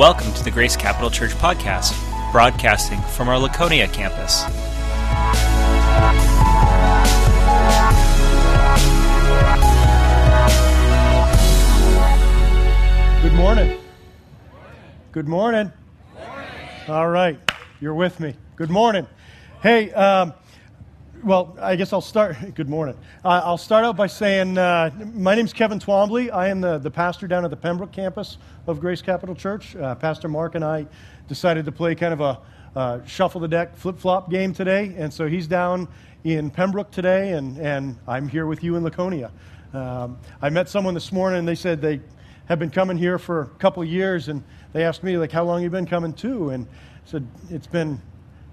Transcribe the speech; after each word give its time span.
Welcome 0.00 0.32
to 0.32 0.42
the 0.42 0.50
Grace 0.50 0.76
Capital 0.76 1.10
Church 1.10 1.32
podcast, 1.32 1.92
broadcasting 2.32 2.98
from 3.02 3.28
our 3.28 3.38
Laconia 3.38 3.86
campus. 3.86 4.44
Good 13.20 13.34
morning. 13.34 13.78
Good 15.12 15.28
morning. 15.28 15.70
All 16.88 17.10
right, 17.10 17.38
you're 17.82 17.92
with 17.92 18.20
me. 18.20 18.36
Good 18.56 18.70
morning. 18.70 19.06
Hey, 19.62 19.92
um, 19.92 20.32
well, 21.22 21.56
I 21.60 21.76
guess 21.76 21.92
I'll 21.92 22.00
start. 22.00 22.36
Good 22.54 22.68
morning. 22.68 22.96
Uh, 23.24 23.42
I'll 23.44 23.58
start 23.58 23.84
out 23.84 23.96
by 23.96 24.06
saying 24.06 24.56
uh, 24.56 24.90
my 25.12 25.34
name's 25.34 25.52
Kevin 25.52 25.78
Twombly. 25.78 26.32
I 26.32 26.48
am 26.48 26.60
the, 26.60 26.78
the 26.78 26.90
pastor 26.90 27.26
down 27.26 27.44
at 27.44 27.50
the 27.50 27.56
Pembroke 27.56 27.92
campus 27.92 28.38
of 28.66 28.80
Grace 28.80 29.02
Capital 29.02 29.34
Church. 29.34 29.76
Uh, 29.76 29.94
pastor 29.94 30.28
Mark 30.28 30.54
and 30.54 30.64
I 30.64 30.86
decided 31.28 31.64
to 31.66 31.72
play 31.72 31.94
kind 31.94 32.12
of 32.12 32.20
a 32.20 32.38
uh, 32.76 33.04
shuffle 33.04 33.40
the 33.40 33.48
deck, 33.48 33.76
flip 33.76 33.98
flop 33.98 34.30
game 34.30 34.54
today. 34.54 34.94
And 34.96 35.12
so 35.12 35.26
he's 35.26 35.46
down 35.46 35.88
in 36.24 36.50
Pembroke 36.50 36.90
today, 36.90 37.32
and, 37.32 37.58
and 37.58 37.98
I'm 38.06 38.28
here 38.28 38.46
with 38.46 38.62
you 38.62 38.76
in 38.76 38.84
Laconia. 38.84 39.30
Um, 39.72 40.18
I 40.40 40.50
met 40.50 40.68
someone 40.68 40.94
this 40.94 41.12
morning, 41.12 41.40
and 41.40 41.48
they 41.48 41.54
said 41.54 41.80
they 41.80 42.00
have 42.46 42.58
been 42.58 42.70
coming 42.70 42.96
here 42.96 43.18
for 43.18 43.42
a 43.42 43.46
couple 43.46 43.82
of 43.82 43.88
years, 43.88 44.28
and 44.28 44.42
they 44.72 44.84
asked 44.84 45.02
me, 45.02 45.16
like, 45.16 45.32
how 45.32 45.44
long 45.44 45.62
you 45.62 45.70
been 45.70 45.86
coming 45.86 46.12
to? 46.14 46.50
And 46.50 46.66
I 46.66 47.10
said, 47.10 47.26
it's 47.50 47.66
been, 47.66 48.00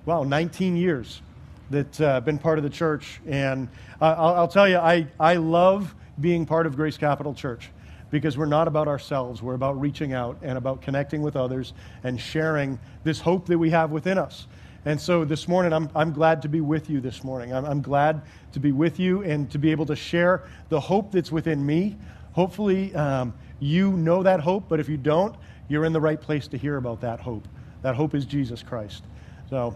wow, 0.06 0.24
19 0.24 0.76
years 0.76 1.22
that 1.70 2.02
uh, 2.02 2.22
been 2.22 2.38
part 2.38 2.58
of 2.58 2.64
the 2.64 2.70
church. 2.70 3.20
And 3.28 3.68
uh, 4.02 4.16
I'll, 4.18 4.36
I'll 4.36 4.48
tell 4.48 4.68
you, 4.68 4.78
I, 4.78 5.08
I 5.20 5.36
love 5.36 5.94
being 6.20 6.46
part 6.46 6.66
of 6.66 6.76
Grace 6.76 6.98
Capital 6.98 7.34
Church 7.34 7.70
because 8.10 8.38
we're 8.38 8.46
not 8.46 8.68
about 8.68 8.88
ourselves. 8.88 9.42
We're 9.42 9.56
about 9.56 9.80
reaching 9.80 10.14
out 10.14 10.38
and 10.42 10.58
about 10.58 10.82
connecting 10.82 11.22
with 11.22 11.36
others 11.36 11.74
and 12.04 12.20
sharing 12.20 12.80
this 13.04 13.20
hope 13.20 13.48
that 13.48 13.58
we 13.58 13.70
have 13.72 13.92
within 13.92 14.18
us. 14.18 14.48
And 14.86 15.00
so 15.00 15.26
this 15.26 15.50
morning, 15.50 15.74
I'm, 15.74 15.90
I'm 15.94 16.14
glad 16.14 16.42
to 16.44 16.50
be 16.50 16.62
with 16.62 16.90
you 16.90 17.02
this 17.02 17.24
morning. 17.24 17.54
I'm, 17.54 17.66
I'm 17.66 17.82
glad 17.82 18.22
to 18.54 18.60
be 18.60 18.72
with 18.72 19.00
you 19.00 19.24
and 19.24 19.52
to 19.52 19.60
be 19.60 19.72
able 19.72 19.86
to 19.88 19.96
share 19.96 20.44
the 20.70 20.80
hope 20.80 21.12
that's 21.12 21.32
within 21.32 21.66
me. 21.66 21.98
Hopefully, 22.32 22.96
um, 22.96 23.34
you 23.60 23.92
know 23.92 24.24
that 24.24 24.40
hope, 24.40 24.70
but 24.70 24.80
if 24.80 24.88
you 24.88 24.96
don't, 24.96 25.36
you're 25.68 25.84
in 25.84 25.92
the 25.92 26.00
right 26.00 26.22
place 26.22 26.48
to 26.48 26.58
hear 26.58 26.78
about 26.78 27.02
that 27.02 27.20
hope. 27.20 27.46
That 27.82 27.96
hope 27.96 28.16
is 28.16 28.26
Jesus 28.26 28.64
Christ. 28.64 29.04
So, 29.50 29.76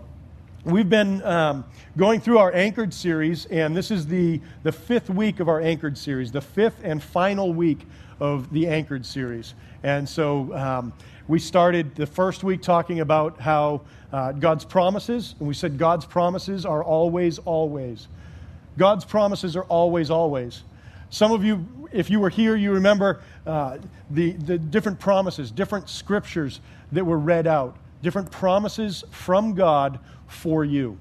we've 0.63 0.89
been 0.89 1.23
um, 1.23 1.65
going 1.97 2.19
through 2.19 2.37
our 2.37 2.53
Anchored 2.53 2.93
series, 2.93 3.45
and 3.45 3.75
this 3.75 3.91
is 3.91 4.07
the, 4.07 4.39
the 4.63 4.71
fifth 4.71 5.09
week 5.09 5.39
of 5.39 5.49
our 5.49 5.61
Anchored 5.61 5.97
series, 5.97 6.31
the 6.31 6.41
fifth 6.41 6.79
and 6.83 7.01
final 7.01 7.53
week 7.53 7.85
of 8.19 8.51
the 8.53 8.67
Anchored 8.67 9.05
series. 9.05 9.53
And 9.83 10.07
so, 10.07 10.53
um, 10.55 10.93
we 11.27 11.39
started 11.39 11.95
the 11.95 12.05
first 12.05 12.43
week 12.43 12.61
talking 12.61 12.99
about 12.99 13.39
how 13.39 13.81
uh, 14.11 14.33
God's 14.33 14.65
promises, 14.65 15.35
and 15.39 15.47
we 15.47 15.53
said 15.53 15.77
God's 15.77 16.05
promises 16.05 16.65
are 16.65 16.83
always, 16.83 17.39
always. 17.39 18.09
God's 18.77 19.05
promises 19.05 19.55
are 19.55 19.63
always, 19.63 20.09
always. 20.09 20.63
Some 21.09 21.31
of 21.31 21.45
you, 21.45 21.65
if 21.93 22.09
you 22.09 22.19
were 22.19 22.29
here, 22.29 22.57
you 22.57 22.73
remember 22.73 23.21
uh, 23.45 23.77
the, 24.09 24.33
the 24.33 24.57
different 24.57 24.99
promises, 24.99 25.51
different 25.51 25.87
scriptures 25.87 26.59
that 26.91 27.05
were 27.05 27.17
read 27.17 27.47
out, 27.47 27.77
different 28.01 28.31
promises 28.31 29.03
from 29.11 29.53
God 29.53 29.99
for 30.27 30.65
you. 30.65 30.97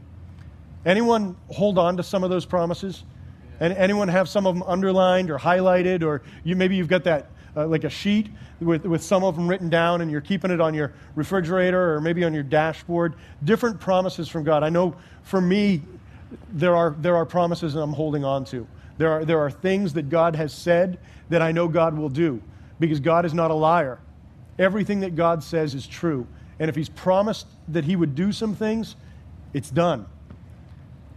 Anyone 0.85 1.37
hold 1.49 1.79
on 1.79 1.97
to 1.97 2.03
some 2.03 2.25
of 2.25 2.31
those 2.31 2.47
promises? 2.47 3.05
And 3.61 3.75
anyone 3.75 4.09
have 4.09 4.29
some 4.29 4.47
of 4.47 4.55
them 4.55 4.63
underlined 4.67 5.31
or 5.31 5.39
highlighted, 5.39 6.03
or 6.03 6.23
you, 6.45 6.57
maybe 6.57 6.77
you've 6.77 6.89
got 6.89 7.05
that 7.05 7.31
uh, 7.57 7.67
like 7.67 7.85
a 7.85 7.91
sheet 7.91 8.29
with, 8.61 8.85
with 8.85 9.03
some 9.03 9.25
of 9.25 9.37
them 9.37 9.49
written 9.49 9.69
down 9.69 10.01
and 10.01 10.11
you're 10.11 10.21
keeping 10.21 10.51
it 10.51 10.61
on 10.61 10.73
your 10.73 10.93
refrigerator 11.15 11.95
or 11.95 12.01
maybe 12.01 12.25
on 12.25 12.33
your 12.33 12.43
dashboard. 12.43 13.15
Different 13.45 13.81
promises 13.81 14.29
from 14.29 14.45
God. 14.45 14.63
I 14.63 14.69
know 14.69 14.95
for 15.23 15.41
me, 15.41 15.83
there 16.53 16.77
are, 16.77 16.95
there 16.99 17.17
are 17.17 17.27
promises 17.27 17.75
that 17.75 17.81
I'm 17.81 17.93
holding 17.93 18.25
on 18.25 18.45
to. 18.47 18.67
There 18.99 19.11
are, 19.11 19.25
there 19.25 19.41
are 19.41 19.51
things 19.51 19.93
that 19.95 20.09
God 20.09 20.37
has 20.37 20.53
said 20.53 20.99
that 21.29 21.43
I 21.43 21.53
know 21.53 21.69
God 21.69 21.97
will 21.97 22.09
do 22.09 22.41
because 22.79 23.01
God 23.01 23.25
is 23.25 23.35
not 23.35 23.51
a 23.51 23.55
liar. 23.55 23.99
Everything 24.59 25.01
that 25.01 25.17
God 25.17 25.43
says 25.43 25.75
is 25.75 25.87
true. 25.87 26.27
And 26.61 26.69
if 26.69 26.77
He's 26.77 26.89
promised 26.89 27.49
that 27.69 27.85
He 27.85 27.97
would 27.97 28.15
do 28.15 28.31
some 28.31 28.55
things, 28.55 28.95
it's 29.53 29.71
done. 29.71 30.07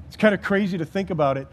It's 0.08 0.18
kind 0.18 0.34
of 0.34 0.42
crazy 0.42 0.80
to 0.80 0.86
think 0.86 1.12
about 1.12 1.38
it. 1.38 1.48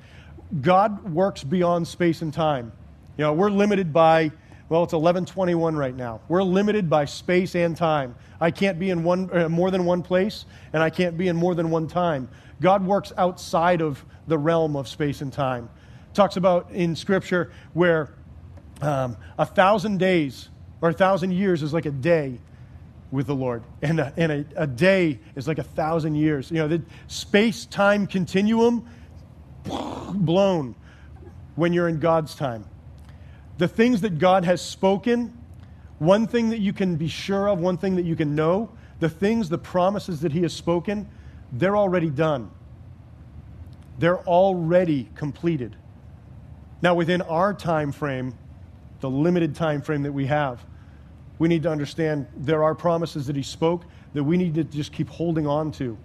God 0.63 1.13
works 1.13 1.45
beyond 1.45 1.87
space 1.87 2.23
and 2.23 2.33
time. 2.33 2.73
You 3.19 3.25
know, 3.25 3.35
we're 3.35 3.51
limited 3.51 3.93
by, 3.93 4.33
well, 4.71 4.83
it's 4.83 4.95
1121 4.95 5.77
right 5.77 5.95
now. 5.95 6.21
We're 6.29 6.43
limited 6.43 6.89
by 6.89 7.05
space 7.05 7.55
and 7.55 7.77
time. 7.77 8.15
I 8.41 8.51
can't 8.51 8.79
be 8.79 8.89
in 8.89 9.05
one, 9.05 9.29
uh, 9.37 9.51
more 9.51 9.71
than 9.71 9.85
one 9.85 10.03
place, 10.03 10.47
and 10.73 10.83
I 10.83 10.89
can't 10.89 11.19
be 11.19 11.29
in 11.29 11.37
more 11.37 11.55
than 11.55 11.69
one 11.69 11.87
time. 11.87 12.31
God 12.63 12.87
works 12.87 13.13
outside 13.19 13.83
of 13.83 14.03
the 14.27 14.39
realm 14.39 14.77
of 14.77 14.89
space 14.89 15.21
and 15.21 15.31
time 15.31 15.69
talks 16.15 16.37
about 16.37 16.71
in 16.73 16.97
Scripture 16.97 17.53
where 17.73 18.13
um, 18.83 19.17
a 19.39 19.47
thousand 19.47 19.99
days 19.99 20.49
or 20.81 20.91
a 20.91 20.93
thousand 20.93 21.33
years 21.33 21.63
is 21.63 21.73
like 21.73 21.87
a 21.87 21.91
day 21.91 22.39
with 23.11 23.27
the 23.27 23.35
Lord, 23.35 23.65
and 23.83 23.99
a, 23.99 24.13
and 24.17 24.31
a, 24.31 24.45
a 24.57 24.67
day 24.67 25.19
is 25.35 25.49
like 25.49 25.59
a 25.59 25.65
thousand 25.65 26.15
years. 26.15 26.51
You 26.51 26.59
know, 26.59 26.69
the 26.69 26.83
space 27.09 27.67
time 27.67 28.07
continuum 28.07 28.87
blown 29.65 30.75
when 31.57 31.73
you're 31.73 31.89
in 31.89 31.99
God's 31.99 32.35
time. 32.35 32.65
The 33.59 33.69
things 33.69 34.01
that 34.03 34.19
God 34.19 34.45
has 34.45 34.63
spoken, 34.63 35.37
one 35.99 36.27
thing 36.27 36.51
that 36.51 36.61
you 36.61 36.73
can 36.73 36.97
be 36.97 37.09
sure 37.09 37.49
of, 37.49 37.61
one 37.61 37.77
thing 37.77 37.97
that 37.97 38.05
you 38.05 38.17
can 38.17 38.35
know, 38.35 38.71
the 39.01 39.09
things, 39.09 39.49
the 39.49 39.59
promises 39.59 40.21
that 40.21 40.33
He 40.33 40.43
has 40.43 40.53
spoken, 40.53 41.09
they're 41.53 41.77
already 41.77 42.11
done. 42.11 42.51
They're 43.99 44.21
already 44.21 45.11
completed. 45.15 45.77
Now, 46.81 46.95
within 46.95 47.21
our 47.23 47.53
time 47.53 47.93
frame, 47.93 48.35
the 49.01 49.11
limited 49.11 49.55
time 49.55 49.83
frame 49.83 50.03
that 50.05 50.13
we 50.13 50.27
have, 50.27 50.65
we 51.41 51.49
need 51.49 51.63
to 51.63 51.71
understand 51.71 52.27
there 52.37 52.63
are 52.63 52.75
promises 52.75 53.27
that 53.27 53.35
he 53.35 53.43
spoke 53.43 53.85
that 54.13 54.23
we 54.23 54.37
need 54.37 54.55
to 54.55 54.63
just 54.63 54.93
keep 54.93 55.09
holding 55.09 55.47
on 55.47 55.73
to 55.73 55.97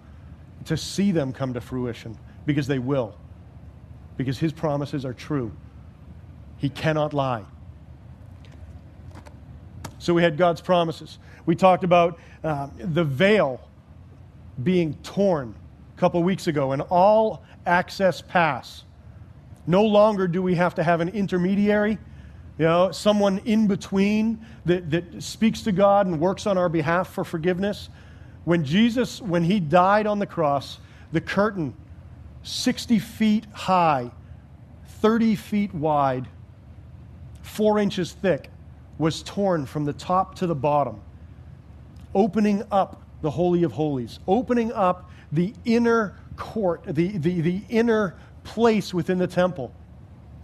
to 0.64 0.76
see 0.78 1.12
them 1.12 1.30
come 1.30 1.52
to 1.52 1.60
fruition 1.60 2.18
because 2.46 2.66
they 2.66 2.78
will. 2.78 3.14
Because 4.16 4.38
his 4.38 4.50
promises 4.50 5.04
are 5.04 5.12
true. 5.12 5.52
He 6.56 6.70
cannot 6.70 7.12
lie. 7.12 7.44
So 9.98 10.14
we 10.14 10.22
had 10.22 10.38
God's 10.38 10.62
promises. 10.62 11.18
We 11.44 11.54
talked 11.54 11.84
about 11.84 12.18
uh, 12.42 12.68
the 12.78 13.04
veil 13.04 13.60
being 14.62 14.94
torn 15.02 15.54
a 15.94 16.00
couple 16.00 16.22
weeks 16.22 16.46
ago 16.46 16.72
and 16.72 16.80
all 16.80 17.44
access 17.66 18.22
pass 18.22 18.84
no 19.66 19.84
longer 19.84 20.26
do 20.26 20.40
we 20.40 20.54
have 20.54 20.74
to 20.76 20.82
have 20.82 21.02
an 21.02 21.10
intermediary, 21.10 21.98
you 22.58 22.64
know, 22.64 22.90
someone 22.90 23.38
in 23.44 23.66
between 23.66 24.44
that, 24.64 24.90
that 24.90 25.22
speaks 25.22 25.62
to 25.62 25.72
God 25.72 26.06
and 26.06 26.18
works 26.18 26.46
on 26.46 26.56
our 26.56 26.68
behalf 26.68 27.12
for 27.12 27.24
forgiveness. 27.24 27.90
When 28.44 28.64
Jesus, 28.64 29.20
when 29.20 29.44
he 29.44 29.60
died 29.60 30.06
on 30.06 30.18
the 30.18 30.26
cross, 30.26 30.78
the 31.12 31.20
curtain, 31.20 31.74
60 32.42 32.98
feet 32.98 33.46
high, 33.52 34.10
30 35.00 35.36
feet 35.36 35.74
wide, 35.74 36.28
four 37.42 37.78
inches 37.78 38.12
thick, 38.12 38.50
was 38.98 39.22
torn 39.22 39.66
from 39.66 39.84
the 39.84 39.92
top 39.92 40.34
to 40.36 40.46
the 40.46 40.54
bottom, 40.54 41.00
opening 42.14 42.62
up 42.70 43.02
the 43.20 43.30
Holy 43.30 43.64
of 43.64 43.72
Holies, 43.72 44.18
opening 44.26 44.72
up 44.72 45.10
the 45.32 45.52
inner 45.66 46.16
court, 46.36 46.82
the, 46.86 47.18
the, 47.18 47.40
the 47.40 47.60
inner 47.68 48.14
place 48.44 48.94
within 48.94 49.18
the 49.18 49.26
temple 49.26 49.74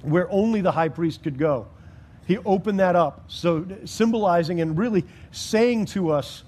where 0.03 0.31
only 0.31 0.61
the 0.61 0.73
high 0.73 0.89
priest 0.89 1.23
could 1.23 1.39
go. 1.39 1.69
He 2.33 2.39
opened 2.47 2.81
that 2.81 2.97
up, 2.97 3.25
so 3.29 3.67
symbolizing 3.85 4.63
and 4.63 4.79
really 4.79 5.05
saying 5.33 5.85
to 5.87 6.13
us, 6.13 6.45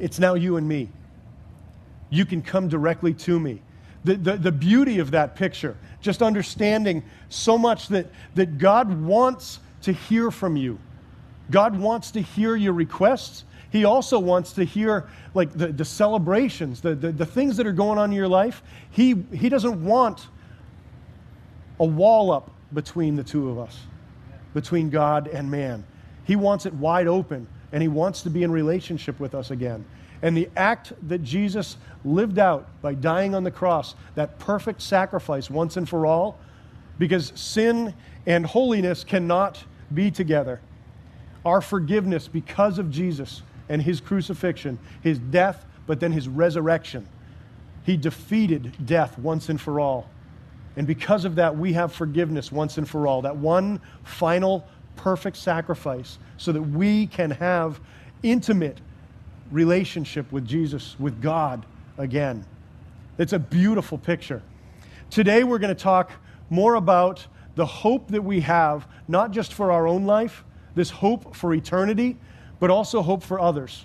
it's 0.00 0.18
now 0.18 0.34
you 0.34 0.56
and 0.56 0.66
me. 0.66 0.88
You 2.10 2.26
can 2.26 2.42
come 2.42 2.66
directly 2.66 3.14
to 3.14 3.38
me. 3.38 3.62
The, 4.02 4.16
the, 4.16 4.36
the 4.36 4.50
beauty 4.50 4.98
of 4.98 5.12
that 5.12 5.36
picture, 5.36 5.76
just 6.00 6.20
understanding 6.20 7.04
so 7.28 7.56
much 7.56 7.86
that, 7.90 8.08
that 8.34 8.58
God 8.58 9.00
wants 9.02 9.60
to 9.82 9.92
hear 9.92 10.32
from 10.32 10.56
you. 10.56 10.80
God 11.52 11.78
wants 11.78 12.10
to 12.10 12.20
hear 12.20 12.56
your 12.56 12.72
requests. 12.72 13.44
He 13.70 13.84
also 13.84 14.18
wants 14.18 14.52
to 14.54 14.64
hear 14.64 15.08
like 15.32 15.52
the, 15.52 15.68
the 15.68 15.84
celebrations, 15.84 16.80
the, 16.80 16.96
the, 16.96 17.12
the 17.12 17.26
things 17.26 17.56
that 17.58 17.68
are 17.68 17.72
going 17.72 18.00
on 18.00 18.10
in 18.10 18.16
your 18.16 18.26
life. 18.26 18.64
He, 18.90 19.14
he 19.32 19.48
doesn't 19.48 19.84
want 19.84 20.26
a 21.78 21.84
wall 21.84 22.32
up 22.32 22.50
between 22.74 23.14
the 23.14 23.22
two 23.22 23.48
of 23.48 23.60
us, 23.60 23.78
between 24.58 24.90
God 24.90 25.28
and 25.28 25.48
man. 25.48 25.84
He 26.24 26.34
wants 26.34 26.66
it 26.66 26.74
wide 26.74 27.06
open, 27.06 27.46
and 27.70 27.80
He 27.80 27.86
wants 27.86 28.22
to 28.22 28.30
be 28.30 28.42
in 28.42 28.50
relationship 28.50 29.20
with 29.20 29.32
us 29.32 29.52
again. 29.52 29.84
And 30.20 30.36
the 30.36 30.48
act 30.56 30.92
that 31.08 31.22
Jesus 31.22 31.76
lived 32.04 32.40
out 32.40 32.68
by 32.82 32.94
dying 32.94 33.36
on 33.36 33.44
the 33.44 33.52
cross, 33.52 33.94
that 34.16 34.40
perfect 34.40 34.82
sacrifice 34.82 35.48
once 35.48 35.76
and 35.76 35.88
for 35.88 36.06
all, 36.06 36.40
because 36.98 37.32
sin 37.36 37.94
and 38.26 38.44
holiness 38.44 39.04
cannot 39.04 39.62
be 39.94 40.10
together 40.10 40.60
our 41.44 41.60
forgiveness 41.60 42.26
because 42.26 42.80
of 42.80 42.90
Jesus 42.90 43.42
and 43.68 43.80
his 43.80 44.00
crucifixion, 44.00 44.76
his 45.02 45.20
death, 45.20 45.64
but 45.86 46.00
then 46.00 46.10
his 46.10 46.26
resurrection. 46.26 47.06
He 47.84 47.96
defeated 47.96 48.74
death 48.84 49.16
once 49.18 49.48
and 49.48 49.60
for 49.60 49.78
all. 49.78 50.10
And 50.78 50.86
because 50.86 51.24
of 51.24 51.34
that, 51.34 51.58
we 51.58 51.72
have 51.72 51.92
forgiveness 51.92 52.52
once 52.52 52.78
and 52.78 52.88
for 52.88 53.08
all. 53.08 53.20
That 53.22 53.36
one 53.36 53.80
final, 54.04 54.64
perfect 54.94 55.36
sacrifice 55.36 56.20
so 56.36 56.52
that 56.52 56.62
we 56.62 57.08
can 57.08 57.32
have 57.32 57.80
intimate 58.22 58.80
relationship 59.50 60.30
with 60.30 60.46
Jesus, 60.46 60.94
with 61.00 61.20
God 61.20 61.66
again. 61.98 62.46
It's 63.18 63.32
a 63.32 63.40
beautiful 63.40 63.98
picture. 63.98 64.40
Today, 65.10 65.42
we're 65.42 65.58
going 65.58 65.74
to 65.74 65.82
talk 65.82 66.12
more 66.48 66.76
about 66.76 67.26
the 67.56 67.66
hope 67.66 68.06
that 68.12 68.22
we 68.22 68.40
have, 68.42 68.86
not 69.08 69.32
just 69.32 69.54
for 69.54 69.72
our 69.72 69.88
own 69.88 70.06
life, 70.06 70.44
this 70.76 70.90
hope 70.90 71.34
for 71.34 71.52
eternity, 71.54 72.16
but 72.60 72.70
also 72.70 73.02
hope 73.02 73.24
for 73.24 73.40
others. 73.40 73.84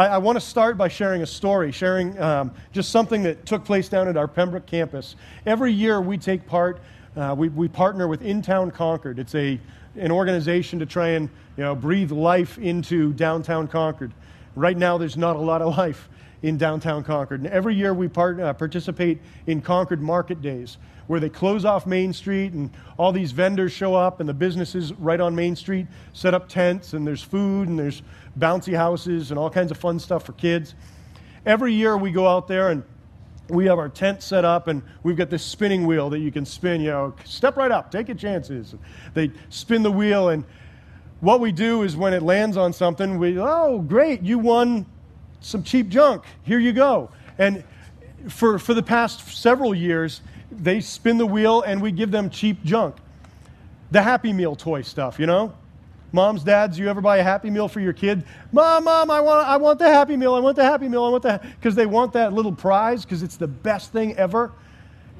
I, 0.00 0.06
I 0.06 0.16
want 0.16 0.36
to 0.36 0.40
start 0.40 0.78
by 0.78 0.88
sharing 0.88 1.20
a 1.20 1.26
story, 1.26 1.70
sharing 1.72 2.18
um, 2.18 2.52
just 2.72 2.88
something 2.88 3.22
that 3.24 3.44
took 3.44 3.66
place 3.66 3.90
down 3.90 4.08
at 4.08 4.16
our 4.16 4.26
Pembroke 4.26 4.64
campus. 4.64 5.14
Every 5.44 5.74
year 5.74 6.00
we 6.00 6.16
take 6.16 6.46
part, 6.46 6.80
uh, 7.16 7.34
we, 7.36 7.50
we 7.50 7.68
partner 7.68 8.08
with 8.08 8.22
In 8.22 8.40
Town 8.40 8.70
Concord. 8.70 9.18
It's 9.18 9.34
a, 9.34 9.60
an 9.96 10.10
organization 10.10 10.78
to 10.78 10.86
try 10.86 11.08
and 11.08 11.28
you 11.58 11.64
know, 11.64 11.74
breathe 11.74 12.12
life 12.12 12.56
into 12.56 13.12
downtown 13.12 13.68
Concord. 13.68 14.14
Right 14.56 14.78
now, 14.78 14.96
there's 14.96 15.18
not 15.18 15.36
a 15.36 15.40
lot 15.40 15.60
of 15.60 15.76
life 15.76 16.08
in 16.40 16.56
downtown 16.56 17.04
Concord. 17.04 17.40
And 17.40 17.50
every 17.50 17.74
year 17.74 17.92
we 17.92 18.08
part, 18.08 18.40
uh, 18.40 18.54
participate 18.54 19.20
in 19.46 19.60
Concord 19.60 20.00
Market 20.00 20.40
Days, 20.40 20.78
where 21.10 21.18
they 21.18 21.28
close 21.28 21.64
off 21.64 21.88
Main 21.88 22.12
Street 22.12 22.52
and 22.52 22.70
all 22.96 23.10
these 23.10 23.32
vendors 23.32 23.72
show 23.72 23.96
up, 23.96 24.20
and 24.20 24.28
the 24.28 24.32
businesses 24.32 24.92
right 24.92 25.20
on 25.20 25.34
Main 25.34 25.56
Street 25.56 25.88
set 26.12 26.34
up 26.34 26.48
tents, 26.48 26.92
and 26.92 27.04
there's 27.04 27.20
food, 27.20 27.66
and 27.66 27.76
there's 27.76 28.02
bouncy 28.38 28.76
houses, 28.76 29.32
and 29.32 29.38
all 29.38 29.50
kinds 29.50 29.72
of 29.72 29.76
fun 29.76 29.98
stuff 29.98 30.24
for 30.24 30.34
kids. 30.34 30.76
Every 31.44 31.74
year 31.74 31.96
we 31.96 32.12
go 32.12 32.28
out 32.28 32.46
there 32.46 32.70
and 32.70 32.84
we 33.48 33.66
have 33.66 33.80
our 33.80 33.88
tent 33.88 34.22
set 34.22 34.44
up 34.44 34.68
and 34.68 34.84
we've 35.02 35.16
got 35.16 35.30
this 35.30 35.42
spinning 35.42 35.84
wheel 35.84 36.10
that 36.10 36.20
you 36.20 36.30
can 36.30 36.46
spin, 36.46 36.80
you 36.80 36.90
know, 36.90 37.12
step 37.24 37.56
right 37.56 37.72
up, 37.72 37.90
take 37.90 38.06
your 38.06 38.16
chances. 38.16 38.76
They 39.12 39.32
spin 39.48 39.82
the 39.82 39.90
wheel 39.90 40.28
and 40.28 40.44
what 41.18 41.40
we 41.40 41.50
do 41.50 41.82
is 41.82 41.96
when 41.96 42.14
it 42.14 42.22
lands 42.22 42.56
on 42.56 42.72
something, 42.72 43.18
we, 43.18 43.36
oh, 43.36 43.80
great, 43.80 44.22
you 44.22 44.38
won 44.38 44.86
some 45.40 45.64
cheap 45.64 45.88
junk. 45.88 46.22
Here 46.44 46.60
you 46.60 46.72
go. 46.72 47.10
And 47.36 47.64
for, 48.28 48.60
for 48.60 48.74
the 48.74 48.82
past 48.82 49.26
several 49.36 49.74
years, 49.74 50.20
they 50.50 50.80
spin 50.80 51.18
the 51.18 51.26
wheel 51.26 51.62
and 51.62 51.80
we 51.80 51.92
give 51.92 52.10
them 52.10 52.30
cheap 52.30 52.62
junk. 52.64 52.96
The 53.90 54.02
Happy 54.02 54.32
Meal 54.32 54.56
toy 54.56 54.82
stuff, 54.82 55.18
you 55.18 55.26
know? 55.26 55.52
Moms, 56.12 56.42
dads, 56.42 56.78
you 56.78 56.88
ever 56.88 57.00
buy 57.00 57.18
a 57.18 57.22
Happy 57.22 57.50
Meal 57.50 57.68
for 57.68 57.80
your 57.80 57.92
kid? 57.92 58.24
Mom, 58.50 58.84
mom, 58.84 59.10
I 59.10 59.20
want, 59.20 59.46
I 59.46 59.56
want 59.56 59.78
the 59.78 59.88
Happy 59.88 60.16
Meal. 60.16 60.34
I 60.34 60.40
want 60.40 60.56
the 60.56 60.64
Happy 60.64 60.88
Meal. 60.88 61.04
I 61.04 61.08
want 61.08 61.22
the 61.22 61.40
because 61.56 61.76
they 61.76 61.86
want 61.86 62.12
that 62.14 62.32
little 62.32 62.52
prize 62.52 63.04
because 63.04 63.22
it's 63.22 63.36
the 63.36 63.46
best 63.46 63.92
thing 63.92 64.16
ever. 64.16 64.52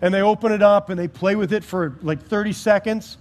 And 0.03 0.13
they 0.13 0.21
open 0.21 0.51
it 0.51 0.63
up 0.63 0.91
and 0.91 0.99
they 0.99 1.07
play 1.07 1.37
with 1.37 1.53
it 1.53 1.63
for 1.63 1.97
like 2.03 2.21
30 2.23 2.53
seconds, 2.53 3.19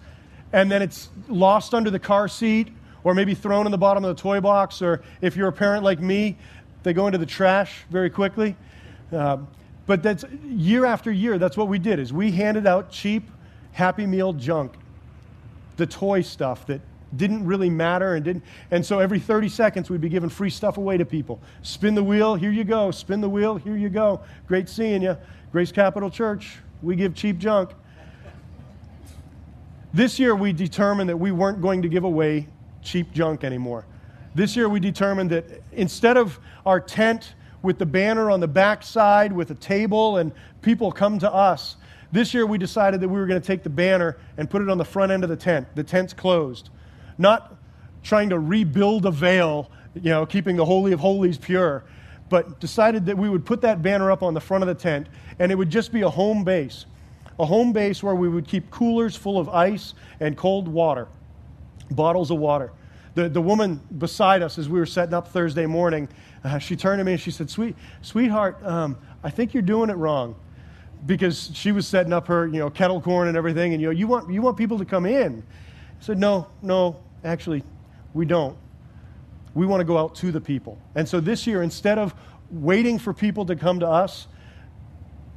and 0.54 0.72
then 0.72 0.82
it's 0.82 1.10
lost 1.28 1.74
under 1.74 1.92
the 1.92 2.00
car 2.00 2.28
seat 2.28 2.70
or 3.04 3.14
maybe 3.14 3.36
thrown 3.36 3.66
in 3.66 3.72
the 3.72 3.78
bottom 3.78 4.04
of 4.04 4.16
the 4.16 4.22
toy 4.22 4.40
box. 4.40 4.82
Or 4.82 5.04
if 5.22 5.36
you're 5.36 5.50
a 5.50 5.54
parent 5.54 5.84
like 5.84 6.00
me, 6.00 6.38
they 6.84 6.94
go 6.94 7.06
into 7.06 7.20
the 7.20 7.26
trash 7.26 7.84
very 7.92 8.10
quickly. 8.10 8.56
Uh, 9.12 9.38
but 9.90 10.04
that's 10.04 10.24
year 10.46 10.86
after 10.86 11.12
year. 11.12 11.40
That's 11.40 11.58
what 11.58 11.68
we 11.68 11.80
did. 11.80 11.98
Is 11.98 12.14
we 12.14 12.30
handed 12.30 12.68
out 12.68 12.92
cheap 12.92 13.28
Happy 13.72 14.06
Meal 14.06 14.34
junk, 14.34 14.74
the 15.78 15.88
toy 15.88 16.22
stuff 16.22 16.68
that 16.68 16.80
didn't 17.18 17.44
really 17.44 17.72
matter 17.72 18.14
and 18.14 18.24
didn't. 18.24 18.44
And 18.70 18.86
so 18.86 19.00
every 19.00 19.20
30 19.20 19.50
seconds 19.50 19.90
we'd 19.90 20.00
be 20.00 20.08
giving 20.08 20.30
free 20.30 20.52
stuff 20.52 20.78
away 20.78 20.98
to 20.98 21.06
people. 21.06 21.42
Spin 21.64 21.96
the 21.96 22.04
wheel. 22.04 22.36
Here 22.36 22.52
you 22.52 22.64
go. 22.66 22.92
Spin 22.92 23.20
the 23.20 23.30
wheel. 23.30 23.56
Here 23.56 23.76
you 23.76 23.90
go. 23.90 24.22
Great 24.48 24.70
seeing 24.70 25.02
you. 25.02 25.18
Grace 25.52 25.72
Capital 25.72 26.12
Church. 26.12 26.60
We 26.84 26.96
give 26.96 27.16
cheap 27.16 27.40
junk. 27.40 27.72
This 29.92 30.20
year 30.20 30.36
we 30.36 30.54
determined 30.54 31.10
that 31.10 31.18
we 31.18 31.32
weren't 31.32 31.64
going 31.64 31.82
to 31.82 31.90
give 31.90 32.04
away 32.04 32.48
cheap 32.84 33.12
junk 33.12 33.44
anymore. 33.44 33.88
This 34.36 34.56
year 34.56 34.70
we 34.70 34.80
determined 34.80 35.32
that 35.32 35.46
instead 35.72 36.16
of 36.16 36.40
our 36.64 36.80
tent 36.80 37.34
with 37.62 37.78
the 37.78 37.86
banner 37.86 38.32
on 38.32 38.40
the 38.40 38.48
back 38.48 38.84
side 38.84 39.34
with 39.34 39.52
a 39.52 39.56
table 39.56 40.18
and 40.18 40.32
people 40.62 40.92
come 40.92 41.20
to 41.20 41.32
us, 41.32 41.76
this 42.12 42.34
year 42.34 42.46
we 42.46 42.58
decided 42.58 43.02
that 43.02 43.10
we 43.10 43.20
were 43.20 43.28
going 43.28 43.40
to 43.40 43.46
take 43.46 43.64
the 43.64 43.70
banner 43.70 44.18
and 44.38 44.50
put 44.50 44.62
it 44.62 44.70
on 44.70 44.78
the 44.78 44.86
front 44.86 45.12
end 45.12 45.24
of 45.24 45.30
the 45.30 45.36
tent. 45.36 45.68
The 45.76 45.84
tent's 45.84 46.14
closed. 46.14 46.70
Not 47.18 47.56
trying 48.04 48.30
to 48.30 48.40
rebuild 48.40 49.06
a 49.06 49.12
veil, 49.12 49.70
you 49.94 50.10
know, 50.10 50.26
keeping 50.26 50.56
the 50.56 50.66
Holy 50.66 50.92
of 50.94 51.00
Holies 51.00 51.38
pure, 51.38 51.84
but 52.30 52.60
decided 52.60 53.06
that 53.08 53.18
we 53.18 53.30
would 53.30 53.46
put 53.46 53.62
that 53.62 53.82
banner 53.82 54.12
up 54.12 54.24
on 54.24 54.34
the 54.34 54.42
front 54.42 54.64
of 54.64 54.68
the 54.68 54.76
tent 54.76 55.08
and 55.38 55.52
it 55.52 55.56
would 55.56 55.70
just 55.70 55.92
be 55.92 56.02
a 56.02 56.10
home 56.10 56.44
base. 56.44 56.86
A 57.40 57.46
home 57.46 57.72
base 57.72 58.04
where 58.04 58.16
we 58.16 58.28
would 58.28 58.48
keep 58.48 58.70
coolers 58.70 59.16
full 59.16 59.40
of 59.40 59.48
ice 59.50 59.94
and 60.20 60.36
cold 60.36 60.68
water, 60.68 61.08
bottles 61.92 62.32
of 62.32 62.38
water 62.38 62.72
the, 63.16 63.30
the 63.30 63.42
woman 63.42 63.82
beside 63.98 64.42
us 64.42 64.58
as 64.58 64.70
we 64.70 64.80
were 64.80 64.86
setting 64.86 65.14
up 65.14 65.28
Thursday 65.30 65.66
morning, 65.66 66.08
uh, 66.44 66.58
she 66.60 66.76
turned 66.76 67.00
to 67.00 67.04
me 67.04 67.14
and 67.14 67.22
she 67.22 67.32
said, 67.32 67.50
Sweet, 67.50 67.76
Sweetheart, 68.02 68.64
um, 68.64 68.98
I 69.24 69.30
think 69.30 69.54
you're 69.54 69.64
doing 69.64 69.90
it 69.90 69.98
wrong. 69.98 70.36
Because 71.06 71.50
she 71.54 71.72
was 71.72 71.88
setting 71.88 72.12
up 72.12 72.28
her, 72.28 72.46
you 72.46 72.60
know, 72.60 72.70
kettle 72.70 73.00
corn 73.00 73.30
and 73.30 73.38
everything, 73.38 73.72
and 73.72 73.82
you 73.82 73.88
know, 73.88 73.92
you 73.92 74.06
want, 74.06 74.30
you 74.30 74.42
want 74.42 74.58
people 74.58 74.78
to 74.80 74.86
come 74.86 75.06
in. 75.06 75.42
I 75.42 76.04
said, 76.04 76.20
No, 76.20 76.48
no, 76.62 76.98
actually, 77.24 77.64
we 78.14 78.26
don't. 78.26 78.58
We 79.54 79.66
want 79.66 79.80
to 79.80 79.86
go 79.86 79.98
out 79.98 80.16
to 80.16 80.32
the 80.32 80.42
people. 80.42 80.78
And 80.96 81.08
so 81.08 81.22
this 81.22 81.48
year, 81.48 81.64
instead 81.64 81.98
of 81.98 82.14
waiting 82.52 83.00
for 83.00 83.14
people 83.14 83.46
to 83.46 83.56
come 83.56 83.80
to 83.80 83.88
us, 83.88 84.28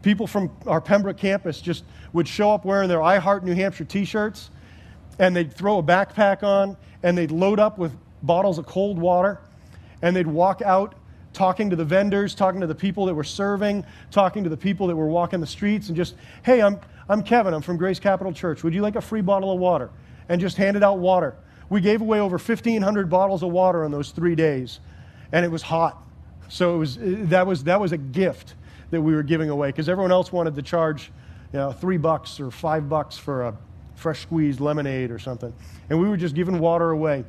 people 0.02 0.26
from 0.26 0.50
our 0.66 0.80
Pembroke 0.80 1.16
campus 1.16 1.60
just 1.60 1.84
would 2.12 2.28
show 2.28 2.50
up 2.50 2.64
wearing 2.64 2.88
their 2.88 3.02
I 3.02 3.18
Heart 3.18 3.44
New 3.44 3.54
Hampshire 3.54 3.84
t 3.84 4.04
shirts, 4.04 4.50
and 5.18 5.34
they'd 5.34 5.52
throw 5.52 5.78
a 5.78 5.82
backpack 5.82 6.42
on, 6.42 6.76
and 7.02 7.16
they'd 7.16 7.30
load 7.30 7.58
up 7.58 7.78
with 7.78 7.92
bottles 8.22 8.58
of 8.58 8.66
cold 8.66 8.98
water 8.98 9.40
and 10.02 10.14
they'd 10.14 10.26
walk 10.26 10.60
out 10.62 10.94
talking 11.32 11.70
to 11.70 11.76
the 11.76 11.84
vendors, 11.84 12.34
talking 12.34 12.60
to 12.60 12.66
the 12.66 12.74
people 12.74 13.06
that 13.06 13.14
were 13.14 13.24
serving, 13.24 13.84
talking 14.10 14.44
to 14.44 14.50
the 14.50 14.56
people 14.56 14.86
that 14.88 14.96
were 14.96 15.06
walking 15.06 15.40
the 15.40 15.46
streets, 15.46 15.88
and 15.88 15.96
just, 15.96 16.14
hey, 16.42 16.60
I'm, 16.60 16.78
I'm 17.08 17.22
Kevin. 17.22 17.54
I'm 17.54 17.62
from 17.62 17.78
Grace 17.78 17.98
Capital 17.98 18.34
Church. 18.34 18.62
Would 18.62 18.74
you 18.74 18.82
like 18.82 18.96
a 18.96 19.00
free 19.00 19.22
bottle 19.22 19.50
of 19.50 19.58
water? 19.58 19.90
And 20.28 20.40
just 20.40 20.58
handed 20.58 20.82
out 20.82 20.98
water. 20.98 21.34
We 21.70 21.80
gave 21.80 22.02
away 22.02 22.20
over 22.20 22.36
1,500 22.36 23.08
bottles 23.08 23.42
of 23.42 23.50
water 23.50 23.84
in 23.84 23.90
those 23.90 24.10
three 24.10 24.34
days, 24.34 24.80
and 25.32 25.42
it 25.42 25.50
was 25.50 25.62
hot. 25.62 26.02
So 26.50 26.74
it 26.74 26.78
was, 26.78 26.98
that, 27.00 27.46
was, 27.46 27.64
that 27.64 27.80
was 27.80 27.92
a 27.92 27.98
gift 27.98 28.54
that 28.90 29.00
we 29.00 29.14
were 29.14 29.22
giving 29.22 29.48
away 29.48 29.68
because 29.68 29.88
everyone 29.88 30.12
else 30.12 30.32
wanted 30.32 30.54
to 30.54 30.62
charge 30.62 31.10
you 31.54 31.58
know, 31.58 31.72
three 31.72 31.96
bucks 31.96 32.40
or 32.40 32.50
five 32.50 32.90
bucks 32.90 33.16
for 33.16 33.44
a 33.44 33.56
fresh 34.02 34.20
squeezed 34.20 34.60
lemonade 34.60 35.10
or 35.10 35.18
something. 35.18 35.52
And 35.88 36.00
we 36.00 36.08
were 36.08 36.16
just 36.16 36.34
giving 36.34 36.58
water 36.58 36.90
away. 36.90 37.24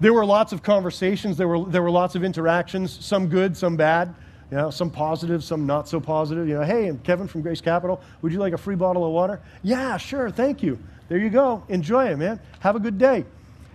There 0.00 0.12
were 0.12 0.24
lots 0.24 0.52
of 0.52 0.62
conversations, 0.62 1.36
there 1.36 1.48
were, 1.48 1.64
there 1.64 1.82
were 1.82 1.90
lots 1.90 2.14
of 2.14 2.22
interactions, 2.22 3.04
some 3.04 3.28
good, 3.28 3.56
some 3.56 3.76
bad. 3.76 4.14
You 4.50 4.56
know, 4.56 4.70
some 4.70 4.90
positive, 4.90 5.44
some 5.44 5.66
not 5.66 5.90
so 5.90 6.00
positive. 6.00 6.48
You 6.48 6.54
know, 6.54 6.62
hey, 6.62 6.86
I'm 6.86 6.98
Kevin 7.00 7.28
from 7.28 7.42
Grace 7.42 7.60
Capital. 7.60 8.00
Would 8.22 8.32
you 8.32 8.38
like 8.38 8.54
a 8.54 8.58
free 8.58 8.76
bottle 8.76 9.04
of 9.04 9.12
water? 9.12 9.42
Yeah, 9.62 9.98
sure, 9.98 10.30
thank 10.30 10.62
you. 10.62 10.78
There 11.08 11.18
you 11.18 11.28
go. 11.28 11.62
Enjoy 11.68 12.06
it, 12.06 12.16
man. 12.16 12.40
Have 12.60 12.74
a 12.74 12.80
good 12.80 12.96
day. 12.96 13.26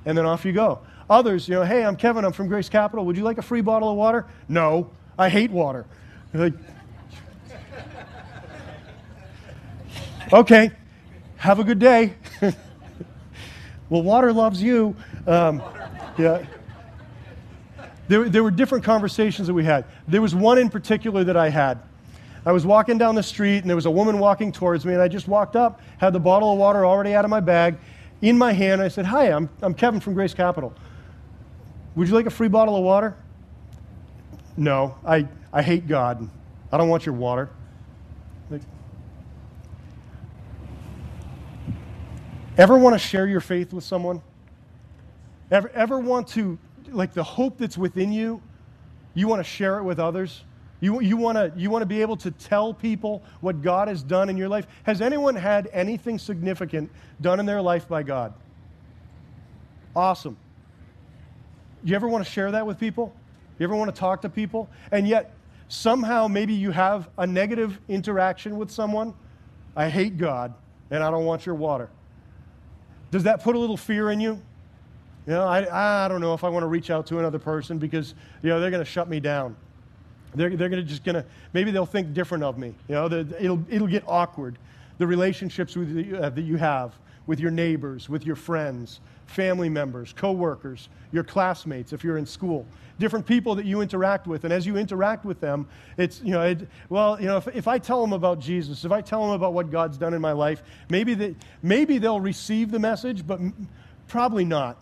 And 0.05 0.17
then 0.17 0.25
off 0.25 0.45
you 0.45 0.51
go. 0.51 0.79
Others, 1.11 1.47
you 1.47 1.53
know, 1.53 1.63
hey, 1.63 1.85
I'm 1.85 1.95
Kevin. 1.95 2.25
I'm 2.25 2.31
from 2.31 2.47
Grace 2.47 2.69
Capital. 2.69 3.05
Would 3.05 3.17
you 3.17 3.23
like 3.23 3.37
a 3.37 3.43
free 3.43 3.61
bottle 3.61 3.91
of 3.91 3.97
water? 3.97 4.25
No, 4.47 4.89
I 5.17 5.29
hate 5.29 5.51
water. 5.51 5.85
Like, 6.33 6.53
okay, 10.33 10.71
have 11.43 11.59
a 11.59 11.63
good 11.65 11.79
day. 11.79 12.13
well, 13.89 14.01
water 14.01 14.31
loves 14.31 14.63
you. 14.63 14.95
Um, 15.27 15.61
yeah. 16.17 16.45
There, 18.07 18.29
there 18.29 18.43
were 18.43 18.51
different 18.51 18.85
conversations 18.85 19.49
that 19.49 19.53
we 19.53 19.65
had. 19.65 19.83
There 20.07 20.21
was 20.21 20.33
one 20.33 20.57
in 20.57 20.69
particular 20.69 21.25
that 21.25 21.35
I 21.35 21.49
had. 21.49 21.81
I 22.45 22.53
was 22.53 22.65
walking 22.65 22.97
down 22.97 23.15
the 23.15 23.23
street, 23.23 23.57
and 23.57 23.69
there 23.69 23.75
was 23.75 23.85
a 23.85 23.91
woman 23.91 24.19
walking 24.19 24.53
towards 24.53 24.85
me, 24.85 24.93
and 24.93 25.01
I 25.01 25.09
just 25.09 25.27
walked 25.27 25.57
up, 25.57 25.81
had 25.97 26.13
the 26.13 26.19
bottle 26.19 26.53
of 26.53 26.57
water 26.57 26.85
already 26.85 27.13
out 27.13 27.25
of 27.25 27.29
my 27.29 27.41
bag, 27.41 27.75
in 28.21 28.37
my 28.37 28.53
hand. 28.53 28.81
I 28.81 28.87
said, 28.87 29.05
Hi, 29.05 29.29
I'm, 29.29 29.49
I'm 29.61 29.73
Kevin 29.73 29.99
from 29.99 30.13
Grace 30.13 30.33
Capital. 30.33 30.73
Would 31.95 32.07
you 32.07 32.13
like 32.13 32.25
a 32.25 32.31
free 32.31 32.47
bottle 32.47 32.77
of 32.77 32.83
water? 32.83 33.17
No, 34.55 34.95
I, 35.05 35.27
I 35.51 35.61
hate 35.61 35.89
God. 35.89 36.29
I 36.71 36.77
don't 36.77 36.87
want 36.87 37.05
your 37.05 37.15
water. 37.15 37.49
Ever 42.57 42.77
want 42.77 42.93
to 42.93 42.99
share 42.99 43.25
your 43.25 43.41
faith 43.41 43.73
with 43.73 43.83
someone? 43.83 44.21
Ever, 45.49 45.69
ever 45.69 45.99
want 45.99 46.27
to, 46.29 46.57
like 46.89 47.13
the 47.13 47.23
hope 47.23 47.57
that's 47.57 47.77
within 47.77 48.11
you, 48.11 48.41
you 49.13 49.27
want 49.27 49.39
to 49.39 49.43
share 49.43 49.77
it 49.77 49.83
with 49.83 49.99
others? 49.99 50.43
You, 50.79 51.01
you, 51.01 51.17
want 51.17 51.37
to, 51.37 51.51
you 51.55 51.69
want 51.69 51.81
to 51.81 51.87
be 51.87 52.01
able 52.01 52.17
to 52.17 52.31
tell 52.31 52.73
people 52.73 53.23
what 53.41 53.61
God 53.61 53.87
has 53.87 54.03
done 54.03 54.29
in 54.29 54.37
your 54.37 54.49
life? 54.49 54.67
Has 54.83 55.01
anyone 55.01 55.35
had 55.35 55.69
anything 55.71 56.19
significant 56.19 56.91
done 57.21 57.39
in 57.39 57.45
their 57.45 57.61
life 57.61 57.87
by 57.87 58.03
God? 58.03 58.33
Awesome. 59.95 60.37
You 61.83 61.95
ever 61.95 62.07
want 62.07 62.25
to 62.25 62.29
share 62.29 62.51
that 62.51 62.67
with 62.67 62.79
people? 62.79 63.15
You 63.59 63.63
ever 63.63 63.75
want 63.75 63.93
to 63.93 63.99
talk 63.99 64.21
to 64.23 64.29
people? 64.29 64.69
And 64.91 65.07
yet, 65.07 65.33
somehow, 65.69 66.27
maybe 66.27 66.53
you 66.53 66.71
have 66.71 67.09
a 67.17 67.25
negative 67.25 67.79
interaction 67.87 68.57
with 68.57 68.69
someone. 68.69 69.13
I 69.75 69.89
hate 69.89 70.17
God, 70.17 70.53
and 70.91 71.03
I 71.03 71.09
don't 71.11 71.25
want 71.25 71.45
your 71.45 71.55
water. 71.55 71.89
Does 73.13 73.21
that 73.25 73.43
put 73.43 73.55
a 73.55 73.59
little 73.59 73.77
fear 73.77 74.09
in 74.09 74.19
you? 74.19 74.41
You 75.27 75.33
know, 75.33 75.45
I, 75.45 76.05
I 76.05 76.07
don't 76.07 76.19
know 76.19 76.33
if 76.33 76.43
I 76.43 76.49
want 76.49 76.63
to 76.63 76.67
reach 76.67 76.89
out 76.89 77.05
to 77.07 77.19
another 77.19 77.37
person 77.37 77.77
because, 77.77 78.15
you 78.41 78.49
know, 78.49 78.59
they're 78.59 78.71
going 78.71 78.83
to 78.83 78.89
shut 78.89 79.07
me 79.07 79.19
down. 79.19 79.55
They're, 80.33 80.49
they're 80.55 80.67
going 80.67 80.81
to 80.81 80.89
just 80.89 81.03
going 81.03 81.17
to, 81.17 81.25
maybe 81.53 81.69
they'll 81.69 81.85
think 81.85 82.15
different 82.15 82.43
of 82.43 82.57
me. 82.57 82.73
You 82.87 82.95
know, 82.95 83.05
it'll, 83.05 83.63
it'll 83.69 83.87
get 83.87 84.03
awkward. 84.07 84.57
The 84.97 85.05
relationships 85.05 85.75
with, 85.75 86.11
uh, 86.11 86.31
that 86.31 86.41
you 86.41 86.57
have 86.57 86.95
with 87.27 87.39
your 87.39 87.51
neighbors, 87.51 88.09
with 88.09 88.25
your 88.25 88.35
friends, 88.35 88.99
family 89.25 89.69
members, 89.69 90.13
coworkers, 90.13 90.89
your 91.11 91.23
classmates 91.23 91.93
if 91.93 92.03
you're 92.03 92.17
in 92.17 92.25
school, 92.25 92.65
different 92.99 93.25
people 93.25 93.55
that 93.55 93.65
you 93.65 93.81
interact 93.81 94.27
with. 94.27 94.43
And 94.43 94.53
as 94.53 94.65
you 94.65 94.77
interact 94.77 95.25
with 95.25 95.39
them, 95.39 95.67
it's, 95.97 96.21
you 96.21 96.31
know, 96.31 96.43
it, 96.43 96.67
well, 96.89 97.19
you 97.19 97.27
know, 97.27 97.37
if, 97.37 97.47
if 97.49 97.67
I 97.67 97.77
tell 97.77 98.01
them 98.01 98.13
about 98.13 98.39
Jesus, 98.39 98.85
if 98.85 98.91
I 98.91 99.01
tell 99.01 99.21
them 99.21 99.31
about 99.31 99.53
what 99.53 99.71
God's 99.71 99.97
done 99.97 100.13
in 100.13 100.21
my 100.21 100.31
life, 100.31 100.63
maybe, 100.89 101.13
they, 101.13 101.35
maybe 101.61 101.97
they'll 101.97 102.19
receive 102.19 102.71
the 102.71 102.79
message, 102.79 103.25
but 103.25 103.39
probably 104.07 104.45
not 104.45 104.81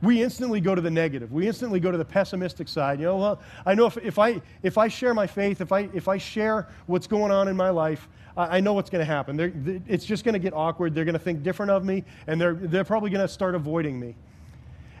we 0.00 0.22
instantly 0.22 0.60
go 0.60 0.74
to 0.74 0.80
the 0.80 0.90
negative. 0.90 1.32
We 1.32 1.48
instantly 1.48 1.80
go 1.80 1.90
to 1.90 1.98
the 1.98 2.04
pessimistic 2.04 2.68
side. 2.68 3.00
You 3.00 3.06
know, 3.06 3.16
well, 3.16 3.40
I 3.66 3.74
know 3.74 3.86
if, 3.86 3.96
if, 3.98 4.18
I, 4.18 4.40
if 4.62 4.78
I 4.78 4.88
share 4.88 5.12
my 5.12 5.26
faith, 5.26 5.60
if 5.60 5.72
I, 5.72 5.88
if 5.92 6.06
I 6.06 6.18
share 6.18 6.68
what's 6.86 7.06
going 7.06 7.32
on 7.32 7.48
in 7.48 7.56
my 7.56 7.70
life, 7.70 8.08
I, 8.36 8.58
I 8.58 8.60
know 8.60 8.74
what's 8.74 8.90
going 8.90 9.00
to 9.00 9.12
happen. 9.12 9.36
They're, 9.36 9.50
they, 9.50 9.80
it's 9.88 10.04
just 10.04 10.24
going 10.24 10.34
to 10.34 10.38
get 10.38 10.54
awkward. 10.54 10.94
They're 10.94 11.04
going 11.04 11.14
to 11.14 11.18
think 11.18 11.42
different 11.42 11.70
of 11.70 11.84
me, 11.84 12.04
and 12.28 12.40
they're, 12.40 12.54
they're 12.54 12.84
probably 12.84 13.10
going 13.10 13.26
to 13.26 13.32
start 13.32 13.54
avoiding 13.56 13.98
me. 13.98 14.14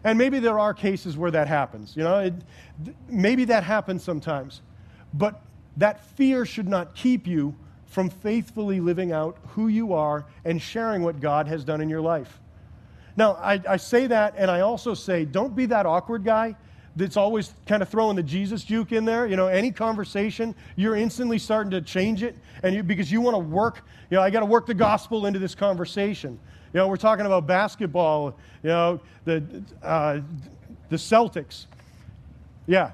And 0.02 0.18
maybe 0.18 0.40
there 0.40 0.58
are 0.58 0.74
cases 0.74 1.16
where 1.16 1.30
that 1.30 1.46
happens. 1.46 1.96
You 1.96 2.04
know, 2.04 2.18
it, 2.18 2.34
maybe 3.08 3.44
that 3.46 3.62
happens 3.62 4.02
sometimes. 4.02 4.62
But 5.14 5.40
that 5.76 6.04
fear 6.16 6.44
should 6.44 6.68
not 6.68 6.94
keep 6.94 7.26
you 7.26 7.54
from 7.86 8.10
faithfully 8.10 8.80
living 8.80 9.12
out 9.12 9.38
who 9.48 9.68
you 9.68 9.92
are 9.92 10.26
and 10.44 10.60
sharing 10.60 11.02
what 11.02 11.20
God 11.20 11.46
has 11.46 11.64
done 11.64 11.80
in 11.80 11.88
your 11.88 12.00
life. 12.00 12.40
Now, 13.18 13.32
I, 13.32 13.60
I 13.68 13.76
say 13.78 14.06
that, 14.06 14.34
and 14.36 14.48
I 14.48 14.60
also 14.60 14.94
say, 14.94 15.24
don't 15.24 15.56
be 15.56 15.66
that 15.66 15.86
awkward 15.86 16.22
guy 16.22 16.54
that's 16.94 17.16
always 17.16 17.52
kind 17.66 17.82
of 17.82 17.88
throwing 17.88 18.14
the 18.14 18.22
Jesus 18.22 18.62
juke 18.62 18.92
in 18.92 19.04
there. 19.04 19.26
You 19.26 19.34
know, 19.34 19.48
any 19.48 19.72
conversation, 19.72 20.54
you're 20.76 20.94
instantly 20.94 21.40
starting 21.40 21.72
to 21.72 21.80
change 21.80 22.22
it, 22.22 22.36
and 22.62 22.76
you, 22.76 22.84
because 22.84 23.10
you 23.10 23.20
want 23.20 23.34
to 23.34 23.40
work, 23.40 23.82
you 24.08 24.16
know, 24.16 24.22
I 24.22 24.30
got 24.30 24.40
to 24.40 24.46
work 24.46 24.66
the 24.66 24.74
gospel 24.74 25.26
into 25.26 25.40
this 25.40 25.56
conversation. 25.56 26.38
You 26.72 26.78
know, 26.78 26.86
we're 26.86 26.96
talking 26.96 27.26
about 27.26 27.44
basketball, 27.44 28.38
you 28.62 28.68
know, 28.68 29.00
the, 29.24 29.64
uh, 29.82 30.20
the 30.88 30.96
Celtics. 30.96 31.66
Yeah. 32.68 32.92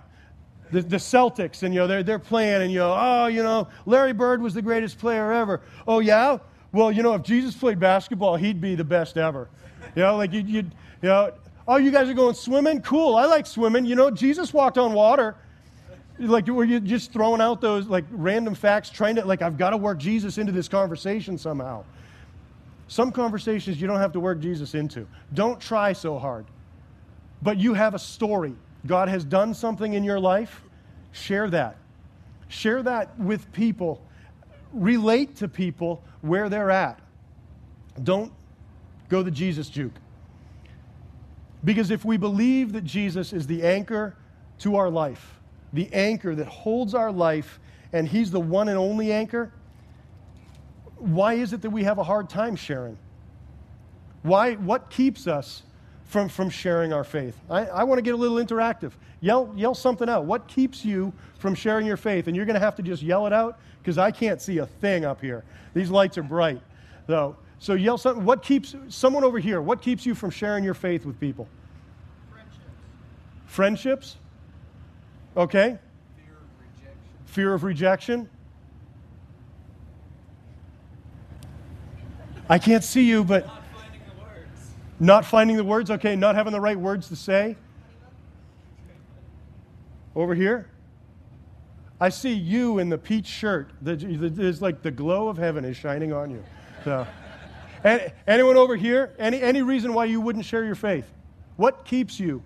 The, 0.72 0.80
the 0.80 0.96
Celtics, 0.96 1.64
and, 1.64 1.74
you 1.74 1.80
know, 1.80 1.86
they're, 1.86 2.02
they're 2.02 2.18
playing, 2.18 2.62
and, 2.62 2.72
you 2.72 2.78
know, 2.78 2.96
oh, 2.98 3.26
you 3.26 3.42
know, 3.42 3.68
Larry 3.84 4.14
Bird 4.14 4.40
was 4.40 4.54
the 4.54 4.62
greatest 4.62 4.98
player 4.98 5.32
ever. 5.32 5.60
Oh, 5.86 5.98
yeah? 5.98 6.38
Well, 6.72 6.90
you 6.90 7.02
know, 7.02 7.12
if 7.12 7.22
Jesus 7.24 7.54
played 7.54 7.78
basketball, 7.78 8.36
he'd 8.36 8.58
be 8.58 8.74
the 8.74 8.84
best 8.84 9.18
ever. 9.18 9.50
You 9.94 10.02
know, 10.02 10.16
like 10.16 10.32
you, 10.32 10.40
you, 10.40 10.62
you 11.02 11.08
know, 11.08 11.32
oh, 11.66 11.76
you 11.76 11.90
guys 11.90 12.08
are 12.08 12.14
going 12.14 12.34
swimming? 12.34 12.82
Cool. 12.82 13.16
I 13.16 13.26
like 13.26 13.46
swimming. 13.46 13.86
You 13.86 13.94
know, 13.94 14.10
Jesus 14.10 14.52
walked 14.52 14.78
on 14.78 14.92
water. 14.92 15.36
Like, 16.18 16.46
were 16.46 16.64
you 16.64 16.78
just 16.80 17.12
throwing 17.12 17.40
out 17.40 17.60
those 17.60 17.86
like 17.86 18.04
random 18.10 18.54
facts, 18.54 18.90
trying 18.90 19.16
to, 19.16 19.24
like, 19.24 19.42
I've 19.42 19.58
got 19.58 19.70
to 19.70 19.76
work 19.76 19.98
Jesus 19.98 20.38
into 20.38 20.52
this 20.52 20.68
conversation 20.68 21.36
somehow? 21.38 21.84
Some 22.86 23.10
conversations 23.10 23.80
you 23.80 23.86
don't 23.86 23.98
have 23.98 24.12
to 24.12 24.20
work 24.20 24.40
Jesus 24.40 24.74
into. 24.74 25.06
Don't 25.32 25.60
try 25.60 25.92
so 25.92 26.18
hard. 26.18 26.46
But 27.42 27.58
you 27.58 27.74
have 27.74 27.94
a 27.94 27.98
story. 27.98 28.54
God 28.86 29.08
has 29.08 29.24
done 29.24 29.54
something 29.54 29.94
in 29.94 30.04
your 30.04 30.20
life. 30.20 30.62
Share 31.12 31.48
that. 31.50 31.76
Share 32.48 32.82
that 32.82 33.18
with 33.18 33.50
people. 33.52 34.04
Relate 34.72 35.36
to 35.36 35.48
people 35.48 36.02
where 36.20 36.48
they're 36.48 36.70
at. 36.70 37.00
Don't 38.02 38.32
Go 39.08 39.22
the 39.22 39.30
Jesus 39.30 39.68
juke. 39.68 39.94
Because 41.64 41.90
if 41.90 42.04
we 42.04 42.16
believe 42.16 42.72
that 42.72 42.84
Jesus 42.84 43.32
is 43.32 43.46
the 43.46 43.62
anchor 43.62 44.16
to 44.60 44.76
our 44.76 44.90
life, 44.90 45.40
the 45.72 45.88
anchor 45.92 46.34
that 46.34 46.46
holds 46.46 46.94
our 46.94 47.10
life, 47.10 47.58
and 47.92 48.08
He's 48.08 48.30
the 48.30 48.40
one 48.40 48.68
and 48.68 48.78
only 48.78 49.12
anchor, 49.12 49.52
why 50.98 51.34
is 51.34 51.52
it 51.52 51.62
that 51.62 51.70
we 51.70 51.84
have 51.84 51.98
a 51.98 52.04
hard 52.04 52.28
time 52.28 52.56
sharing? 52.56 52.98
Why, 54.22 54.54
what 54.54 54.90
keeps 54.90 55.26
us 55.26 55.62
from, 56.04 56.28
from 56.28 56.48
sharing 56.50 56.92
our 56.92 57.04
faith? 57.04 57.38
I, 57.50 57.66
I 57.66 57.84
want 57.84 57.98
to 57.98 58.02
get 58.02 58.14
a 58.14 58.16
little 58.16 58.38
interactive. 58.38 58.92
Yell, 59.20 59.52
yell 59.56 59.74
something 59.74 60.08
out. 60.08 60.24
What 60.24 60.48
keeps 60.48 60.84
you 60.84 61.12
from 61.38 61.54
sharing 61.54 61.86
your 61.86 61.96
faith? 61.96 62.26
And 62.26 62.36
you're 62.36 62.46
going 62.46 62.54
to 62.54 62.60
have 62.60 62.76
to 62.76 62.82
just 62.82 63.02
yell 63.02 63.26
it 63.26 63.32
out 63.32 63.58
because 63.82 63.98
I 63.98 64.10
can't 64.10 64.40
see 64.40 64.58
a 64.58 64.66
thing 64.66 65.04
up 65.04 65.20
here. 65.20 65.44
These 65.74 65.90
lights 65.90 66.16
are 66.18 66.22
bright. 66.22 66.60
So 67.06 67.36
so 67.64 67.72
yell 67.72 67.96
something. 67.96 68.26
What 68.26 68.42
keeps 68.42 68.76
someone 68.88 69.24
over 69.24 69.38
here? 69.38 69.62
What 69.62 69.80
keeps 69.80 70.04
you 70.04 70.14
from 70.14 70.28
sharing 70.28 70.64
your 70.64 70.74
faith 70.74 71.06
with 71.06 71.18
people? 71.18 71.48
Friendships. 72.30 72.60
Friendships? 73.46 74.16
Okay. 75.34 75.78
Fear 76.14 76.34
of 76.34 76.60
rejection. 76.60 76.98
Fear 77.24 77.54
of 77.54 77.64
rejection. 77.64 78.28
I 82.50 82.58
can't 82.58 82.84
see 82.84 83.08
you, 83.08 83.24
but 83.24 83.46
Not 83.46 83.64
finding 83.72 84.02
the 84.04 84.22
words. 84.22 84.70
not 85.00 85.24
finding 85.24 85.56
the 85.56 85.64
words. 85.64 85.90
Okay, 85.90 86.16
not 86.16 86.34
having 86.34 86.52
the 86.52 86.60
right 86.60 86.78
words 86.78 87.08
to 87.08 87.16
say. 87.16 87.56
Over 90.14 90.34
here. 90.34 90.68
I 91.98 92.10
see 92.10 92.34
you 92.34 92.78
in 92.78 92.90
the 92.90 92.98
peach 92.98 93.26
shirt. 93.26 93.70
There's 93.80 94.60
like 94.60 94.82
the 94.82 94.90
glow 94.90 95.28
of 95.28 95.38
heaven 95.38 95.64
is 95.64 95.78
shining 95.78 96.12
on 96.12 96.30
you. 96.30 96.44
So. 96.84 97.06
Any, 97.84 98.12
anyone 98.26 98.56
over 98.56 98.76
here? 98.76 99.14
Any, 99.18 99.42
any 99.42 99.62
reason 99.62 99.92
why 99.92 100.06
you 100.06 100.20
wouldn't 100.20 100.44
share 100.44 100.64
your 100.64 100.74
faith? 100.74 101.12
What 101.56 101.84
keeps 101.84 102.18
you? 102.18 102.42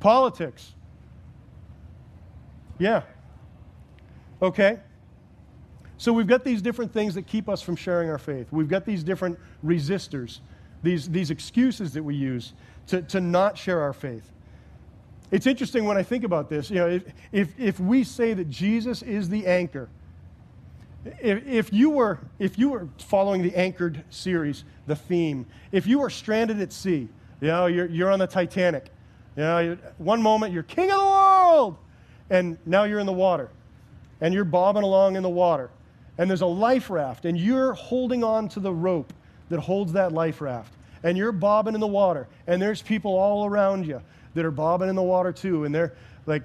Politics. 0.00 0.74
Yeah. 2.78 3.02
Okay. 4.42 4.78
So 5.98 6.12
we've 6.12 6.26
got 6.26 6.44
these 6.44 6.62
different 6.62 6.92
things 6.92 7.14
that 7.14 7.26
keep 7.26 7.48
us 7.48 7.60
from 7.60 7.76
sharing 7.76 8.08
our 8.08 8.18
faith. 8.18 8.48
We've 8.50 8.68
got 8.68 8.86
these 8.86 9.04
different 9.04 9.38
resistors, 9.64 10.40
these, 10.82 11.08
these 11.10 11.30
excuses 11.30 11.92
that 11.92 12.02
we 12.02 12.14
use 12.14 12.54
to, 12.86 13.02
to 13.02 13.20
not 13.20 13.58
share 13.58 13.82
our 13.82 13.92
faith. 13.92 14.32
It's 15.30 15.46
interesting 15.46 15.84
when 15.84 15.98
I 15.98 16.02
think 16.02 16.24
about 16.24 16.48
this. 16.48 16.70
You 16.70 16.76
know, 16.76 16.88
if, 16.88 17.04
if, 17.32 17.60
if 17.60 17.78
we 17.78 18.02
say 18.02 18.32
that 18.32 18.48
Jesus 18.48 19.02
is 19.02 19.28
the 19.28 19.46
anchor, 19.46 19.90
if, 21.04 21.46
if, 21.46 21.72
you 21.72 21.90
were, 21.90 22.18
if 22.38 22.58
you 22.58 22.70
were 22.70 22.88
following 22.98 23.42
the 23.42 23.54
anchored 23.56 24.04
series, 24.10 24.64
the 24.86 24.96
theme, 24.96 25.46
if 25.72 25.86
you 25.86 25.98
were 25.98 26.10
stranded 26.10 26.60
at 26.60 26.72
sea, 26.72 27.08
you 27.40 27.48
know, 27.48 27.66
you're, 27.66 27.86
you're 27.86 28.10
on 28.10 28.18
the 28.18 28.26
Titanic, 28.26 28.90
you 29.36 29.42
know, 29.42 29.78
one 29.98 30.20
moment 30.20 30.52
you're 30.52 30.62
king 30.62 30.90
of 30.90 30.98
the 30.98 31.04
world, 31.04 31.76
and 32.28 32.58
now 32.66 32.84
you're 32.84 32.98
in 32.98 33.06
the 33.06 33.12
water, 33.12 33.50
and 34.20 34.34
you're 34.34 34.44
bobbing 34.44 34.82
along 34.82 35.16
in 35.16 35.22
the 35.22 35.30
water, 35.30 35.70
and 36.18 36.28
there's 36.28 36.42
a 36.42 36.46
life 36.46 36.90
raft, 36.90 37.24
and 37.24 37.38
you're 37.38 37.72
holding 37.72 38.22
on 38.22 38.48
to 38.50 38.60
the 38.60 38.72
rope 38.72 39.12
that 39.48 39.58
holds 39.58 39.92
that 39.94 40.12
life 40.12 40.40
raft, 40.40 40.72
and 41.02 41.16
you're 41.16 41.32
bobbing 41.32 41.74
in 41.74 41.80
the 41.80 41.86
water, 41.86 42.28
and 42.46 42.60
there's 42.60 42.82
people 42.82 43.16
all 43.16 43.46
around 43.46 43.86
you 43.86 44.02
that 44.34 44.44
are 44.44 44.50
bobbing 44.50 44.88
in 44.88 44.96
the 44.96 45.02
water 45.02 45.32
too, 45.32 45.64
and 45.64 45.74
they're 45.74 45.94
like, 46.26 46.42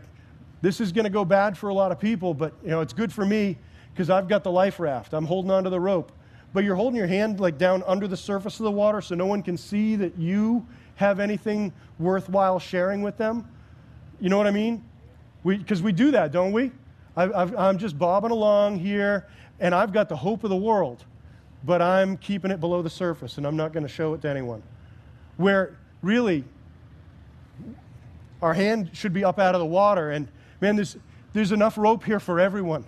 this 0.62 0.80
is 0.80 0.94
going 0.94 1.04
to 1.04 1.12
go 1.12 1.26
bad 1.26 1.58
for 1.58 1.68
a 1.68 1.74
lot 1.74 1.92
of 1.92 2.00
people, 2.00 2.34
but 2.34 2.54
you 2.64 2.70
know, 2.70 2.80
it's 2.80 2.94
good 2.94 3.12
for 3.12 3.26
me 3.26 3.58
because 3.96 4.10
I've 4.10 4.28
got 4.28 4.44
the 4.44 4.52
life 4.52 4.78
raft. 4.78 5.14
I'm 5.14 5.26
holding 5.26 5.50
onto 5.50 5.70
the 5.70 5.80
rope. 5.80 6.12
But 6.52 6.66
you're 6.66 6.76
holding 6.76 6.98
your 6.98 7.08
hand 7.08 7.40
like 7.40 7.58
down 7.58 7.82
under 7.88 8.10
the 8.10 8.18
surface 8.18 8.60
of 8.60 8.66
the 8.66 8.72
water 8.72 9.00
so 9.00 9.16
no 9.16 9.26
one 9.26 9.42
can 9.42 9.56
see 9.56 9.96
that 9.96 10.18
you 10.18 10.68
have 10.96 11.22
anything 11.22 11.72
worthwhile 11.98 12.60
sharing 12.60 13.02
with 13.02 13.16
them. 13.16 13.48
You 14.20 14.30
know 14.30 14.38
what 14.38 14.48
I 14.48 14.52
mean? 14.52 14.84
Because 15.46 15.82
we, 15.82 15.88
we, 15.88 15.92
do 15.94 16.12
that, 16.12 16.34
don't 16.34 16.52
we? 16.52 16.72
I, 17.16 17.24
I'm 17.24 17.78
just 17.78 17.98
bobbing 17.98 18.32
along 18.32 18.80
here, 18.80 19.28
and 19.62 19.74
I've 19.74 19.94
got 19.94 20.10
the 20.10 20.16
hope 20.18 20.44
of 20.44 20.50
the 20.50 20.56
world, 20.58 21.06
but 21.64 21.82
I'm 21.82 22.18
keeping 22.18 22.52
it 22.52 22.60
below 22.60 22.82
the 22.82 22.90
surface, 22.90 23.38
and 23.38 23.48
I'm 23.48 23.56
not 23.56 23.72
going 23.72 23.84
to 23.84 23.92
show 23.92 24.14
it 24.14 24.22
to 24.24 24.30
anyone. 24.30 24.62
Where 25.38 25.78
really, 26.02 26.44
our 28.42 28.54
hand 28.54 28.90
should 28.94 29.14
be 29.14 29.24
up 29.24 29.40
out 29.40 29.56
of 29.56 29.60
the 29.60 29.66
water, 29.66 30.12
and 30.12 30.28
man, 30.60 30.76
there's, 30.76 30.98
there's 31.32 31.54
enough 31.54 31.78
rope 31.78 32.04
here 32.04 32.20
for 32.20 32.40
everyone. 32.40 32.86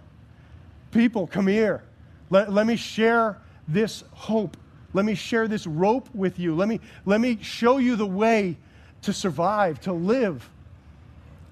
People, 0.97 1.27
come 1.27 1.45
here. 1.45 1.83
Let, 2.31 2.51
let 2.51 2.65
me 2.65 2.75
share 2.75 3.37
this 3.67 4.03
hope. 4.13 4.57
Let 4.93 5.05
me 5.05 5.13
share 5.13 5.47
this 5.47 5.67
rope 5.67 6.09
with 6.15 6.39
you. 6.39 6.55
Let 6.55 6.67
me, 6.67 6.79
let 7.05 7.21
me 7.21 7.37
show 7.39 7.77
you 7.77 7.95
the 7.95 8.07
way 8.07 8.57
to 9.03 9.13
survive, 9.13 9.79
to 9.81 9.93
live. 9.93 10.49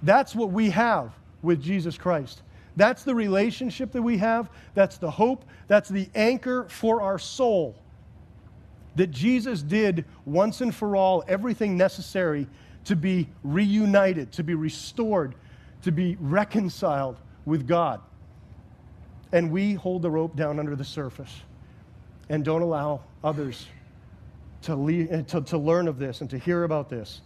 That's 0.02 0.34
what 0.34 0.50
we 0.52 0.72
have 0.72 1.12
with 1.44 1.62
Jesus 1.62 1.96
Christ. 1.96 2.42
That's 2.76 3.04
the 3.04 3.14
relationship 3.14 3.92
that 3.92 4.02
we 4.02 4.18
have. 4.18 4.50
That's 4.74 4.98
the 4.98 5.12
hope. 5.12 5.46
That's 5.68 5.90
the 5.90 6.10
anchor 6.16 6.66
for 6.68 7.04
our 7.04 7.20
soul. 7.20 7.76
that 8.96 9.12
Jesus 9.12 9.62
did 9.62 10.06
once 10.26 10.62
and 10.62 10.74
for 10.74 10.96
all 10.96 11.24
everything 11.28 11.78
necessary 11.78 12.48
to 12.86 12.96
be 12.96 13.28
reunited, 13.44 14.32
to 14.34 14.44
be 14.44 14.56
restored, 14.56 15.36
to 15.84 15.92
be 15.92 16.18
reconciled 16.20 17.18
with 17.46 17.68
God. 17.68 18.02
And 19.32 19.52
we 19.52 19.74
hold 19.74 20.02
the 20.02 20.10
rope 20.10 20.36
down 20.36 20.60
under 20.60 20.76
the 20.76 20.86
surface 20.86 21.42
and 22.30 22.44
don't 22.44 22.62
allow 22.62 23.02
others 23.24 23.68
to, 24.64 24.76
lead, 24.76 25.12
eh, 25.12 25.22
to, 25.24 25.42
to 25.42 25.58
learn 25.58 25.88
of 25.88 26.00
this 26.00 26.22
and 26.22 26.30
to 26.30 26.38
hear 26.38 26.64
about 26.64 26.90
this. 26.90 27.22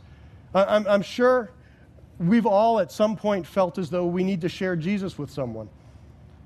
I, 0.54 0.64
I'm, 0.66 0.88
I'm 0.88 1.02
sure 1.02 1.52
we've 2.20 2.46
all 2.46 2.80
at 2.80 2.92
some 2.92 3.16
point 3.16 3.48
felt 3.48 3.78
as 3.78 3.90
though 3.90 4.06
we 4.06 4.24
need 4.24 4.42
to 4.42 4.50
share 4.50 4.76
Jesus 4.76 5.18
with 5.18 5.32
someone, 5.32 5.70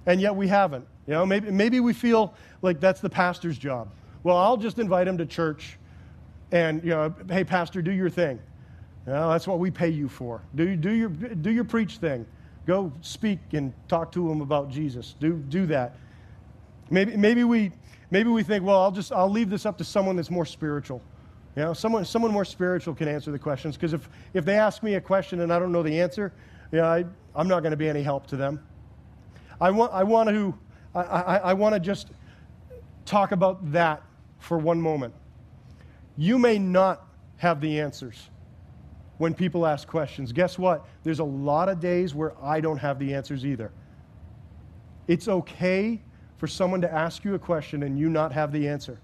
and 0.05 0.21
yet 0.21 0.35
we 0.35 0.47
haven't. 0.47 0.85
You 1.07 1.13
know, 1.13 1.25
maybe, 1.25 1.51
maybe 1.51 1.79
we 1.79 1.93
feel 1.93 2.33
like 2.61 2.79
that's 2.79 3.01
the 3.01 3.09
pastor's 3.09 3.57
job. 3.57 3.89
Well, 4.23 4.37
I'll 4.37 4.57
just 4.57 4.79
invite 4.79 5.07
him 5.07 5.17
to 5.17 5.25
church 5.25 5.77
and, 6.51 6.83
you 6.83 6.91
know, 6.91 7.13
hey, 7.29 7.43
pastor, 7.43 7.81
do 7.81 7.91
your 7.91 8.09
thing. 8.09 8.39
You 9.07 9.13
know, 9.13 9.31
that's 9.31 9.47
what 9.47 9.59
we 9.59 9.71
pay 9.71 9.89
you 9.89 10.07
for. 10.07 10.41
Do, 10.55 10.75
do, 10.75 10.91
your, 10.91 11.09
do 11.09 11.51
your 11.51 11.63
preach 11.63 11.97
thing. 11.97 12.25
Go 12.65 12.91
speak 13.01 13.39
and 13.51 13.73
talk 13.87 14.11
to 14.13 14.27
them 14.27 14.41
about 14.41 14.69
Jesus. 14.69 15.15
Do, 15.19 15.33
do 15.33 15.65
that. 15.67 15.97
Maybe, 16.89 17.17
maybe, 17.17 17.43
we, 17.43 17.71
maybe 18.09 18.29
we 18.29 18.43
think, 18.43 18.63
well, 18.63 18.79
I'll 18.81 18.91
just 18.91 19.11
I'll 19.11 19.29
leave 19.29 19.49
this 19.49 19.65
up 19.65 19.77
to 19.79 19.83
someone 19.83 20.15
that's 20.15 20.31
more 20.31 20.45
spiritual. 20.45 21.01
You 21.55 21.63
know, 21.63 21.73
someone, 21.73 22.05
someone 22.05 22.31
more 22.31 22.45
spiritual 22.45 22.95
can 22.95 23.07
answer 23.07 23.31
the 23.31 23.39
questions. 23.39 23.75
Because 23.75 23.93
if, 23.93 24.09
if 24.33 24.45
they 24.45 24.55
ask 24.55 24.81
me 24.81 24.95
a 24.95 25.01
question 25.01 25.41
and 25.41 25.51
I 25.51 25.59
don't 25.59 25.71
know 25.71 25.83
the 25.83 25.99
answer, 25.99 26.31
you 26.71 26.79
know, 26.79 26.85
I, 26.85 27.05
I'm 27.35 27.47
not 27.47 27.61
going 27.61 27.71
to 27.71 27.77
be 27.77 27.89
any 27.89 28.01
help 28.01 28.27
to 28.27 28.37
them. 28.37 28.63
I 29.59 29.69
want, 29.71 29.93
I 29.93 30.03
want 30.03 30.29
to, 30.29 30.53
I, 30.95 31.01
I, 31.01 31.37
I 31.37 31.53
want 31.53 31.75
to 31.75 31.79
just 31.79 32.11
talk 33.05 33.31
about 33.31 33.71
that 33.71 34.01
for 34.39 34.57
one 34.57 34.79
moment. 34.81 35.13
You 36.17 36.39
may 36.39 36.59
not 36.59 37.05
have 37.37 37.61
the 37.61 37.79
answers 37.79 38.29
when 39.17 39.33
people 39.33 39.65
ask 39.65 39.87
questions. 39.87 40.31
Guess 40.31 40.57
what? 40.57 40.85
There's 41.03 41.19
a 41.19 41.23
lot 41.23 41.69
of 41.69 41.79
days 41.79 42.15
where 42.15 42.33
I 42.41 42.59
don't 42.59 42.77
have 42.77 42.99
the 42.99 43.13
answers 43.13 43.45
either. 43.45 43.71
It's 45.07 45.27
okay 45.27 46.01
for 46.37 46.47
someone 46.47 46.81
to 46.81 46.91
ask 46.91 47.23
you 47.23 47.35
a 47.35 47.39
question 47.39 47.83
and 47.83 47.97
you 47.97 48.09
not 48.09 48.31
have 48.31 48.51
the 48.51 48.67
answer. 48.67 48.99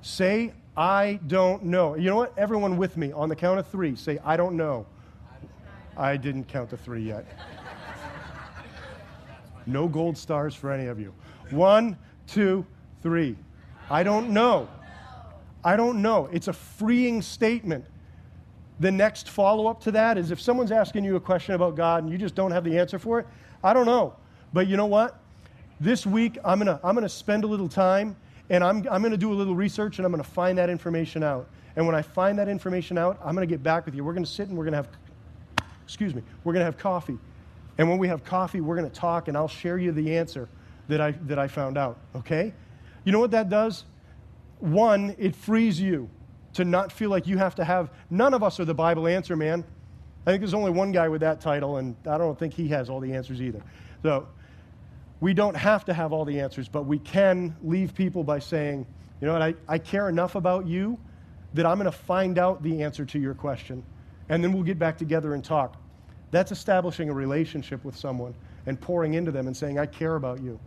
Say, 0.00 0.52
I 0.76 1.20
don't 1.26 1.64
know. 1.64 1.96
You 1.96 2.10
know 2.10 2.16
what? 2.16 2.36
Everyone 2.36 2.76
with 2.76 2.96
me 2.96 3.12
on 3.12 3.28
the 3.28 3.36
count 3.36 3.58
of 3.58 3.66
three, 3.66 3.94
say, 3.96 4.18
I 4.24 4.36
don't 4.36 4.56
know. 4.56 4.86
I 5.96 6.16
didn't 6.16 6.44
count 6.44 6.70
to 6.70 6.76
three 6.76 7.02
yet. 7.02 7.26
No 9.66 9.86
gold 9.86 10.16
stars 10.16 10.54
for 10.54 10.72
any 10.72 10.86
of 10.86 10.98
you. 10.98 11.14
One, 11.50 11.96
two, 12.26 12.66
three. 13.02 13.36
I 13.90 14.02
don't 14.02 14.30
know. 14.30 14.68
I 15.64 15.76
don't 15.76 16.02
know. 16.02 16.28
It's 16.32 16.48
a 16.48 16.52
freeing 16.52 17.22
statement. 17.22 17.84
The 18.82 18.90
next 18.90 19.28
follow 19.28 19.68
up 19.68 19.80
to 19.82 19.92
that 19.92 20.18
is 20.18 20.32
if 20.32 20.40
someone's 20.40 20.72
asking 20.72 21.04
you 21.04 21.14
a 21.14 21.20
question 21.20 21.54
about 21.54 21.76
God 21.76 22.02
and 22.02 22.10
you 22.10 22.18
just 22.18 22.34
don't 22.34 22.50
have 22.50 22.64
the 22.64 22.76
answer 22.76 22.98
for 22.98 23.20
it, 23.20 23.28
I 23.62 23.72
don't 23.72 23.86
know. 23.86 24.16
But 24.52 24.66
you 24.66 24.76
know 24.76 24.86
what? 24.86 25.20
This 25.78 26.04
week, 26.04 26.36
I'm 26.44 26.58
going 26.58 26.66
to 26.66 26.80
I'm 26.82 26.96
to 26.96 27.08
spend 27.08 27.44
a 27.44 27.46
little 27.46 27.68
time 27.68 28.16
and 28.50 28.64
I'm, 28.64 28.78
I'm 28.90 29.00
going 29.00 29.12
to 29.12 29.16
do 29.16 29.32
a 29.32 29.34
little 29.34 29.54
research 29.54 30.00
and 30.00 30.04
I'm 30.04 30.10
going 30.10 30.22
to 30.22 30.28
find 30.28 30.58
that 30.58 30.68
information 30.68 31.22
out. 31.22 31.48
And 31.76 31.86
when 31.86 31.94
I 31.94 32.02
find 32.02 32.36
that 32.40 32.48
information 32.48 32.98
out, 32.98 33.20
I'm 33.24 33.36
going 33.36 33.46
to 33.46 33.54
get 33.54 33.62
back 33.62 33.86
with 33.86 33.94
you. 33.94 34.02
We're 34.02 34.14
going 34.14 34.24
to 34.24 34.30
sit 34.30 34.48
and 34.48 34.58
we're 34.58 34.64
going 34.64 34.72
to 34.72 34.78
have, 34.78 34.88
excuse 35.84 36.12
me, 36.12 36.22
we're 36.42 36.52
going 36.52 36.62
to 36.62 36.64
have 36.64 36.76
coffee. 36.76 37.18
And 37.78 37.88
when 37.88 37.98
we 37.98 38.08
have 38.08 38.24
coffee, 38.24 38.60
we're 38.60 38.76
going 38.76 38.90
to 38.90 38.94
talk 38.94 39.28
and 39.28 39.36
I'll 39.36 39.46
share 39.46 39.78
you 39.78 39.92
the 39.92 40.16
answer 40.16 40.48
that 40.88 41.00
I, 41.00 41.12
that 41.12 41.38
I 41.38 41.46
found 41.46 41.78
out, 41.78 41.98
okay? 42.16 42.52
You 43.04 43.12
know 43.12 43.20
what 43.20 43.30
that 43.30 43.48
does? 43.48 43.84
One, 44.58 45.14
it 45.20 45.36
frees 45.36 45.80
you 45.80 46.10
to 46.54 46.64
not 46.64 46.92
feel 46.92 47.10
like 47.10 47.26
you 47.26 47.38
have 47.38 47.54
to 47.56 47.64
have, 47.64 47.90
none 48.10 48.34
of 48.34 48.42
us 48.42 48.60
are 48.60 48.64
the 48.64 48.74
Bible 48.74 49.06
answer 49.06 49.36
man. 49.36 49.64
I 50.26 50.30
think 50.30 50.40
there's 50.40 50.54
only 50.54 50.70
one 50.70 50.92
guy 50.92 51.08
with 51.08 51.22
that 51.22 51.40
title, 51.40 51.78
and 51.78 51.96
I 52.06 52.18
don't 52.18 52.38
think 52.38 52.54
he 52.54 52.68
has 52.68 52.88
all 52.88 53.00
the 53.00 53.12
answers 53.14 53.40
either. 53.40 53.62
So 54.02 54.28
we 55.20 55.34
don't 55.34 55.56
have 55.56 55.84
to 55.86 55.94
have 55.94 56.12
all 56.12 56.24
the 56.24 56.40
answers, 56.40 56.68
but 56.68 56.82
we 56.82 56.98
can 56.98 57.56
leave 57.62 57.94
people 57.94 58.22
by 58.22 58.38
saying, 58.38 58.86
you 59.20 59.26
know 59.26 59.32
what, 59.32 59.42
I, 59.42 59.54
I 59.68 59.78
care 59.78 60.08
enough 60.08 60.34
about 60.34 60.66
you 60.66 60.98
that 61.54 61.66
I'm 61.66 61.76
going 61.76 61.90
to 61.90 61.96
find 61.96 62.38
out 62.38 62.62
the 62.62 62.82
answer 62.82 63.04
to 63.04 63.18
your 63.18 63.34
question, 63.34 63.82
and 64.28 64.42
then 64.42 64.52
we'll 64.52 64.62
get 64.62 64.78
back 64.78 64.96
together 64.96 65.34
and 65.34 65.44
talk. 65.44 65.76
That's 66.30 66.50
establishing 66.50 67.10
a 67.10 67.12
relationship 67.12 67.84
with 67.84 67.96
someone 67.96 68.34
and 68.66 68.80
pouring 68.80 69.14
into 69.14 69.30
them 69.30 69.46
and 69.46 69.56
saying, 69.56 69.78
I 69.78 69.86
care 69.86 70.16
about 70.16 70.40
you. 70.40 70.58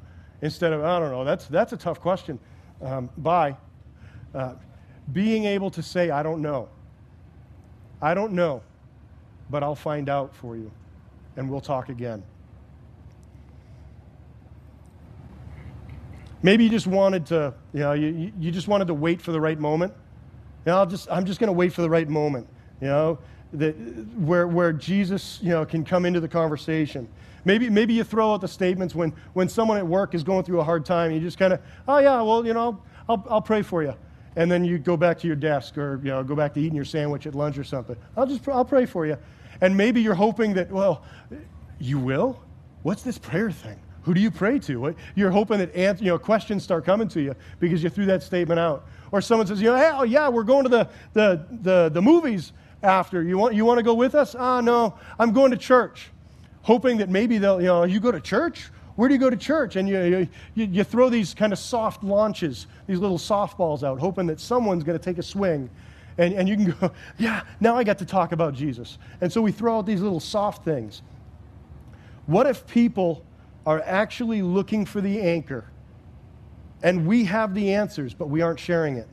Instead 0.41 0.73
of, 0.73 0.83
I 0.83 0.99
don't 0.99 1.11
know, 1.11 1.23
that's, 1.23 1.47
that's 1.47 1.73
a 1.73 1.77
tough 1.77 1.99
question. 1.99 2.39
Um, 2.81 3.09
bye. 3.17 3.55
Uh, 4.33 4.55
being 5.11 5.45
able 5.45 5.69
to 5.71 5.83
say, 5.83 6.09
I 6.09 6.23
don't 6.23 6.41
know. 6.41 6.69
I 8.01 8.13
don't 8.13 8.33
know, 8.33 8.61
but 9.49 9.63
I'll 9.63 9.75
find 9.75 10.09
out 10.09 10.35
for 10.35 10.55
you, 10.55 10.71
and 11.37 11.49
we'll 11.49 11.61
talk 11.61 11.89
again. 11.89 12.23
Maybe 16.43 16.63
you 16.63 16.69
just 16.69 16.85
wanted 16.85 17.25
to, 17.27 17.53
you 17.73 17.79
know, 17.79 17.93
you, 17.93 18.31
you 18.39 18.51
just 18.51 18.67
wanted 18.67 18.85
to 18.87 18.93
wait 18.93 19.21
for 19.21 19.31
the 19.31 19.41
right 19.41 19.57
moment. 19.57 19.93
You 20.65 20.71
know, 20.71 20.77
I'll 20.77 20.85
just, 20.85 21.09
I'm 21.09 21.25
just 21.25 21.39
going 21.39 21.47
to 21.47 21.53
wait 21.53 21.73
for 21.73 21.81
the 21.81 21.89
right 21.89 22.07
moment, 22.07 22.47
you 22.81 22.87
know, 22.87 23.17
that, 23.53 23.73
where, 24.17 24.47
where 24.47 24.71
Jesus, 24.71 25.39
you 25.41 25.49
know, 25.49 25.65
can 25.65 25.83
come 25.83 26.05
into 26.05 26.19
the 26.19 26.27
conversation. 26.27 27.07
Maybe, 27.45 27.69
maybe 27.69 27.93
you 27.93 28.03
throw 28.03 28.33
out 28.33 28.41
the 28.41 28.47
statements 28.47 28.93
when, 28.93 29.13
when 29.33 29.49
someone 29.49 29.77
at 29.77 29.87
work 29.87 30.13
is 30.13 30.23
going 30.23 30.43
through 30.43 30.59
a 30.59 30.63
hard 30.63 30.85
time. 30.85 31.11
You 31.11 31.19
just 31.19 31.37
kind 31.37 31.53
of, 31.53 31.61
oh, 31.87 31.99
yeah, 31.99 32.21
well, 32.21 32.45
you 32.45 32.53
know, 32.53 32.81
I'll, 33.07 33.25
I'll 33.29 33.41
pray 33.41 33.61
for 33.61 33.81
you. 33.81 33.95
And 34.35 34.51
then 34.51 34.65
you 34.65 34.77
go 34.77 34.97
back 34.97 35.19
to 35.19 35.27
your 35.27 35.35
desk 35.35 35.77
or, 35.77 35.99
you 36.03 36.09
know, 36.09 36.23
go 36.23 36.35
back 36.35 36.53
to 36.55 36.59
eating 36.59 36.75
your 36.75 36.85
sandwich 36.85 37.25
at 37.25 37.35
lunch 37.35 37.57
or 37.57 37.63
something. 37.63 37.95
I'll 38.17 38.27
just, 38.27 38.47
I'll 38.47 38.65
pray 38.65 38.85
for 38.85 39.05
you. 39.05 39.17
And 39.61 39.77
maybe 39.77 40.01
you're 40.01 40.15
hoping 40.15 40.53
that, 40.55 40.71
well, 40.71 41.03
you 41.79 41.99
will? 41.99 42.41
What's 42.83 43.03
this 43.03 43.17
prayer 43.17 43.51
thing? 43.51 43.79
Who 44.03 44.13
do 44.13 44.21
you 44.21 44.29
pray 44.29 44.59
to? 44.59 44.95
You're 45.15 45.31
hoping 45.31 45.59
that 45.59 45.73
answer, 45.75 46.03
you 46.03 46.11
know, 46.11 46.19
questions 46.19 46.63
start 46.63 46.85
coming 46.85 47.07
to 47.09 47.21
you 47.21 47.35
because 47.59 47.81
you 47.81 47.89
threw 47.89 48.05
that 48.07 48.21
statement 48.21 48.59
out. 48.59 48.87
Or 49.11 49.21
someone 49.21 49.47
says, 49.47 49.61
you 49.61 49.69
know, 49.69 49.77
hey, 49.77 49.91
oh, 49.93 50.03
yeah, 50.03 50.29
we're 50.29 50.43
going 50.43 50.63
to 50.63 50.69
the, 50.69 50.89
the, 51.13 51.45
the, 51.61 51.89
the 51.93 52.01
movies 52.01 52.51
after. 52.83 53.23
You 53.23 53.37
want, 53.37 53.55
you 53.55 53.65
want 53.65 53.79
to 53.79 53.83
go 53.83 53.93
with 53.93 54.13
us? 54.13 54.35
Ah, 54.37 54.57
oh, 54.57 54.61
no, 54.61 54.99
I'm 55.17 55.31
going 55.31 55.51
to 55.51 55.57
church 55.57 56.11
hoping 56.65 56.97
that 56.97 57.09
maybe 57.09 57.37
they'll, 57.37 57.61
you 57.61 57.67
know, 57.67 57.83
you 57.83 57.99
go 57.99 58.11
to 58.11 58.19
church? 58.19 58.71
Where 58.95 59.09
do 59.09 59.13
you 59.13 59.19
go 59.19 59.29
to 59.29 59.37
church? 59.37 59.75
And 59.75 59.89
you, 59.89 60.27
you, 60.53 60.65
you 60.65 60.83
throw 60.83 61.09
these 61.09 61.33
kind 61.33 61.51
of 61.51 61.59
soft 61.59 62.03
launches, 62.03 62.67
these 62.87 62.99
little 62.99 63.17
softballs 63.17 63.83
out, 63.83 63.99
hoping 63.99 64.27
that 64.27 64.39
someone's 64.39 64.83
going 64.83 64.97
to 64.97 65.03
take 65.03 65.17
a 65.17 65.23
swing. 65.23 65.69
And, 66.17 66.33
and 66.33 66.47
you 66.47 66.55
can 66.55 66.75
go, 66.79 66.91
yeah, 67.17 67.43
now 67.59 67.75
I 67.75 67.83
got 67.83 67.97
to 67.99 68.05
talk 68.05 68.31
about 68.31 68.53
Jesus. 68.53 68.97
And 69.19 69.31
so 69.31 69.41
we 69.41 69.51
throw 69.51 69.77
out 69.77 69.85
these 69.85 70.01
little 70.01 70.21
soft 70.21 70.63
things. 70.63 71.01
What 72.25 72.47
if 72.47 72.65
people 72.67 73.25
are 73.65 73.81
actually 73.81 74.41
looking 74.41 74.85
for 74.85 75.01
the 75.01 75.21
anchor 75.21 75.65
and 76.81 77.05
we 77.05 77.25
have 77.25 77.53
the 77.53 77.73
answers, 77.73 78.13
but 78.13 78.29
we 78.29 78.41
aren't 78.41 78.59
sharing 78.59 78.97
it? 78.97 79.07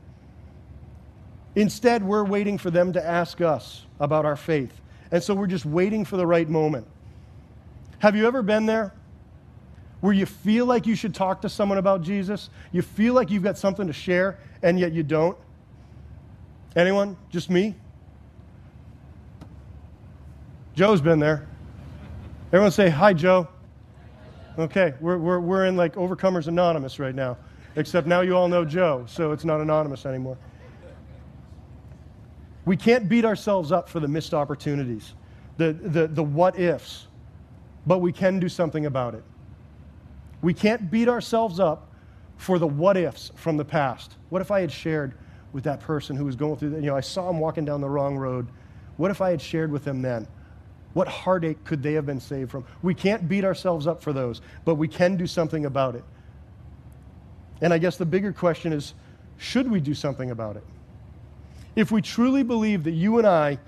Instead, 1.55 2.03
we're 2.03 2.25
waiting 2.25 2.57
for 2.57 2.71
them 2.71 2.93
to 2.93 3.05
ask 3.05 3.41
us 3.41 3.85
about 4.01 4.25
our 4.25 4.37
faith. 4.37 4.81
And 5.11 5.23
so 5.23 5.35
we're 5.35 5.47
just 5.47 5.67
waiting 5.67 6.05
for 6.05 6.17
the 6.17 6.27
right 6.27 6.49
moment. 6.49 6.87
Have 7.99 8.17
you 8.17 8.27
ever 8.27 8.43
been 8.43 8.65
there? 8.65 8.95
Where 10.03 10.13
you 10.13 10.27
feel 10.27 10.67
like 10.67 10.87
you 10.87 10.95
should 10.95 11.15
talk 11.15 11.41
to 11.43 11.49
someone 11.49 11.79
about 11.79 12.03
Jesus? 12.03 12.51
You 12.71 12.83
feel 12.83 13.15
like 13.15 13.31
you've 13.31 13.43
got 13.43 13.57
something 13.57 13.87
to 13.87 13.93
share, 13.93 14.39
and 14.63 14.79
yet 14.79 14.93
you 14.93 15.03
don't? 15.03 15.39
Anyone? 16.77 17.17
Just 17.31 17.49
me? 17.49 17.75
Joe's 20.75 21.01
been 21.01 21.19
there. 21.19 21.49
Everyone 22.49 22.71
say, 22.71 22.91
Hi, 22.91 23.15
Joe. 23.15 23.49
Okay, 24.59 24.93
we're, 25.01 25.17
we're, 25.17 25.41
we're 25.41 25.65
in 25.65 25.77
like 25.79 25.95
Overcomers 25.95 26.47
Anonymous 26.47 26.99
right 26.99 27.15
now, 27.15 27.39
except 27.77 28.07
now 28.07 28.21
you 28.21 28.37
all 28.37 28.49
know 28.49 28.67
Joe, 28.67 29.05
so 29.09 29.33
it's 29.33 29.47
not 29.47 29.63
anonymous 29.63 30.05
anymore. 30.05 30.37
We 32.67 32.77
can't 32.77 33.09
beat 33.09 33.25
ourselves 33.25 33.73
up 33.73 33.89
for 33.89 33.99
the 33.99 34.09
missed 34.09 34.35
opportunities, 34.35 35.15
the, 35.57 35.73
the, 35.73 36.07
the 36.07 36.23
what 36.23 36.59
ifs 36.59 37.07
but 37.87 37.99
we 37.99 38.13
can 38.13 38.39
do 38.39 38.49
something 38.49 38.87
about 38.87 39.15
it. 39.15 39.25
We 40.43 40.53
can't 40.53 40.91
beat 40.91 41.09
ourselves 41.09 41.59
up 41.59 41.89
for 42.37 42.59
the 42.59 42.67
what 42.67 42.97
ifs 42.97 43.31
from 43.37 43.57
the 43.57 43.65
past. 43.65 44.17
What 44.29 44.43
if 44.43 44.51
I 44.51 44.61
had 44.61 44.71
shared 44.71 45.15
with 45.53 45.65
that 45.65 45.81
person 45.81 46.17
who 46.17 46.25
was 46.25 46.37
going 46.37 46.57
through, 46.57 46.71
the, 46.71 46.77
you 46.77 46.87
know, 46.87 46.97
I 46.97 47.01
saw 47.01 47.31
him 47.31 47.39
walking 47.39 47.65
down 47.65 47.81
the 47.81 47.89
wrong 47.89 48.17
road. 48.17 48.49
What 48.97 49.11
if 49.11 49.21
I 49.21 49.31
had 49.31 49.41
shared 49.41 49.71
with 49.71 49.85
them 49.85 50.03
then? 50.03 50.27
What 50.95 51.09
heartache 51.09 51.63
could 51.65 51.83
they 51.83 51.93
have 51.95 52.05
been 52.05 52.21
saved 52.21 52.51
from? 52.51 52.65
We 52.83 52.95
can't 52.95 53.29
beat 53.29 53.45
ourselves 53.45 53.87
up 53.87 54.03
for 54.03 54.13
those, 54.13 54.41
but 54.65 54.75
we 54.75 54.89
can 54.89 55.17
do 55.17 55.27
something 55.27 55.65
about 55.67 55.95
it. 55.95 56.05
And 57.61 57.73
I 57.73 57.79
guess 57.79 57.97
the 57.97 58.07
bigger 58.07 58.33
question 58.33 58.73
is 58.73 58.95
should 59.39 59.71
we 59.71 59.81
do 59.81 59.95
something 59.95 60.31
about 60.31 60.57
it? 60.57 60.65
If 61.75 61.91
we 61.91 62.03
truly 62.03 62.43
believe 62.43 62.85
that 62.85 62.93
you 62.93 63.19
and 63.19 63.27
I 63.27 63.59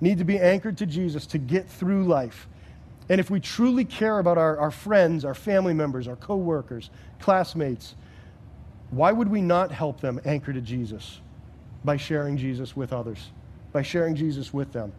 need 0.00 0.18
to 0.18 0.24
be 0.24 0.38
anchored 0.38 0.78
to 0.78 0.86
Jesus 0.86 1.26
to 1.26 1.38
get 1.38 1.68
through 1.68 2.04
life, 2.04 2.46
and 3.08 3.20
if 3.20 3.30
we 3.30 3.40
truly 3.40 3.84
care 3.84 4.18
about 4.18 4.38
our, 4.38 4.56
our 4.58 4.70
friends, 4.70 5.24
our 5.24 5.34
family 5.34 5.74
members, 5.74 6.08
our 6.08 6.16
coworkers, 6.16 6.90
classmates, 7.20 7.94
why 8.90 9.12
would 9.12 9.28
we 9.28 9.40
not 9.40 9.72
help 9.72 10.00
them 10.00 10.20
anchor 10.24 10.52
to 10.52 10.60
Jesus? 10.60 11.20
by 11.84 11.96
sharing 11.96 12.36
Jesus 12.36 12.76
with 12.76 12.92
others, 12.92 13.30
by 13.72 13.82
sharing 13.82 14.14
Jesus 14.14 14.52
with 14.52 14.72
them. 14.72 14.92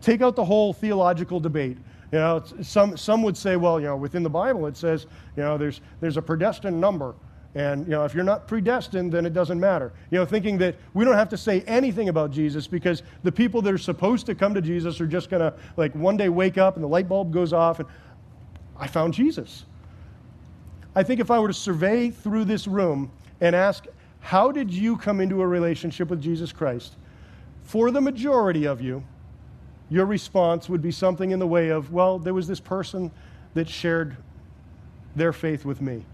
Take 0.00 0.22
out 0.22 0.36
the 0.36 0.44
whole 0.44 0.72
theological 0.72 1.40
debate. 1.40 1.76
You 2.12 2.18
know, 2.18 2.42
some, 2.62 2.96
some 2.96 3.22
would 3.22 3.36
say, 3.36 3.56
well, 3.56 3.78
you 3.78 3.86
know, 3.86 3.96
within 3.96 4.22
the 4.22 4.30
Bible 4.30 4.66
it 4.66 4.76
says, 4.76 5.06
you 5.36 5.42
know, 5.42 5.58
there's, 5.58 5.80
there's 6.00 6.16
a 6.16 6.22
predestined 6.22 6.80
number. 6.80 7.14
And, 7.54 7.84
you 7.86 7.90
know, 7.90 8.04
if 8.04 8.14
you're 8.14 8.22
not 8.22 8.46
predestined, 8.46 9.12
then 9.12 9.26
it 9.26 9.32
doesn't 9.32 9.58
matter. 9.58 9.92
You 10.10 10.18
know, 10.18 10.24
thinking 10.24 10.56
that 10.58 10.76
we 10.94 11.04
don't 11.04 11.16
have 11.16 11.28
to 11.30 11.36
say 11.36 11.62
anything 11.62 12.08
about 12.08 12.30
Jesus 12.30 12.68
because 12.68 13.02
the 13.24 13.32
people 13.32 13.60
that 13.62 13.74
are 13.74 13.78
supposed 13.78 14.26
to 14.26 14.36
come 14.36 14.54
to 14.54 14.60
Jesus 14.60 15.00
are 15.00 15.06
just 15.06 15.30
to, 15.30 15.54
like, 15.76 15.92
one 15.94 16.16
day 16.16 16.28
wake 16.28 16.58
up 16.58 16.76
and 16.76 16.84
the 16.84 16.88
light 16.88 17.08
bulb 17.08 17.32
goes 17.32 17.52
off 17.52 17.80
and 17.80 17.88
I 18.76 18.86
found 18.86 19.14
Jesus. 19.14 19.64
I 20.94 21.02
think 21.02 21.20
if 21.20 21.30
I 21.30 21.38
were 21.38 21.48
to 21.48 21.54
survey 21.54 22.10
through 22.10 22.44
this 22.44 22.68
room 22.68 23.10
and 23.40 23.56
ask, 23.56 23.86
how 24.20 24.52
did 24.52 24.72
you 24.72 24.96
come 24.96 25.20
into 25.20 25.42
a 25.42 25.46
relationship 25.46 26.08
with 26.08 26.22
Jesus 26.22 26.52
Christ? 26.52 26.94
For 27.62 27.90
the 27.90 28.00
majority 28.00 28.64
of 28.64 28.80
you, 28.80 29.02
your 29.88 30.06
response 30.06 30.68
would 30.68 30.82
be 30.82 30.92
something 30.92 31.32
in 31.32 31.40
the 31.40 31.46
way 31.46 31.70
of, 31.70 31.92
well, 31.92 32.18
there 32.18 32.34
was 32.34 32.46
this 32.46 32.60
person 32.60 33.10
that 33.54 33.68
shared 33.68 34.16
their 35.16 35.32
faith 35.32 35.64
with 35.64 35.80
me. 35.80 36.04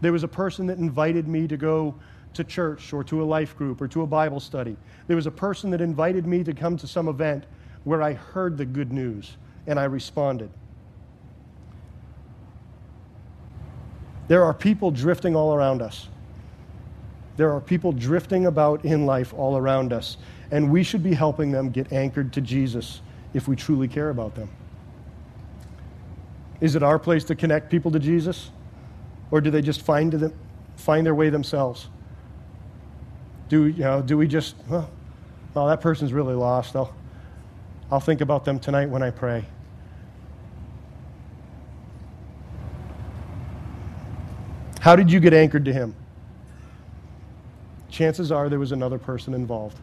There 0.00 0.12
was 0.12 0.22
a 0.22 0.28
person 0.28 0.66
that 0.66 0.78
invited 0.78 1.28
me 1.28 1.46
to 1.48 1.56
go 1.56 1.94
to 2.34 2.44
church 2.44 2.92
or 2.92 3.04
to 3.04 3.22
a 3.22 3.24
life 3.24 3.56
group 3.56 3.80
or 3.80 3.88
to 3.88 4.02
a 4.02 4.06
Bible 4.06 4.40
study. 4.40 4.76
There 5.06 5.16
was 5.16 5.26
a 5.26 5.30
person 5.30 5.70
that 5.70 5.80
invited 5.80 6.26
me 6.26 6.44
to 6.44 6.54
come 6.54 6.76
to 6.78 6.86
some 6.86 7.08
event 7.08 7.44
where 7.84 8.02
I 8.02 8.12
heard 8.12 8.56
the 8.56 8.64
good 8.64 8.92
news 8.92 9.36
and 9.66 9.78
I 9.78 9.84
responded. 9.84 10.50
There 14.28 14.44
are 14.44 14.54
people 14.54 14.90
drifting 14.90 15.34
all 15.34 15.54
around 15.54 15.82
us. 15.82 16.08
There 17.36 17.52
are 17.52 17.60
people 17.60 17.90
drifting 17.90 18.46
about 18.46 18.84
in 18.84 19.06
life 19.06 19.34
all 19.34 19.56
around 19.56 19.92
us, 19.92 20.18
and 20.50 20.70
we 20.70 20.82
should 20.82 21.02
be 21.02 21.14
helping 21.14 21.50
them 21.50 21.70
get 21.70 21.92
anchored 21.92 22.32
to 22.34 22.40
Jesus 22.40 23.00
if 23.34 23.48
we 23.48 23.56
truly 23.56 23.88
care 23.88 24.10
about 24.10 24.34
them. 24.34 24.48
Is 26.60 26.76
it 26.76 26.82
our 26.82 26.98
place 26.98 27.24
to 27.24 27.34
connect 27.34 27.70
people 27.70 27.90
to 27.92 27.98
Jesus? 27.98 28.50
Or 29.30 29.40
do 29.40 29.50
they 29.50 29.62
just 29.62 29.82
find, 29.82 30.12
them, 30.12 30.34
find 30.76 31.06
their 31.06 31.14
way 31.14 31.30
themselves? 31.30 31.88
Do, 33.48 33.66
you 33.66 33.84
know, 33.84 34.02
do 34.02 34.16
we 34.16 34.26
just, 34.26 34.54
well, 34.68 34.88
that 35.54 35.80
person's 35.80 36.12
really 36.12 36.34
lost. 36.34 36.76
I'll, 36.76 36.94
I'll 37.90 38.00
think 38.00 38.20
about 38.20 38.44
them 38.44 38.58
tonight 38.58 38.88
when 38.88 39.02
I 39.02 39.10
pray. 39.10 39.44
How 44.80 44.96
did 44.96 45.10
you 45.10 45.20
get 45.20 45.34
anchored 45.34 45.64
to 45.66 45.72
him? 45.72 45.94
Chances 47.90 48.32
are 48.32 48.48
there 48.48 48.58
was 48.58 48.72
another 48.72 48.98
person 48.98 49.34
involved. 49.34 49.78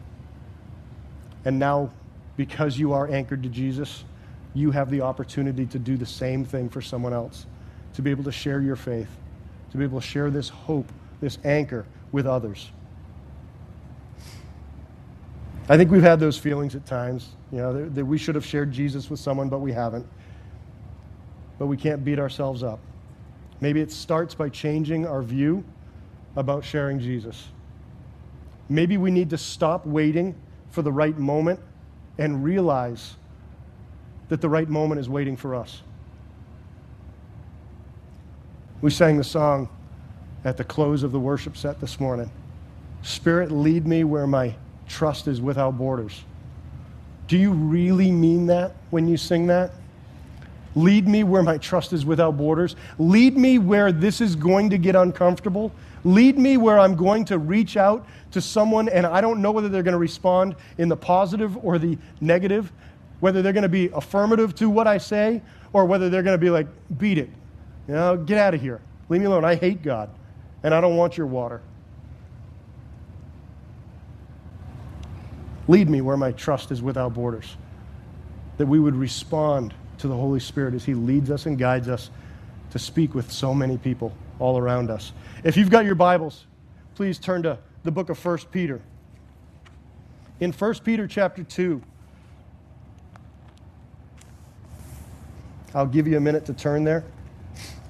And 1.44 1.58
now, 1.58 1.90
because 2.36 2.78
you 2.78 2.92
are 2.92 3.08
anchored 3.08 3.42
to 3.42 3.48
Jesus, 3.48 4.04
you 4.54 4.70
have 4.70 4.90
the 4.90 5.02
opportunity 5.02 5.66
to 5.66 5.78
do 5.78 5.96
the 5.96 6.06
same 6.06 6.44
thing 6.44 6.68
for 6.68 6.80
someone 6.80 7.12
else, 7.12 7.46
to 7.94 8.02
be 8.02 8.10
able 8.10 8.24
to 8.24 8.32
share 8.32 8.60
your 8.60 8.76
faith, 8.76 9.08
to 9.70 9.76
be 9.76 9.84
able 9.84 10.00
to 10.00 10.06
share 10.06 10.30
this 10.30 10.48
hope, 10.48 10.90
this 11.20 11.38
anchor 11.44 11.86
with 12.12 12.26
others. 12.26 12.70
I 15.68 15.76
think 15.76 15.90
we've 15.90 16.02
had 16.02 16.18
those 16.18 16.38
feelings 16.38 16.74
at 16.74 16.86
times, 16.86 17.30
you 17.52 17.58
know, 17.58 17.72
that, 17.74 17.94
that 17.94 18.04
we 18.04 18.16
should 18.16 18.34
have 18.34 18.46
shared 18.46 18.72
Jesus 18.72 19.10
with 19.10 19.20
someone, 19.20 19.50
but 19.50 19.58
we 19.58 19.72
haven't. 19.72 20.06
But 21.58 21.66
we 21.66 21.76
can't 21.76 22.04
beat 22.04 22.18
ourselves 22.18 22.62
up. 22.62 22.80
Maybe 23.60 23.80
it 23.80 23.92
starts 23.92 24.34
by 24.34 24.48
changing 24.48 25.06
our 25.06 25.22
view 25.22 25.64
about 26.36 26.64
sharing 26.64 27.00
Jesus. 27.00 27.48
Maybe 28.68 28.96
we 28.96 29.10
need 29.10 29.30
to 29.30 29.38
stop 29.38 29.84
waiting 29.84 30.34
for 30.70 30.82
the 30.82 30.92
right 30.92 31.16
moment 31.18 31.60
and 32.18 32.44
realize 32.44 33.16
that 34.28 34.40
the 34.40 34.48
right 34.48 34.68
moment 34.68 35.00
is 35.00 35.08
waiting 35.08 35.36
for 35.36 35.54
us. 35.54 35.82
We 38.80 38.90
sang 38.90 39.16
the 39.16 39.24
song 39.24 39.68
at 40.44 40.56
the 40.56 40.64
close 40.64 41.02
of 41.02 41.10
the 41.10 41.18
worship 41.18 41.56
set 41.56 41.80
this 41.80 41.98
morning 41.98 42.30
Spirit, 43.02 43.50
lead 43.50 43.86
me 43.86 44.04
where 44.04 44.26
my 44.26 44.54
trust 44.88 45.28
is 45.28 45.40
without 45.40 45.78
borders. 45.78 46.24
Do 47.26 47.36
you 47.36 47.52
really 47.52 48.10
mean 48.10 48.46
that 48.46 48.72
when 48.90 49.06
you 49.06 49.16
sing 49.16 49.46
that? 49.48 49.72
Lead 50.74 51.08
me 51.08 51.24
where 51.24 51.42
my 51.42 51.58
trust 51.58 51.92
is 51.92 52.04
without 52.04 52.36
borders. 52.36 52.76
Lead 52.98 53.36
me 53.36 53.58
where 53.58 53.92
this 53.92 54.20
is 54.20 54.36
going 54.36 54.70
to 54.70 54.78
get 54.78 54.94
uncomfortable. 54.94 55.72
Lead 56.04 56.38
me 56.38 56.56
where 56.56 56.78
I'm 56.78 56.94
going 56.94 57.24
to 57.26 57.38
reach 57.38 57.76
out 57.76 58.06
to 58.30 58.40
someone 58.40 58.88
and 58.88 59.06
I 59.06 59.20
don't 59.20 59.42
know 59.42 59.50
whether 59.50 59.68
they're 59.68 59.82
going 59.82 59.92
to 59.92 59.98
respond 59.98 60.54
in 60.78 60.88
the 60.88 60.96
positive 60.96 61.56
or 61.64 61.78
the 61.78 61.98
negative, 62.20 62.72
whether 63.20 63.42
they're 63.42 63.52
going 63.52 63.62
to 63.62 63.68
be 63.68 63.90
affirmative 63.92 64.54
to 64.56 64.70
what 64.70 64.86
I 64.86 64.98
say 64.98 65.42
or 65.72 65.84
whether 65.84 66.08
they're 66.08 66.22
going 66.22 66.38
to 66.38 66.40
be 66.40 66.50
like, 66.50 66.66
beat 66.98 67.18
it. 67.18 67.30
You 67.88 67.94
know, 67.94 68.16
get 68.18 68.38
out 68.38 68.54
of 68.54 68.60
here. 68.60 68.80
Leave 69.08 69.22
me 69.22 69.26
alone. 69.26 69.44
I 69.44 69.54
hate 69.54 69.82
God 69.82 70.10
and 70.62 70.74
I 70.74 70.80
don't 70.80 70.96
want 70.96 71.16
your 71.16 71.26
water. 71.26 71.62
Lead 75.66 75.88
me 75.88 76.00
where 76.00 76.16
my 76.16 76.32
trust 76.32 76.70
is 76.70 76.82
without 76.82 77.14
borders. 77.14 77.56
That 78.58 78.66
we 78.66 78.78
would 78.78 78.94
respond 78.94 79.74
to 79.98 80.08
the 80.08 80.14
Holy 80.14 80.40
Spirit 80.40 80.74
as 80.74 80.84
He 80.84 80.94
leads 80.94 81.30
us 81.30 81.46
and 81.46 81.58
guides 81.58 81.88
us 81.88 82.10
to 82.70 82.78
speak 82.78 83.14
with 83.14 83.32
so 83.32 83.54
many 83.54 83.78
people 83.78 84.12
all 84.38 84.58
around 84.58 84.90
us. 84.90 85.12
If 85.44 85.56
you've 85.56 85.70
got 85.70 85.84
your 85.84 85.94
Bibles, 85.94 86.46
please 86.94 87.18
turn 87.18 87.42
to 87.44 87.58
the 87.84 87.90
book 87.90 88.10
of 88.10 88.22
1 88.22 88.38
Peter. 88.50 88.80
In 90.40 90.52
1 90.52 90.74
Peter 90.84 91.06
chapter 91.06 91.42
2, 91.42 91.82
I'll 95.74 95.86
give 95.86 96.06
you 96.06 96.16
a 96.16 96.20
minute 96.20 96.44
to 96.46 96.54
turn 96.54 96.84
there. 96.84 97.04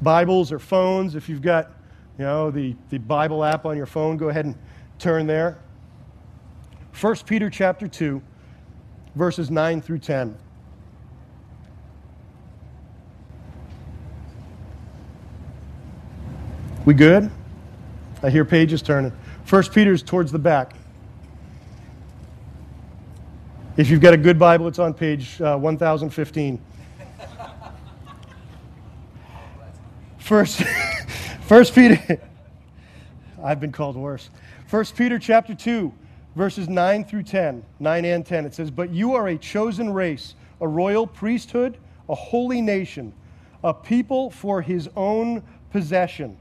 Bibles 0.02 0.52
or 0.52 0.58
phones, 0.58 1.14
if 1.14 1.28
you've 1.28 1.42
got 1.42 1.70
you 2.18 2.24
know, 2.24 2.50
the, 2.50 2.74
the 2.90 2.98
Bible 2.98 3.44
app 3.44 3.64
on 3.64 3.76
your 3.76 3.86
phone, 3.86 4.16
go 4.16 4.28
ahead 4.28 4.44
and 4.44 4.56
turn 4.98 5.26
there. 5.26 5.58
1 7.00 7.16
Peter 7.26 7.48
chapter 7.48 7.86
2, 7.86 8.20
verses 9.14 9.50
9 9.50 9.80
through 9.80 9.98
10. 9.98 10.36
We 16.84 16.94
good? 16.94 17.30
I 18.22 18.30
hear 18.30 18.44
pages 18.44 18.82
turning. 18.82 19.12
First 19.44 19.72
Peter's 19.72 20.02
towards 20.02 20.32
the 20.32 20.38
back. 20.38 20.74
If 23.76 23.90
you've 23.90 24.00
got 24.00 24.12
a 24.12 24.16
good 24.16 24.38
Bible, 24.38 24.66
it's 24.66 24.80
on 24.80 24.92
page 24.92 25.40
uh, 25.40 25.56
1015. 25.56 26.60
First, 30.28 30.62
First 31.40 31.74
Peter. 31.74 32.20
I've 33.42 33.60
been 33.60 33.72
called 33.72 33.96
worse. 33.96 34.28
First 34.66 34.94
Peter 34.94 35.18
chapter 35.18 35.54
2, 35.54 35.90
verses 36.36 36.68
9 36.68 37.06
through 37.06 37.22
10. 37.22 37.64
9 37.80 38.04
and 38.04 38.26
10. 38.26 38.44
It 38.44 38.52
says, 38.52 38.70
But 38.70 38.90
you 38.90 39.14
are 39.14 39.28
a 39.28 39.38
chosen 39.38 39.88
race, 39.88 40.34
a 40.60 40.68
royal 40.68 41.06
priesthood, 41.06 41.78
a 42.10 42.14
holy 42.14 42.60
nation, 42.60 43.14
a 43.64 43.72
people 43.72 44.28
for 44.28 44.60
his 44.60 44.90
own 44.96 45.42
possession 45.70 46.36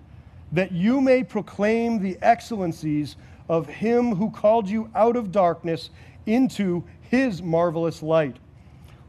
that 0.52 0.73
you 0.73 1.00
may 1.00 1.23
proclaim 1.23 2.02
the 2.02 2.17
excellencies 2.21 3.15
of 3.47 3.67
him 3.67 4.15
who 4.15 4.30
called 4.32 4.67
you 4.67 4.91
out 4.95 5.15
of 5.15 5.32
darkness 5.32 5.91
into 6.26 6.84
his 7.10 7.41
marvelous 7.41 8.04
light. 8.04 8.36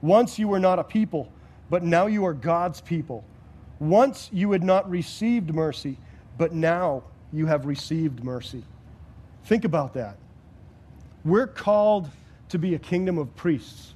Once 0.03 0.39
you 0.39 0.47
were 0.47 0.61
not 0.61 0.79
a 0.79 0.85
people, 0.85 1.33
but 1.69 1.83
now 1.83 2.07
you 2.07 2.25
are 2.25 2.33
God's 2.33 2.81
people. 2.81 3.25
Once 3.81 4.29
you 4.33 4.53
had 4.53 4.63
not 4.63 4.89
received 4.91 5.55
mercy, 5.55 5.97
but 6.37 6.53
now 6.53 7.03
you 7.33 7.47
have 7.47 7.67
received 7.67 8.25
mercy. 8.25 8.63
Think 9.45 9.65
about 9.65 9.95
that. 9.95 10.17
We're 11.25 11.47
called 11.47 12.09
to 12.49 12.59
be 12.59 12.75
a 12.75 12.79
kingdom 12.79 13.19
of 13.19 13.35
priests. 13.37 13.95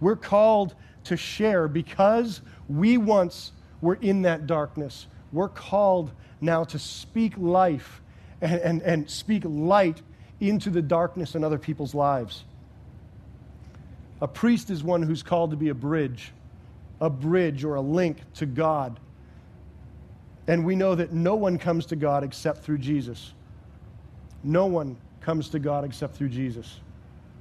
We're 0.00 0.16
called 0.16 0.74
to 1.04 1.16
share 1.16 1.68
because 1.68 2.40
we 2.68 2.98
once 2.98 3.52
were 3.80 3.96
in 3.96 4.22
that 4.22 4.46
darkness. 4.46 5.06
We're 5.32 5.48
called 5.48 6.10
now 6.40 6.64
to 6.64 6.78
speak 6.78 7.34
life 7.36 8.00
and, 8.40 8.60
and, 8.60 8.82
and 8.82 9.10
speak 9.10 9.42
light 9.46 10.02
into 10.40 10.70
the 10.70 10.82
darkness 10.82 11.34
in 11.34 11.44
other 11.44 11.58
people's 11.58 11.94
lives. 11.94 12.44
A 14.20 14.28
priest 14.28 14.70
is 14.70 14.82
one 14.82 15.02
who's 15.02 15.22
called 15.22 15.50
to 15.50 15.56
be 15.56 15.68
a 15.68 15.74
bridge, 15.74 16.32
a 17.00 17.10
bridge 17.10 17.64
or 17.64 17.74
a 17.74 17.80
link 17.80 18.18
to 18.34 18.46
God. 18.46 18.98
And 20.46 20.64
we 20.64 20.76
know 20.76 20.94
that 20.94 21.12
no 21.12 21.34
one 21.34 21.58
comes 21.58 21.86
to 21.86 21.96
God 21.96 22.22
except 22.22 22.58
through 22.58 22.78
Jesus. 22.78 23.32
No 24.42 24.66
one 24.66 24.96
comes 25.20 25.48
to 25.50 25.58
God 25.58 25.84
except 25.84 26.14
through 26.14 26.28
Jesus. 26.28 26.80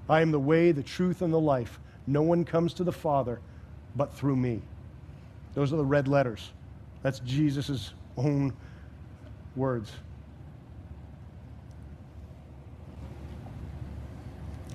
I 0.09 0.21
am 0.21 0.31
the 0.31 0.39
way, 0.39 0.71
the 0.71 0.83
truth, 0.83 1.21
and 1.21 1.33
the 1.33 1.39
life. 1.39 1.79
No 2.07 2.21
one 2.21 2.45
comes 2.45 2.73
to 2.75 2.83
the 2.83 2.91
Father 2.91 3.39
but 3.95 4.13
through 4.13 4.35
me. 4.35 4.61
Those 5.53 5.73
are 5.73 5.77
the 5.77 5.85
red 5.85 6.07
letters. 6.07 6.51
That's 7.01 7.19
Jesus' 7.19 7.93
own 8.17 8.53
words. 9.55 9.91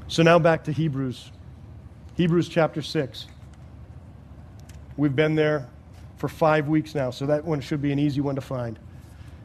So 0.06 0.22
now 0.22 0.38
back 0.38 0.64
to 0.64 0.72
Hebrews. 0.72 1.30
Hebrews 2.14 2.48
chapter 2.48 2.82
6. 2.82 3.26
We've 4.96 5.14
been 5.14 5.34
there 5.34 5.68
for 6.18 6.28
five 6.28 6.68
weeks 6.68 6.94
now, 6.94 7.10
so 7.10 7.26
that 7.26 7.44
one 7.44 7.60
should 7.60 7.80
be 7.80 7.92
an 7.92 7.98
easy 7.98 8.20
one 8.20 8.34
to 8.34 8.40
find. 8.40 8.78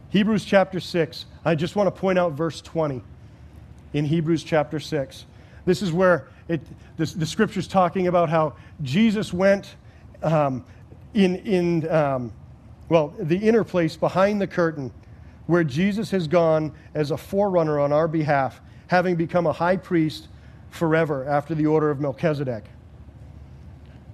Hebrews 0.10 0.44
chapter 0.44 0.80
6. 0.80 1.26
I 1.46 1.56
just 1.56 1.76
want 1.76 1.88
to 1.88 2.00
point 2.00 2.20
out 2.20 2.34
verse 2.34 2.62
20 2.62 3.02
in 3.94 4.06
Hebrews 4.06 4.44
chapter 4.44 4.80
6. 4.80 5.26
This 5.66 5.82
is 5.82 5.92
where 5.92 6.28
it, 6.48 6.62
the, 6.98 7.06
the 7.06 7.26
scripture's 7.26 7.68
talking 7.68 8.08
about 8.08 8.30
how 8.30 8.56
Jesus 8.82 9.32
went 9.32 9.76
um, 10.22 10.66
in, 11.14 11.38
in 11.38 11.90
um, 11.90 12.34
well, 12.90 13.14
the 13.20 13.38
inner 13.38 13.64
place 13.64 13.96
behind 13.96 14.42
the 14.42 14.48
curtain, 14.48 14.92
where 15.48 15.64
Jesus 15.64 16.12
has 16.12 16.28
gone 16.28 16.74
as 16.94 17.12
a 17.12 17.18
forerunner 17.18 17.80
on 17.80 17.92
our 17.92 18.08
behalf, 18.08 18.62
having 18.88 19.16
become 19.16 19.46
a 19.46 19.54
high 19.54 19.78
priest 19.78 20.28
forever 20.70 21.26
after 21.26 21.54
the 21.56 21.66
order 21.66 21.90
of 21.90 22.00
Melchizedek. 22.00 22.66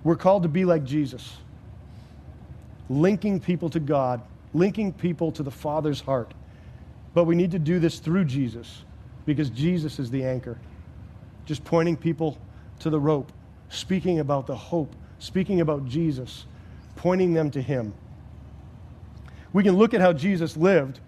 We're 0.03 0.15
called 0.15 0.43
to 0.43 0.49
be 0.49 0.65
like 0.65 0.83
Jesus, 0.83 1.37
linking 2.89 3.39
people 3.39 3.69
to 3.69 3.79
God, 3.79 4.21
linking 4.53 4.91
people 4.91 5.31
to 5.33 5.43
the 5.43 5.51
Father's 5.51 6.01
heart. 6.01 6.33
But 7.13 7.25
we 7.25 7.35
need 7.35 7.51
to 7.51 7.59
do 7.59 7.79
this 7.79 7.99
through 7.99 8.25
Jesus 8.25 8.83
because 9.25 9.49
Jesus 9.49 9.99
is 9.99 10.09
the 10.09 10.23
anchor. 10.23 10.57
Just 11.45 11.63
pointing 11.63 11.95
people 11.95 12.37
to 12.79 12.89
the 12.89 12.99
rope, 12.99 13.31
speaking 13.69 14.19
about 14.19 14.47
the 14.47 14.55
hope, 14.55 14.95
speaking 15.19 15.61
about 15.61 15.85
Jesus, 15.87 16.45
pointing 16.95 17.33
them 17.33 17.51
to 17.51 17.61
Him. 17.61 17.93
We 19.53 19.63
can 19.63 19.75
look 19.77 19.93
at 19.93 20.01
how 20.01 20.13
Jesus 20.13 20.55
lived 20.57 20.99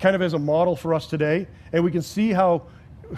kind 0.00 0.14
of 0.14 0.22
as 0.22 0.34
a 0.34 0.38
model 0.38 0.76
for 0.76 0.94
us 0.94 1.06
today, 1.06 1.46
and 1.72 1.82
we 1.82 1.90
can 1.90 2.02
see 2.02 2.32
how, 2.32 2.62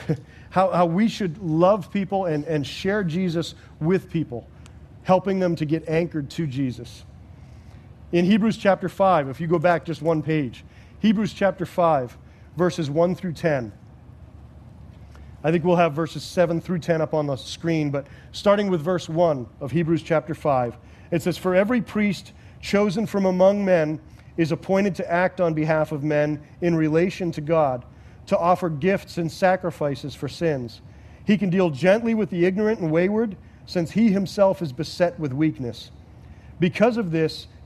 how, 0.50 0.70
how 0.70 0.86
we 0.86 1.08
should 1.08 1.38
love 1.38 1.90
people 1.92 2.26
and, 2.26 2.44
and 2.44 2.66
share 2.66 3.02
Jesus 3.02 3.54
with 3.80 4.10
people, 4.10 4.46
helping 5.02 5.40
them 5.40 5.56
to 5.56 5.64
get 5.64 5.88
anchored 5.88 6.30
to 6.30 6.46
Jesus. 6.46 7.04
In 8.12 8.24
Hebrews 8.24 8.56
chapter 8.56 8.88
5, 8.88 9.28
if 9.28 9.40
you 9.40 9.46
go 9.46 9.60
back 9.60 9.84
just 9.84 10.02
one 10.02 10.20
page, 10.20 10.64
Hebrews 10.98 11.32
chapter 11.32 11.64
5, 11.64 12.18
verses 12.56 12.90
1 12.90 13.14
through 13.14 13.34
10. 13.34 13.72
I 15.44 15.52
think 15.52 15.64
we'll 15.64 15.76
have 15.76 15.92
verses 15.92 16.24
7 16.24 16.60
through 16.60 16.80
10 16.80 17.00
up 17.00 17.14
on 17.14 17.28
the 17.28 17.36
screen, 17.36 17.90
but 17.90 18.08
starting 18.32 18.68
with 18.68 18.80
verse 18.80 19.08
1 19.08 19.46
of 19.60 19.70
Hebrews 19.70 20.02
chapter 20.02 20.34
5, 20.34 20.76
it 21.12 21.22
says, 21.22 21.38
For 21.38 21.54
every 21.54 21.80
priest 21.80 22.32
chosen 22.60 23.06
from 23.06 23.26
among 23.26 23.64
men 23.64 24.00
is 24.36 24.50
appointed 24.50 24.96
to 24.96 25.10
act 25.10 25.40
on 25.40 25.54
behalf 25.54 25.92
of 25.92 26.02
men 26.02 26.42
in 26.60 26.74
relation 26.74 27.30
to 27.32 27.40
God, 27.40 27.84
to 28.26 28.36
offer 28.36 28.68
gifts 28.68 29.18
and 29.18 29.30
sacrifices 29.30 30.16
for 30.16 30.28
sins. 30.28 30.80
He 31.24 31.38
can 31.38 31.48
deal 31.48 31.70
gently 31.70 32.14
with 32.14 32.30
the 32.30 32.44
ignorant 32.44 32.80
and 32.80 32.90
wayward, 32.90 33.36
since 33.66 33.92
he 33.92 34.10
himself 34.10 34.60
is 34.62 34.72
beset 34.72 35.18
with 35.20 35.32
weakness. 35.32 35.92
Because 36.58 36.96
of 36.96 37.12
this, 37.12 37.46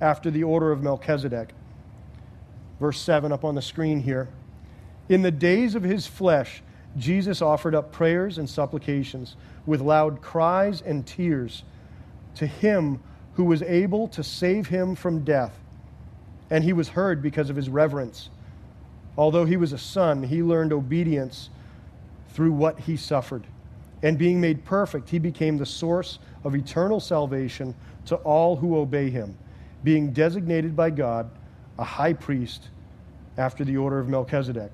after 0.00 0.30
the 0.30 0.44
order 0.44 0.72
of 0.72 0.82
Melchizedek. 0.82 1.50
Verse 2.80 3.00
7 3.00 3.32
up 3.32 3.44
on 3.44 3.54
the 3.54 3.62
screen 3.62 4.00
here. 4.00 4.28
In 5.08 5.22
the 5.22 5.30
days 5.30 5.74
of 5.74 5.82
his 5.82 6.06
flesh, 6.06 6.62
Jesus 6.96 7.42
offered 7.42 7.74
up 7.74 7.92
prayers 7.92 8.38
and 8.38 8.48
supplications 8.48 9.36
with 9.66 9.80
loud 9.80 10.22
cries 10.22 10.82
and 10.82 11.06
tears 11.06 11.62
to 12.36 12.46
him 12.46 13.00
who 13.34 13.44
was 13.44 13.62
able 13.62 14.08
to 14.08 14.22
save 14.22 14.68
him 14.68 14.94
from 14.94 15.24
death. 15.24 15.58
And 16.50 16.64
he 16.64 16.72
was 16.72 16.88
heard 16.88 17.22
because 17.22 17.50
of 17.50 17.56
his 17.56 17.68
reverence. 17.68 18.30
Although 19.18 19.44
he 19.44 19.56
was 19.56 19.72
a 19.72 19.78
son, 19.78 20.22
he 20.22 20.42
learned 20.42 20.72
obedience 20.72 21.50
through 22.30 22.52
what 22.52 22.80
he 22.80 22.96
suffered. 22.96 23.46
And 24.02 24.18
being 24.18 24.40
made 24.40 24.64
perfect, 24.64 25.08
he 25.08 25.18
became 25.18 25.56
the 25.56 25.66
source 25.66 26.18
of 26.44 26.54
eternal 26.54 27.00
salvation 27.00 27.74
to 28.06 28.16
all 28.16 28.56
who 28.56 28.76
obey 28.76 29.10
him, 29.10 29.36
being 29.84 30.12
designated 30.12 30.74
by 30.74 30.90
God 30.90 31.30
a 31.78 31.84
high 31.84 32.12
priest 32.12 32.68
after 33.36 33.64
the 33.64 33.76
order 33.76 33.98
of 33.98 34.08
Melchizedek. 34.08 34.72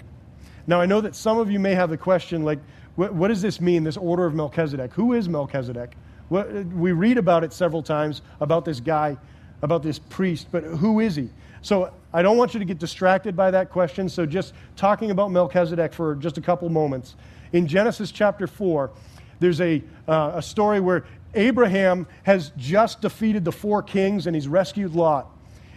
Now, 0.67 0.81
I 0.81 0.87
know 0.87 1.01
that 1.01 1.17
some 1.17 1.39
of 1.39 1.51
you 1.51 1.59
may 1.59 1.75
have 1.75 1.91
the 1.91 1.97
question 1.97 2.45
like, 2.45 2.61
what, 2.95 3.13
what 3.15 3.29
does 3.29 3.43
this 3.43 3.61
mean, 3.61 3.85
this 3.85 3.97
order 3.97 4.25
of 4.27 4.35
Melchizedek? 4.35 4.93
Who 4.93 5.15
is 5.15 5.29
Melchizedek? 5.29 5.95
What, 6.29 6.53
we 6.67 6.93
read 6.93 7.19
about 7.19 7.45
it 7.45 7.53
several 7.53 7.83
times 7.83 8.23
about 8.41 8.65
this 8.65 8.81
guy, 8.81 9.17
about 9.63 9.83
this 9.83 9.99
priest, 9.99 10.49
but 10.53 10.63
who 10.65 11.01
is 11.01 11.17
he? 11.17 11.31
So 11.63 11.93
I 12.13 12.23
don't 12.23 12.37
want 12.37 12.55
you 12.55 12.61
to 12.61 12.67
get 12.67 12.79
distracted 12.79 13.37
by 13.37 13.51
that 13.51 13.71
question. 13.71 14.09
So 14.09 14.27
just 14.27 14.55
talking 14.77 15.11
about 15.11 15.31
Melchizedek 15.31 15.93
for 15.93 16.17
just 16.17 16.39
a 16.39 16.41
couple 16.41 16.69
moments. 16.69 17.15
In 17.53 17.67
Genesis 17.67 18.11
chapter 18.11 18.47
4, 18.47 18.91
there's 19.41 19.61
a, 19.61 19.83
uh, 20.09 20.33
a 20.37 20.43
story 20.43 20.81
where 20.81 21.05
Abraham 21.35 22.07
has 22.25 22.53
just 22.57 23.01
defeated 23.01 23.45
the 23.45 23.53
four 23.53 23.83
kings 23.83 24.27
and 24.27 24.37
he's 24.37 24.49
rescued 24.49 24.95
Lot 24.95 25.29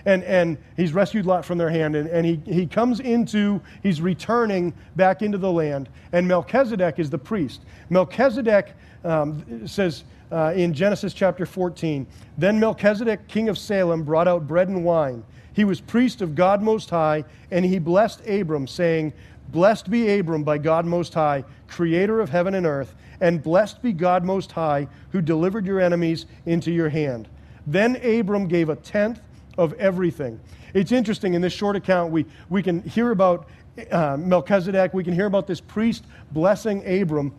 and, 0.05 0.23
and 0.23 0.57
he's 0.77 0.93
rescued 0.93 1.25
Lot 1.25 1.43
from 1.43 1.57
their 1.57 1.69
hand. 1.69 1.95
And, 1.95 2.07
and 2.09 2.25
he, 2.25 2.41
he 2.45 2.67
comes 2.67 2.99
into, 2.99 3.61
he's 3.81 4.01
returning 4.01 4.73
back 4.95 5.21
into 5.21 5.37
the 5.37 5.51
land. 5.51 5.89
And 6.11 6.27
Melchizedek 6.27 6.99
is 6.99 7.09
the 7.09 7.17
priest. 7.17 7.61
Melchizedek 7.89 8.73
um, 9.03 9.67
says 9.67 10.03
uh, 10.31 10.53
in 10.55 10.73
Genesis 10.73 11.13
chapter 11.13 11.45
14 11.45 12.05
Then 12.37 12.59
Melchizedek, 12.59 13.27
king 13.27 13.49
of 13.49 13.57
Salem, 13.57 14.03
brought 14.03 14.27
out 14.27 14.47
bread 14.47 14.67
and 14.67 14.83
wine. 14.83 15.23
He 15.53 15.63
was 15.63 15.79
priest 15.79 16.21
of 16.21 16.35
God 16.35 16.61
Most 16.61 16.89
High, 16.89 17.23
and 17.49 17.63
he 17.63 17.79
blessed 17.79 18.27
Abram, 18.27 18.67
saying, 18.67 19.13
Blessed 19.49 19.89
be 19.89 20.19
Abram 20.19 20.43
by 20.43 20.57
God 20.57 20.85
Most 20.85 21.13
High, 21.13 21.43
creator 21.67 22.19
of 22.19 22.29
heaven 22.29 22.55
and 22.55 22.65
earth, 22.65 22.95
and 23.21 23.41
blessed 23.41 23.81
be 23.81 23.93
God 23.93 24.23
Most 24.23 24.51
High, 24.51 24.87
who 25.11 25.21
delivered 25.21 25.65
your 25.65 25.79
enemies 25.79 26.25
into 26.45 26.71
your 26.71 26.89
hand. 26.89 27.27
Then 27.65 27.95
Abram 27.97 28.47
gave 28.47 28.69
a 28.69 28.75
tenth 28.75 29.21
of 29.57 29.73
everything. 29.73 30.39
It's 30.73 30.91
interesting 30.91 31.33
in 31.33 31.41
this 31.41 31.53
short 31.53 31.75
account, 31.75 32.11
we, 32.11 32.25
we 32.49 32.61
can 32.61 32.81
hear 32.83 33.11
about 33.11 33.47
uh, 33.91 34.17
Melchizedek, 34.17 34.93
we 34.93 35.03
can 35.03 35.13
hear 35.13 35.25
about 35.25 35.47
this 35.47 35.61
priest 35.61 36.05
blessing 36.31 36.85
Abram, 36.85 37.33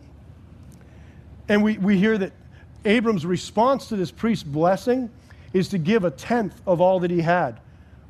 and 1.49 1.63
we, 1.63 1.77
we 1.77 1.97
hear 1.97 2.17
that 2.17 2.33
Abram's 2.85 3.25
response 3.25 3.87
to 3.89 3.95
this 3.95 4.11
priest's 4.11 4.43
blessing 4.43 5.09
is 5.53 5.69
to 5.69 5.77
give 5.77 6.03
a 6.03 6.11
tenth 6.11 6.61
of 6.65 6.81
all 6.81 6.99
that 6.99 7.11
he 7.11 7.21
had. 7.21 7.59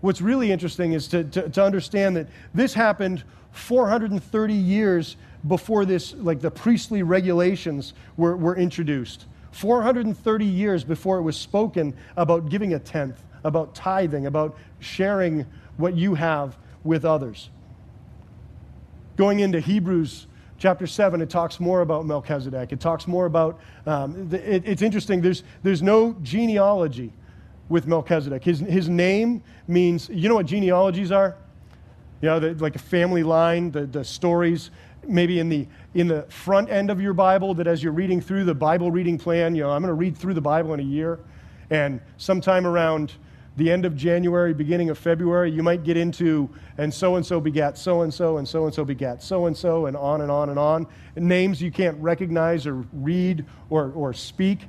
What's 0.02 0.22
really 0.22 0.52
interesting 0.52 0.94
is 0.94 1.08
to, 1.10 1.24
to, 1.24 1.50
to 1.50 1.64
understand 1.64 2.16
that 2.18 2.28
this 2.54 2.74
happened 2.74 3.24
430 3.58 4.54
years 4.54 5.18
before 5.48 5.86
this, 5.86 6.14
like 6.16 6.40
the 6.40 6.52
priestly 6.52 7.04
regulations 7.04 7.94
were, 8.16 8.36
were 8.36 8.56
introduced. 8.56 9.26
430 9.52 10.46
years 10.46 10.84
before 10.84 11.18
it 11.18 11.22
was 11.22 11.38
spoken 11.38 11.94
about 12.16 12.50
giving 12.50 12.74
a 12.74 12.80
tenth 12.80 13.24
about 13.48 13.74
tithing, 13.74 14.26
about 14.26 14.58
sharing 14.80 15.46
what 15.78 15.96
you 15.96 16.16
have 16.16 16.58
with 16.84 17.06
others. 17.06 17.50
Going 19.16 19.40
into 19.40 19.60
Hebrews 19.60 20.28
chapter 20.60 20.86
7, 20.86 21.22
it 21.22 21.30
talks 21.30 21.60
more 21.60 21.82
about 21.82 22.06
Melchizedek. 22.06 22.72
It 22.72 22.80
talks 22.80 23.08
more 23.08 23.26
about, 23.26 23.60
um, 23.86 24.30
it, 24.34 24.64
it's 24.66 24.82
interesting, 24.82 25.22
there's, 25.22 25.44
there's 25.64 25.82
no 25.82 26.14
genealogy 26.22 27.14
with 27.70 27.88
Melchizedek. 27.88 28.44
His, 28.44 28.60
his 28.60 28.90
name 28.90 29.44
means, 29.68 30.10
you 30.10 30.30
know 30.30 30.36
what 30.36 30.46
genealogies 30.46 31.12
are? 31.12 31.36
You 32.22 32.30
know, 32.30 32.40
the, 32.40 32.54
like 32.56 32.76
a 32.76 32.80
family 32.80 33.24
line, 33.24 33.72
the, 33.72 33.86
the 33.86 34.04
stories 34.04 34.72
maybe 35.08 35.40
in 35.40 35.48
the 35.48 35.66
in 35.94 36.08
the 36.08 36.24
front 36.24 36.70
end 36.70 36.90
of 36.90 37.00
your 37.00 37.14
bible 37.14 37.54
that 37.54 37.66
as 37.66 37.82
you're 37.82 37.94
reading 37.94 38.20
through 38.20 38.44
the 38.44 38.54
bible 38.54 38.92
reading 38.92 39.18
plan 39.18 39.56
you 39.56 39.64
know 39.64 39.70
i'm 39.70 39.82
going 39.82 39.88
to 39.88 39.94
read 39.94 40.18
through 40.18 40.34
the 40.34 40.42
bible 40.42 40.74
in 40.74 40.82
a 40.82 40.84
year 40.84 41.18
and 41.70 42.02
sometime 42.18 42.66
around 42.66 43.14
the 43.58 43.72
end 43.72 43.86
of 43.86 43.96
January, 43.96 44.54
beginning 44.54 44.92
of 44.92 45.00
February, 45.00 45.52
you 45.52 45.64
might 45.64 45.84
get 45.84 45.98
into, 45.98 46.48
and 46.78 46.94
so 46.94 47.16
and 47.16 47.26
so 47.26 47.42
begat 47.42 47.76
so 47.76 48.02
and 48.02 48.14
so, 48.14 48.38
and 48.38 48.48
so 48.48 48.66
and 48.66 48.74
so 48.74 48.86
begat 48.86 49.22
so 49.22 49.48
and 49.48 49.58
so, 49.58 49.88
and 49.88 49.98
on 49.98 50.22
and 50.22 50.30
on 50.30 50.50
and 50.50 50.60
on. 50.60 50.86
Names 51.16 51.60
you 51.60 51.72
can't 51.72 51.98
recognize 52.00 52.68
or 52.68 52.86
read 52.94 53.46
or, 53.72 53.92
or 53.94 54.14
speak. 54.14 54.68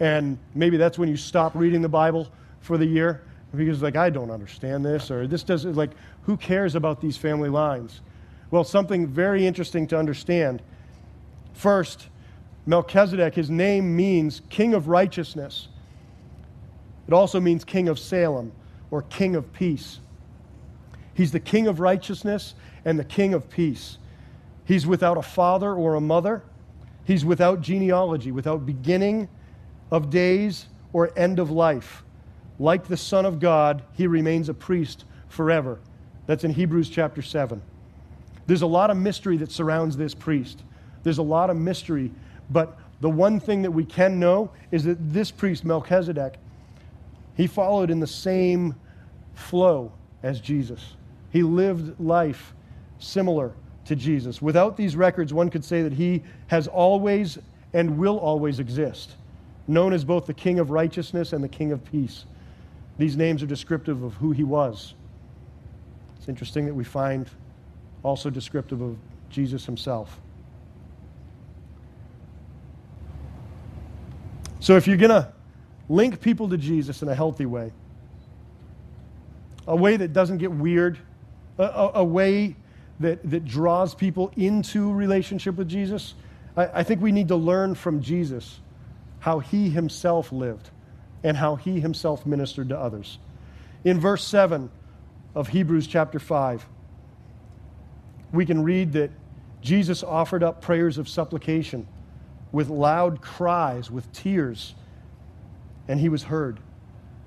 And 0.00 0.38
maybe 0.54 0.76
that's 0.76 0.98
when 0.98 1.08
you 1.08 1.16
stop 1.16 1.54
reading 1.54 1.80
the 1.80 1.88
Bible 1.88 2.28
for 2.60 2.76
the 2.76 2.84
year 2.84 3.22
because, 3.56 3.82
like, 3.82 3.96
I 3.96 4.10
don't 4.10 4.30
understand 4.30 4.84
this, 4.84 5.10
or 5.10 5.26
this 5.26 5.42
doesn't, 5.42 5.74
like, 5.74 5.90
who 6.22 6.36
cares 6.36 6.74
about 6.74 7.00
these 7.00 7.16
family 7.16 7.48
lines? 7.48 8.00
Well, 8.50 8.64
something 8.64 9.06
very 9.06 9.46
interesting 9.46 9.86
to 9.88 9.98
understand. 9.98 10.62
First, 11.52 12.08
Melchizedek, 12.66 13.34
his 13.34 13.50
name 13.50 13.96
means 13.96 14.42
king 14.50 14.74
of 14.74 14.88
righteousness. 14.88 15.68
It 17.06 17.14
also 17.14 17.40
means 17.40 17.64
king 17.64 17.88
of 17.88 17.98
Salem 17.98 18.52
or 18.90 19.02
king 19.02 19.36
of 19.36 19.52
peace. 19.52 20.00
He's 21.14 21.32
the 21.32 21.40
king 21.40 21.66
of 21.66 21.80
righteousness 21.80 22.54
and 22.84 22.98
the 22.98 23.04
king 23.04 23.34
of 23.34 23.48
peace. 23.48 23.98
He's 24.64 24.86
without 24.86 25.16
a 25.16 25.22
father 25.22 25.72
or 25.72 25.94
a 25.94 26.00
mother. 26.00 26.42
He's 27.04 27.24
without 27.24 27.60
genealogy, 27.60 28.32
without 28.32 28.66
beginning 28.66 29.28
of 29.90 30.10
days 30.10 30.66
or 30.92 31.12
end 31.16 31.38
of 31.38 31.50
life. 31.50 32.02
Like 32.58 32.86
the 32.86 32.96
Son 32.96 33.26
of 33.26 33.38
God, 33.38 33.82
he 33.92 34.06
remains 34.06 34.48
a 34.48 34.54
priest 34.54 35.04
forever. 35.28 35.78
That's 36.26 36.44
in 36.44 36.52
Hebrews 36.52 36.88
chapter 36.88 37.22
7. 37.22 37.60
There's 38.46 38.62
a 38.62 38.66
lot 38.66 38.90
of 38.90 38.96
mystery 38.96 39.36
that 39.38 39.50
surrounds 39.50 39.96
this 39.96 40.14
priest. 40.14 40.62
There's 41.02 41.18
a 41.18 41.22
lot 41.22 41.50
of 41.50 41.56
mystery, 41.56 42.10
but 42.50 42.78
the 43.00 43.10
one 43.10 43.40
thing 43.40 43.62
that 43.62 43.70
we 43.70 43.84
can 43.84 44.18
know 44.18 44.50
is 44.70 44.84
that 44.84 44.96
this 45.12 45.30
priest, 45.30 45.64
Melchizedek, 45.64 46.34
he 47.36 47.46
followed 47.46 47.90
in 47.90 48.00
the 48.00 48.06
same 48.06 48.74
flow 49.34 49.92
as 50.22 50.40
Jesus. 50.40 50.94
He 51.30 51.42
lived 51.42 52.00
life 52.00 52.54
similar 52.98 53.52
to 53.84 53.94
Jesus. 53.94 54.40
Without 54.40 54.76
these 54.76 54.96
records, 54.96 55.34
one 55.34 55.50
could 55.50 55.64
say 55.64 55.82
that 55.82 55.92
he 55.92 56.22
has 56.46 56.66
always 56.66 57.38
and 57.74 57.98
will 57.98 58.18
always 58.18 58.58
exist, 58.58 59.16
known 59.68 59.92
as 59.92 60.04
both 60.04 60.26
the 60.26 60.34
King 60.34 60.58
of 60.58 60.70
righteousness 60.70 61.32
and 61.32 61.44
the 61.44 61.48
King 61.48 61.72
of 61.72 61.84
peace. 61.84 62.24
These 62.98 63.16
names 63.16 63.42
are 63.42 63.46
descriptive 63.46 64.02
of 64.02 64.14
who 64.14 64.32
he 64.32 64.44
was. 64.44 64.94
It's 66.16 66.28
interesting 66.28 66.66
that 66.66 66.74
we 66.74 66.84
find 66.84 67.28
also 68.02 68.30
descriptive 68.30 68.80
of 68.80 68.96
Jesus 69.28 69.66
himself. 69.66 70.20
So 74.60 74.76
if 74.76 74.86
you're 74.86 74.96
going 74.96 75.10
to 75.10 75.32
link 75.88 76.20
people 76.20 76.48
to 76.48 76.56
Jesus 76.56 77.02
in 77.02 77.08
a 77.08 77.14
healthy 77.14 77.46
way, 77.46 77.72
a 79.66 79.76
way 79.76 79.96
that 79.96 80.12
doesn't 80.12 80.38
get 80.38 80.50
weird, 80.50 80.98
a, 81.58 81.64
a, 81.64 81.90
a 81.96 82.04
way 82.04 82.56
that, 83.00 83.28
that 83.30 83.44
draws 83.44 83.94
people 83.94 84.32
into 84.36 84.92
relationship 84.92 85.56
with 85.56 85.68
Jesus, 85.68 86.14
I, 86.56 86.80
I 86.80 86.82
think 86.82 87.02
we 87.02 87.12
need 87.12 87.28
to 87.28 87.36
learn 87.36 87.74
from 87.74 88.00
Jesus 88.00 88.60
how 89.18 89.40
he 89.40 89.68
himself 89.68 90.32
lived 90.32 90.70
and 91.22 91.36
how 91.36 91.56
he 91.56 91.80
himself 91.80 92.26
ministered 92.26 92.68
to 92.68 92.78
others. 92.78 93.18
In 93.84 94.00
verse 94.00 94.24
7 94.24 94.70
of 95.34 95.48
Hebrews 95.48 95.86
chapter 95.86 96.18
5, 96.18 96.66
we 98.32 98.44
can 98.44 98.62
read 98.62 98.92
that 98.94 99.10
Jesus 99.62 100.02
offered 100.02 100.42
up 100.42 100.60
prayers 100.60 100.98
of 100.98 101.08
supplication 101.08 101.86
with 102.52 102.68
loud 102.68 103.20
cries, 103.20 103.90
with 103.90 104.10
tears, 104.12 104.74
and 105.88 106.00
he 106.00 106.08
was 106.08 106.24
heard. 106.24 106.60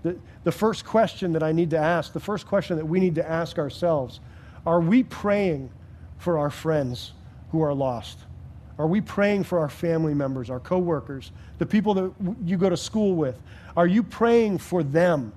The, 0.03 0.17
the 0.43 0.51
first 0.51 0.85
question 0.85 1.33
that 1.33 1.43
I 1.43 1.51
need 1.51 1.71
to 1.71 1.77
ask, 1.77 2.13
the 2.13 2.19
first 2.19 2.47
question 2.47 2.77
that 2.77 2.85
we 2.85 2.99
need 2.99 3.15
to 3.15 3.29
ask 3.29 3.57
ourselves, 3.57 4.19
are 4.65 4.79
we 4.79 5.03
praying 5.03 5.71
for 6.17 6.37
our 6.37 6.49
friends 6.49 7.13
who 7.51 7.61
are 7.61 7.73
lost? 7.73 8.19
Are 8.79 8.87
we 8.87 9.01
praying 9.01 9.43
for 9.43 9.59
our 9.59 9.67
family 9.67 10.13
members, 10.13 10.49
our 10.49 10.61
coworkers, 10.61 11.33
the 11.57 11.65
people 11.65 11.93
that 11.95 12.13
you 12.45 12.55
go 12.55 12.69
to 12.69 12.77
school 12.77 13.13
with? 13.13 13.37
Are 13.75 13.85
you 13.85 14.01
praying 14.01 14.59
for 14.59 14.83
them, 14.83 15.33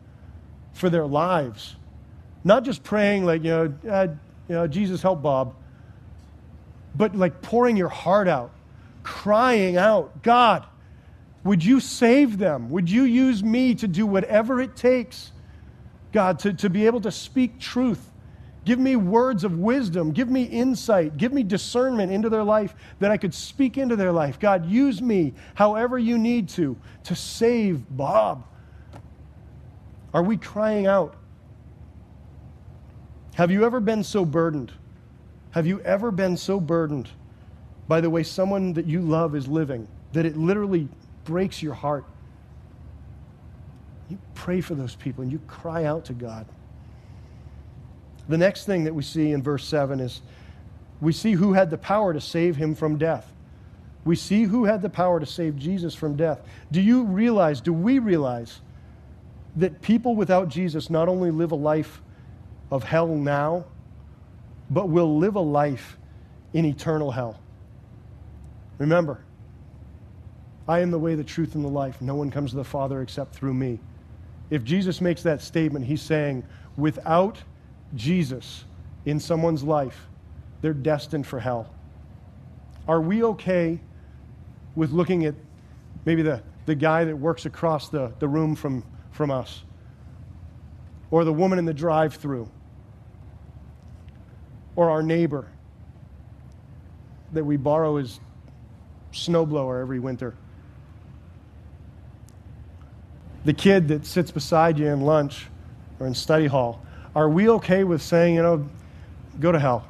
for 0.75 0.89
their 0.89 1.07
lives? 1.07 1.75
Not 2.45 2.65
just 2.65 2.85
praying 2.85 3.27
like, 3.27 3.43
you 3.43 3.51
know, 3.51 3.75
uh, 3.91 4.07
you 4.49 4.55
know 4.55 4.69
Jesus 4.69 5.03
help 5.03 5.23
Bob, 5.23 5.57
but 6.95 7.17
like 7.17 7.43
pouring 7.43 7.77
your 7.77 7.89
heart 7.89 8.29
out, 8.29 8.53
crying 9.03 9.77
out, 9.77 10.23
God, 10.23 10.65
would 11.43 11.65
you 11.65 11.81
save 11.81 12.39
them? 12.39 12.71
Would 12.71 12.89
you 12.89 13.03
use 13.03 13.43
me 13.43 13.75
to 13.75 13.89
do 13.89 14.07
whatever 14.07 14.61
it 14.61 14.77
takes, 14.77 15.33
God, 16.13 16.39
to, 16.41 16.53
to 16.53 16.71
be 16.71 16.87
able 16.87 17.01
to 17.01 17.11
speak 17.11 17.59
truth? 17.59 18.12
Give 18.65 18.79
me 18.79 18.97
words 18.97 19.43
of 19.45 19.59
wisdom. 19.59 20.13
Give 20.13 20.29
me 20.29 20.45
insight. 20.45 21.17
Give 21.17 21.33
me 21.33 21.43
discernment 21.43 22.13
into 22.13 22.29
their 22.29 22.45
life 22.45 22.75
that 23.01 23.11
I 23.11 23.17
could 23.17 23.35
speak 23.35 23.77
into 23.77 23.97
their 23.97 24.13
life. 24.13 24.39
God, 24.39 24.67
use 24.67 25.03
me 25.03 25.35
however 25.55 25.99
you 25.99 26.17
need 26.17 26.49
to 26.51 26.77
to 27.05 27.15
save 27.17 27.85
Bob. 27.97 28.47
Are 30.15 30.23
we 30.23 30.37
crying 30.37 30.87
out? 30.87 31.17
Have 33.35 33.51
you 33.51 33.65
ever 33.65 33.81
been 33.81 34.05
so 34.05 34.25
burdened? 34.25 34.73
Have 35.53 35.67
you 35.67 35.81
ever 35.81 36.11
been 36.11 36.37
so 36.37 36.61
burdened 36.61 37.09
by 37.89 38.01
the 38.01 38.09
way 38.09 38.23
someone 38.23 38.73
that 38.75 38.87
you 38.87 39.01
love 39.01 39.35
is 39.35 39.49
living 39.49 39.89
that 40.13 40.27
it 40.27 40.37
literally 40.37 40.89
breaks 41.25 41.63
your 41.63 41.75
heart. 41.75 42.05
You 44.09 44.19
pray 44.35 44.61
for 44.61 44.75
those 44.75 44.95
people 44.95 45.23
and 45.23 45.33
you 45.33 45.39
cry 45.47 45.85
out 45.85 46.05
to 46.07 46.13
God. 46.13 46.47
The 48.29 48.39
next 48.39 48.67
thing 48.67 48.85
that 48.85 48.95
we 48.95 49.03
see 49.03 49.33
in 49.33 49.43
verse 49.43 49.65
7 49.65 50.01
is 50.01 50.23
we 51.01 51.13
see 51.13 51.33
who 51.33 51.53
had 51.53 51.71
the 51.71 51.79
power 51.79 52.13
to 52.13 52.21
save 52.21 52.57
him 52.57 52.75
from 52.75 52.97
death. 52.97 53.33
We 54.05 54.17
see 54.17 54.45
who 54.45 54.65
had 54.65 54.83
the 54.83 54.89
power 54.89 55.21
to 55.21 55.27
save 55.27 55.57
Jesus 55.57 55.95
from 55.95 56.17
death. 56.17 56.41
Do 56.71 56.81
you 56.81 57.05
realize, 57.05 57.61
do 57.61 57.73
we 57.73 57.99
realize, 57.99 58.61
that 59.57 59.83
people 59.83 60.15
without 60.15 60.49
Jesus 60.49 60.91
not 60.91 61.09
only 61.09 61.31
live 61.31 61.53
a 61.53 61.57
life 61.57 62.03
of 62.71 62.85
hell 62.85 63.09
now, 63.09 63.65
but 64.71 64.89
will 64.89 65.19
live 65.19 65.37
a 65.37 65.41
life 65.41 65.99
in 66.53 66.65
eternal 66.65 67.11
hell? 67.11 67.39
Remember, 68.79 69.23
I 70.67 70.81
am 70.81 70.91
the 70.91 70.99
way, 70.99 71.15
the 71.15 71.25
truth, 71.25 71.55
and 71.55 71.65
the 71.65 71.69
life. 71.69 72.01
No 72.01 72.15
one 72.15 72.31
comes 72.31 72.51
to 72.51 72.57
the 72.57 72.65
Father 72.65 73.03
except 73.03 73.35
through 73.35 73.55
me. 73.55 73.79
If 74.51 74.65
Jesus 74.65 75.01
makes 75.01 75.23
that 75.23 75.43
statement, 75.43 75.85
he's 75.85 76.03
saying, 76.03 76.45
without 76.77 77.39
Jesus 77.95 78.65
in 79.05 79.21
someone's 79.21 79.63
life, 79.63 80.09
they're 80.61 80.73
destined 80.73 81.27
for 81.27 81.41
hell. 81.41 81.73
Are 82.87 83.01
we 83.01 83.23
okay 83.23 83.81
with 84.75 84.91
looking 84.91 85.25
at 85.27 85.35
maybe 86.05 86.23
the, 86.23 86.43
the 86.67 86.75
guy 86.75 87.05
that 87.05 87.17
works 87.17 87.47
across 87.47 87.89
the, 87.89 88.13
the 88.19 88.29
room 88.29 88.55
from, 88.55 88.85
from 89.11 89.31
us? 89.31 89.63
Or 91.11 91.25
the 91.25 91.33
woman 91.33 91.59
in 91.59 91.65
the 91.65 91.75
drive 91.75 92.15
through? 92.15 92.49
Or 94.77 94.91
our 94.91 95.03
neighbor 95.03 95.49
that 97.33 97.45
we 97.45 97.57
borrow 97.57 97.97
his 97.97 98.19
snowblower 99.13 99.81
every 99.81 99.99
winter? 99.99 100.35
the 103.45 103.53
kid 103.53 103.89
that 103.89 104.07
sits 104.07 104.31
beside 104.31 104.79
you 104.79 104.87
in 104.87 105.01
lunch 105.01 105.47
or 105.99 106.07
in 106.07 106.15
study 106.15 106.47
hall, 106.47 106.81
are 107.15 107.29
we 107.29 107.49
okay 107.49 107.85
with 107.85 108.01
saying, 108.01 108.35
you 108.35 108.43
know, 108.43 108.69
go 109.39 109.53
to 109.53 109.59
hell? 109.59 109.87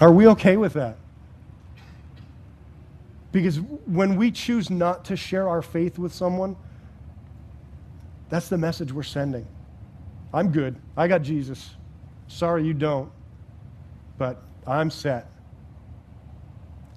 Are 0.00 0.12
we 0.12 0.26
okay 0.28 0.56
with 0.56 0.74
that? 0.74 0.96
Because 3.30 3.58
when 3.86 4.16
we 4.16 4.30
choose 4.30 4.68
not 4.68 5.04
to 5.06 5.16
share 5.16 5.48
our 5.48 5.62
faith 5.62 5.98
with 5.98 6.12
someone, 6.12 6.56
that's 8.28 8.48
the 8.48 8.58
message 8.58 8.92
we're 8.92 9.02
sending. 9.02 9.46
I'm 10.34 10.50
good. 10.50 10.76
I 10.96 11.08
got 11.08 11.22
Jesus. 11.22 11.76
Sorry 12.28 12.64
you 12.64 12.74
don't, 12.74 13.10
but 14.18 14.42
I'm 14.66 14.90
set. 14.90 15.30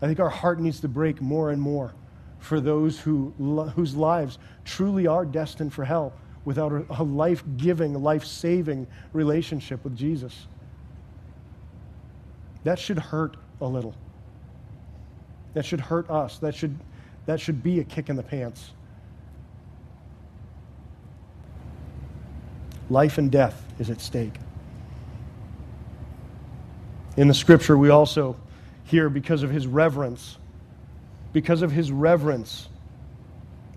I 0.01 0.07
think 0.07 0.19
our 0.19 0.29
heart 0.29 0.59
needs 0.59 0.81
to 0.81 0.87
break 0.87 1.21
more 1.21 1.51
and 1.51 1.61
more 1.61 1.93
for 2.39 2.59
those 2.59 2.99
who, 2.99 3.33
whose 3.75 3.95
lives 3.95 4.37
truly 4.63 5.07
are 5.07 5.25
destined 5.25 5.73
for 5.73 5.85
hell 5.85 6.13
without 6.45 6.85
a 6.89 7.03
life 7.03 7.43
giving, 7.57 8.01
life 8.01 8.23
saving 8.23 8.87
relationship 9.13 9.83
with 9.83 9.95
Jesus. 9.95 10.47
That 12.63 12.79
should 12.79 12.99
hurt 12.99 13.37
a 13.61 13.65
little. 13.65 13.95
That 15.53 15.65
should 15.65 15.79
hurt 15.79 16.09
us. 16.09 16.37
That 16.39 16.53
should, 16.53 16.77
that 17.25 17.39
should 17.39 17.63
be 17.63 17.79
a 17.79 17.83
kick 17.83 18.09
in 18.09 18.15
the 18.15 18.23
pants. 18.23 18.71
Life 22.89 23.17
and 23.17 23.31
death 23.31 23.65
is 23.79 23.89
at 23.89 23.99
stake. 23.99 24.35
In 27.17 27.27
the 27.27 27.33
scripture, 27.33 27.77
we 27.77 27.89
also 27.89 28.35
hear 28.83 29.09
because 29.09 29.41
of 29.41 29.49
his 29.49 29.65
reverence. 29.65 30.37
Because 31.35 31.63
of 31.63 31.71
his 31.73 31.91
reverence. 31.91 32.69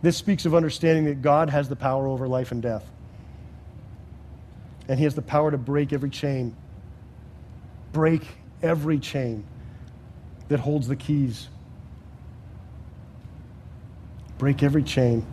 This 0.01 0.17
speaks 0.17 0.47
of 0.47 0.55
understanding 0.55 1.07
that 1.07 1.23
God 1.23 1.51
has 1.51 1.69
the 1.69 1.75
power 1.75 2.07
over 2.07 2.29
life 2.29 2.53
and 2.53 2.63
death. 2.63 2.89
And 4.87 4.97
he 4.97 5.03
has 5.03 5.17
the 5.17 5.23
power 5.23 5.51
to 5.51 5.59
break 5.59 5.93
every 5.93 6.09
chain. 6.09 6.55
Break 7.93 8.23
every 8.63 9.01
chain 9.01 9.45
that 10.47 10.61
holds 10.61 10.87
the 10.87 10.95
keys. 10.95 11.49
Break 14.39 14.63
every 14.63 14.85
chain. 14.85 15.27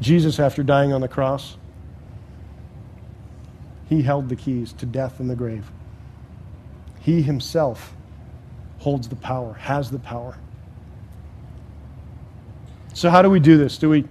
Jesus, 0.00 0.40
after 0.40 0.64
dying 0.64 0.92
on 0.92 1.00
the 1.00 1.06
cross, 1.06 1.56
he 3.88 4.02
held 4.02 4.28
the 4.28 4.34
keys 4.34 4.72
to 4.72 4.84
death 4.84 5.20
and 5.20 5.30
the 5.30 5.36
grave. 5.36 5.70
He 6.98 7.22
himself 7.22 7.94
holds 8.82 9.08
the 9.08 9.16
power, 9.16 9.54
has 9.54 9.92
the 9.92 9.98
power. 10.00 10.36
So, 12.94 13.10
how 13.10 13.22
do 13.22 13.30
we 13.30 13.38
do 13.38 13.56
this? 13.56 13.78
Do 13.78 13.88
we, 13.88 14.04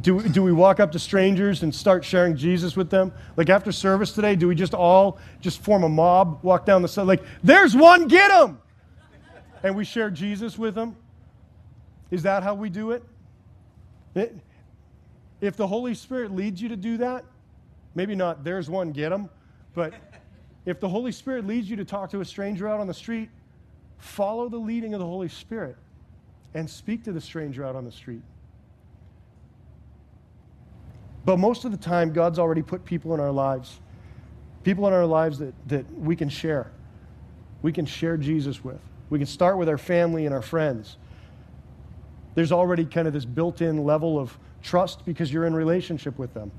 do, 0.00 0.22
do 0.22 0.44
we 0.44 0.52
walk 0.52 0.78
up 0.78 0.92
to 0.92 0.98
strangers 1.00 1.64
and 1.64 1.74
start 1.74 2.04
sharing 2.04 2.36
Jesus 2.36 2.76
with 2.76 2.88
them? 2.88 3.12
Like 3.36 3.50
after 3.50 3.72
service 3.72 4.12
today, 4.12 4.36
do 4.36 4.46
we 4.46 4.54
just 4.54 4.74
all 4.74 5.18
just 5.40 5.60
form 5.60 5.82
a 5.82 5.88
mob, 5.88 6.38
walk 6.42 6.64
down 6.64 6.82
the 6.82 6.88
side, 6.88 7.08
like, 7.08 7.22
there's 7.42 7.74
one, 7.74 8.06
get 8.06 8.30
him! 8.30 8.58
And 9.64 9.74
we 9.74 9.84
share 9.84 10.08
Jesus 10.08 10.56
with 10.56 10.76
them? 10.76 10.94
Is 12.12 12.22
that 12.22 12.44
how 12.44 12.54
we 12.54 12.70
do 12.70 12.92
it? 12.92 13.02
it? 14.14 14.36
If 15.40 15.56
the 15.56 15.66
Holy 15.66 15.94
Spirit 15.94 16.30
leads 16.30 16.62
you 16.62 16.68
to 16.68 16.76
do 16.76 16.96
that, 16.98 17.24
maybe 17.96 18.14
not, 18.14 18.44
there's 18.44 18.70
one, 18.70 18.92
get 18.92 19.10
him, 19.10 19.28
but 19.74 19.92
if 20.64 20.78
the 20.78 20.88
Holy 20.88 21.10
Spirit 21.10 21.44
leads 21.44 21.68
you 21.68 21.74
to 21.76 21.84
talk 21.84 22.08
to 22.10 22.20
a 22.20 22.24
stranger 22.24 22.68
out 22.68 22.78
on 22.78 22.86
the 22.86 22.94
street, 22.94 23.30
follow 23.98 24.48
the 24.48 24.58
leading 24.58 24.94
of 24.94 25.00
the 25.00 25.06
Holy 25.06 25.28
Spirit 25.28 25.76
and 26.54 26.68
speak 26.68 27.04
to 27.04 27.12
the 27.12 27.20
stranger 27.20 27.64
out 27.64 27.76
on 27.76 27.84
the 27.84 27.92
street. 27.92 28.22
But 31.24 31.38
most 31.38 31.64
of 31.64 31.72
the 31.72 31.76
time, 31.76 32.12
God's 32.12 32.38
already 32.38 32.62
put 32.62 32.84
people 32.84 33.12
in 33.12 33.20
our 33.20 33.32
lives, 33.32 33.80
people 34.62 34.86
in 34.86 34.92
our 34.92 35.06
lives 35.06 35.38
that, 35.40 35.54
that 35.68 35.98
we 35.98 36.14
can 36.14 36.28
share. 36.28 36.70
We 37.62 37.72
can 37.72 37.84
share 37.84 38.16
Jesus 38.16 38.62
with. 38.62 38.80
We 39.10 39.18
can 39.18 39.26
start 39.26 39.58
with 39.58 39.68
our 39.68 39.78
family 39.78 40.24
and 40.24 40.34
our 40.34 40.42
friends. 40.42 40.96
There's 42.36 42.52
already 42.52 42.84
kind 42.84 43.08
of 43.08 43.12
this 43.12 43.24
built 43.24 43.60
in 43.60 43.84
level 43.84 44.18
of 44.18 44.38
trust 44.62 45.04
because 45.04 45.32
you're 45.32 45.46
in 45.46 45.54
relationship 45.54 46.18
with 46.18 46.32
them. 46.34 46.52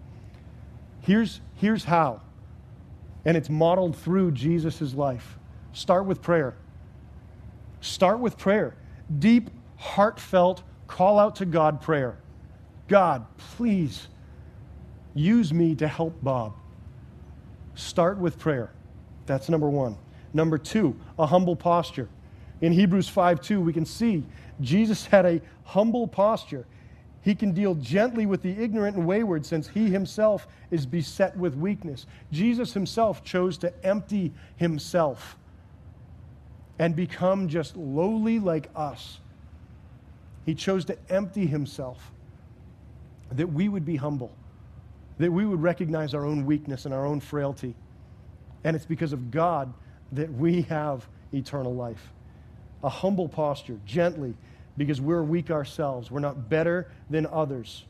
Here's, 1.02 1.40
here's 1.56 1.86
how, 1.86 2.22
and 3.24 3.38
it's 3.38 3.50
modeled 3.50 3.96
through 3.96 4.32
Jesus' 4.32 4.94
life. 4.94 5.38
Start 5.72 6.06
with 6.06 6.22
prayer. 6.22 6.56
Start 7.82 8.20
with 8.20 8.38
prayer. 8.38 8.76
Deep, 9.20 9.50
heartfelt, 9.78 10.64
call 10.88 11.20
out 11.20 11.36
to 11.38 11.46
God 11.46 11.82
prayer. 11.82 12.18
God, 12.88 13.26
please 13.38 14.08
use 15.14 15.54
me 15.54 15.76
to 15.76 15.88
help 15.88 16.14
Bob. 16.24 16.54
Start 17.76 18.18
with 18.18 18.40
prayer. 18.40 18.72
That's 19.26 19.50
number 19.50 19.70
one. 19.70 19.98
Number 20.34 20.58
two, 20.58 20.96
a 21.20 21.26
humble 21.26 21.56
posture. 21.56 22.10
In 22.62 22.72
Hebrews 22.72 23.08
5 23.08 23.42
2, 23.42 23.62
we 23.62 23.74
can 23.74 23.86
see 23.86 24.24
Jesus 24.62 25.06
had 25.06 25.26
a 25.26 25.42
humble 25.64 26.08
posture. 26.08 26.66
He 27.22 27.36
can 27.36 27.52
deal 27.52 27.76
gently 27.76 28.26
with 28.26 28.42
the 28.42 28.52
ignorant 28.52 28.96
and 28.96 29.06
wayward 29.06 29.46
since 29.46 29.68
he 29.68 29.90
himself 29.90 30.48
is 30.72 30.86
beset 30.86 31.36
with 31.38 31.56
weakness. 31.56 32.06
Jesus 32.32 32.74
himself 32.74 33.24
chose 33.24 33.58
to 33.60 33.74
empty 33.86 34.34
himself 34.56 35.38
and 36.80 36.96
become 36.96 37.48
just 37.48 37.76
lowly 37.76 38.40
like 38.40 38.70
us. 38.76 39.20
He 40.46 40.56
chose 40.56 40.86
to 40.86 40.98
empty 41.10 41.46
himself 41.46 42.12
that 43.32 43.48
we 43.48 43.68
would 43.68 43.86
be 43.86 43.98
humble, 43.98 44.32
that 45.18 45.32
we 45.32 45.46
would 45.46 45.62
recognize 45.62 46.14
our 46.14 46.26
own 46.26 46.46
weakness 46.46 46.86
and 46.86 46.94
our 46.94 47.06
own 47.06 47.20
frailty. 47.20 47.76
And 48.64 48.76
it's 48.76 48.86
because 48.86 49.14
of 49.14 49.32
God 49.32 49.74
that 50.12 50.32
we 50.32 50.62
have 50.64 51.08
eternal 51.34 51.76
life. 51.76 52.14
A 52.84 52.90
humble 52.90 53.28
posture, 53.28 53.80
gently, 53.86 54.36
because 54.78 55.02
we're 55.02 55.24
weak 55.24 55.52
ourselves. 55.52 56.12
We're 56.12 56.20
not 56.20 56.50
better 56.50 56.90
than 57.10 57.26
others. 57.26 57.84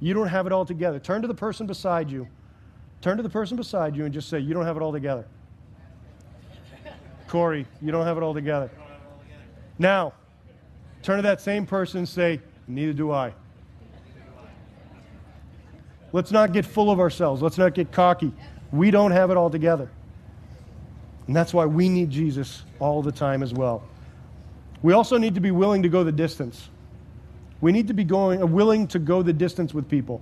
You 0.00 0.14
don't 0.14 0.28
have 0.28 0.46
it 0.46 0.52
all 0.52 0.66
together. 0.66 0.98
Turn 0.98 1.22
to 1.22 1.28
the 1.28 1.34
person 1.34 1.66
beside 1.66 2.10
you. 2.10 2.28
Turn 3.00 3.16
to 3.16 3.22
the 3.22 3.30
person 3.30 3.56
beside 3.56 3.96
you 3.96 4.04
and 4.04 4.12
just 4.12 4.28
say, 4.28 4.40
You 4.40 4.52
don't 4.52 4.66
have 4.66 4.76
it 4.76 4.82
all 4.82 4.92
together. 4.92 5.26
Corey, 7.32 7.66
you 7.80 7.90
don't 7.90 8.04
have 8.04 8.18
it 8.18 8.22
all 8.22 8.34
together. 8.34 8.70
Now, 9.78 10.12
turn 11.02 11.16
to 11.16 11.22
that 11.22 11.40
same 11.40 11.64
person 11.64 12.00
and 12.00 12.08
say, 12.08 12.42
Neither 12.68 12.92
do 12.92 13.10
I. 13.10 13.32
Let's 16.12 16.30
not 16.30 16.52
get 16.52 16.66
full 16.66 16.90
of 16.90 17.00
ourselves. 17.00 17.40
Let's 17.40 17.56
not 17.56 17.72
get 17.72 17.90
cocky. 17.90 18.34
We 18.70 18.90
don't 18.90 19.12
have 19.12 19.30
it 19.30 19.38
all 19.38 19.48
together. 19.48 19.90
And 21.26 21.34
that's 21.34 21.54
why 21.54 21.64
we 21.64 21.88
need 21.88 22.10
Jesus 22.10 22.64
all 22.78 23.00
the 23.00 23.10
time 23.10 23.42
as 23.42 23.54
well. 23.54 23.82
We 24.82 24.92
also 24.92 25.16
need 25.16 25.34
to 25.34 25.40
be 25.40 25.52
willing 25.52 25.82
to 25.84 25.88
go 25.88 26.04
the 26.04 26.12
distance. 26.12 26.68
We 27.62 27.72
need 27.72 27.88
to 27.88 27.94
be 27.94 28.04
going, 28.04 28.42
uh, 28.42 28.46
willing 28.46 28.86
to 28.88 28.98
go 28.98 29.22
the 29.22 29.32
distance 29.32 29.72
with 29.72 29.88
people. 29.88 30.20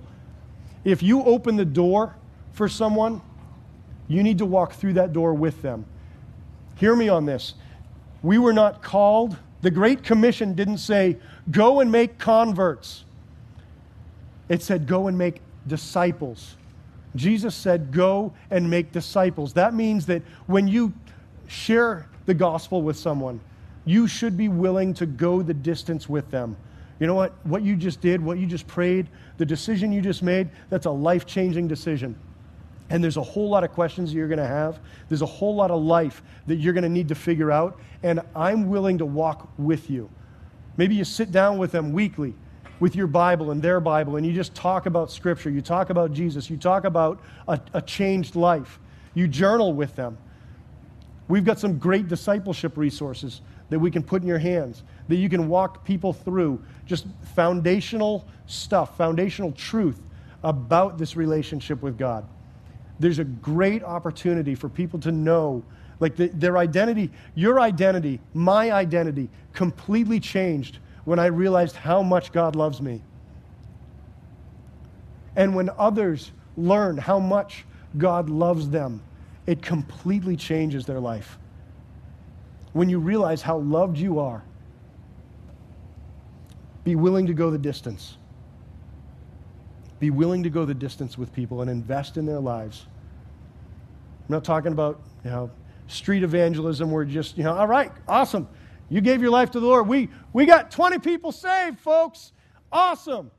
If 0.85 1.03
you 1.03 1.25
open 1.25 1.57
the 1.57 1.65
door 1.65 2.15
for 2.53 2.69
someone, 2.69 3.21
you 4.07 4.23
need 4.23 4.37
to 4.37 4.45
walk 4.45 4.71
through 4.71 4.93
that 4.93 5.11
door 5.11 5.33
with 5.33 5.61
them. 5.61 5.85
Hear 6.75 6.95
me 6.95 7.09
on 7.09 7.25
this. 7.25 7.53
We 8.23 8.37
were 8.37 8.53
not 8.53 8.81
called, 8.81 9.37
the 9.61 9.71
Great 9.71 10.03
Commission 10.03 10.53
didn't 10.53 10.77
say, 10.77 11.17
go 11.49 11.79
and 11.79 11.91
make 11.91 12.17
converts. 12.17 13.05
It 14.49 14.61
said, 14.61 14.87
go 14.87 15.07
and 15.07 15.17
make 15.17 15.41
disciples. 15.67 16.55
Jesus 17.15 17.55
said, 17.55 17.91
go 17.91 18.33
and 18.49 18.69
make 18.69 18.91
disciples. 18.91 19.53
That 19.53 19.73
means 19.73 20.05
that 20.07 20.23
when 20.47 20.67
you 20.67 20.93
share 21.47 22.07
the 22.25 22.33
gospel 22.33 22.81
with 22.81 22.97
someone, 22.97 23.39
you 23.85 24.07
should 24.07 24.37
be 24.37 24.47
willing 24.47 24.93
to 24.95 25.05
go 25.05 25.41
the 25.41 25.53
distance 25.53 26.07
with 26.07 26.29
them. 26.31 26.55
You 26.99 27.07
know 27.07 27.15
what? 27.15 27.33
What 27.45 27.63
you 27.63 27.75
just 27.75 27.99
did, 27.99 28.21
what 28.21 28.37
you 28.37 28.45
just 28.45 28.67
prayed, 28.67 29.07
the 29.37 29.45
decision 29.45 29.91
you 29.91 30.01
just 30.01 30.21
made, 30.21 30.49
that's 30.69 30.85
a 30.85 30.91
life 30.91 31.25
changing 31.25 31.67
decision. 31.67 32.15
And 32.91 33.01
there's 33.01 33.15
a 33.15 33.23
whole 33.23 33.49
lot 33.49 33.63
of 33.63 33.71
questions 33.71 34.13
you're 34.13 34.27
going 34.27 34.37
to 34.37 34.45
have. 34.45 34.77
There's 35.07 35.21
a 35.21 35.25
whole 35.25 35.55
lot 35.55 35.71
of 35.71 35.81
life 35.81 36.21
that 36.47 36.57
you're 36.57 36.73
going 36.73 36.83
to 36.83 36.89
need 36.89 37.07
to 37.07 37.15
figure 37.15 37.49
out. 37.49 37.79
And 38.03 38.19
I'm 38.35 38.69
willing 38.69 38.97
to 38.97 39.05
walk 39.05 39.49
with 39.57 39.89
you. 39.89 40.09
Maybe 40.75 40.95
you 40.95 41.05
sit 41.05 41.31
down 41.31 41.57
with 41.57 41.71
them 41.71 41.93
weekly 41.93 42.33
with 42.81 42.93
your 42.93 43.07
Bible 43.07 43.51
and 43.51 43.61
their 43.61 43.79
Bible, 43.79 44.17
and 44.17 44.25
you 44.25 44.33
just 44.33 44.53
talk 44.55 44.87
about 44.87 45.09
Scripture. 45.09 45.49
You 45.49 45.61
talk 45.61 45.89
about 45.89 46.11
Jesus. 46.11 46.49
You 46.49 46.57
talk 46.57 46.83
about 46.83 47.21
a, 47.47 47.61
a 47.73 47.81
changed 47.81 48.35
life. 48.35 48.77
You 49.13 49.25
journal 49.27 49.73
with 49.73 49.95
them. 49.95 50.17
We've 51.29 51.45
got 51.45 51.59
some 51.59 51.77
great 51.77 52.09
discipleship 52.09 52.75
resources 52.75 53.39
that 53.69 53.79
we 53.79 53.89
can 53.89 54.03
put 54.03 54.21
in 54.21 54.27
your 54.27 54.39
hands, 54.39 54.83
that 55.07 55.15
you 55.15 55.29
can 55.29 55.47
walk 55.47 55.85
people 55.85 56.11
through 56.11 56.61
just 56.85 57.05
foundational 57.35 58.27
stuff, 58.47 58.97
foundational 58.97 59.53
truth 59.53 60.01
about 60.43 60.97
this 60.97 61.15
relationship 61.15 61.81
with 61.81 61.97
God. 61.97 62.27
There's 63.01 63.19
a 63.19 63.23
great 63.23 63.83
opportunity 63.83 64.55
for 64.55 64.69
people 64.69 64.99
to 65.01 65.11
know, 65.11 65.63
like 65.99 66.15
the, 66.15 66.27
their 66.29 66.57
identity, 66.57 67.11
your 67.35 67.59
identity, 67.59 68.19
my 68.33 68.71
identity, 68.71 69.29
completely 69.53 70.19
changed 70.19 70.79
when 71.03 71.19
I 71.19 71.25
realized 71.25 71.75
how 71.75 72.01
much 72.03 72.31
God 72.31 72.55
loves 72.55 72.81
me. 72.81 73.01
And 75.35 75.55
when 75.55 75.69
others 75.77 76.31
learn 76.55 76.97
how 76.97 77.19
much 77.19 77.65
God 77.97 78.29
loves 78.29 78.69
them, 78.69 79.01
it 79.47 79.61
completely 79.61 80.35
changes 80.35 80.85
their 80.85 80.99
life 80.99 81.37
when 82.73 82.89
you 82.89 82.99
realize 82.99 83.41
how 83.41 83.57
loved 83.57 83.97
you 83.97 84.19
are, 84.19 84.43
be 86.83 86.95
willing 86.95 87.27
to 87.27 87.33
go 87.33 87.51
the 87.51 87.57
distance. 87.57 88.17
Be 90.01 90.09
willing 90.09 90.41
to 90.41 90.49
go 90.49 90.65
the 90.65 90.73
distance 90.73 91.15
with 91.15 91.31
people 91.31 91.61
and 91.61 91.69
invest 91.69 92.17
in 92.17 92.25
their 92.25 92.39
lives. 92.39 92.87
I'm 94.27 94.33
not 94.33 94.43
talking 94.43 94.71
about, 94.71 94.99
you 95.23 95.29
know, 95.29 95.51
street 95.85 96.23
evangelism 96.23 96.89
where 96.89 97.05
just, 97.05 97.37
you 97.37 97.43
know, 97.43 97.55
all 97.55 97.67
right, 97.67 97.91
awesome. 98.07 98.47
You 98.89 98.99
gave 98.99 99.21
your 99.21 99.29
life 99.29 99.51
to 99.51 99.59
the 99.59 99.67
Lord. 99.67 99.87
We, 99.87 100.09
we 100.33 100.47
got 100.47 100.71
20 100.71 100.97
people 100.97 101.31
saved, 101.31 101.79
folks. 101.79 102.31
Awesome. 102.71 103.29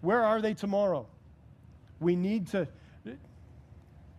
Where 0.00 0.24
are 0.24 0.42
they 0.42 0.54
tomorrow? 0.54 1.06
We 2.00 2.16
need 2.16 2.48
to, 2.48 2.66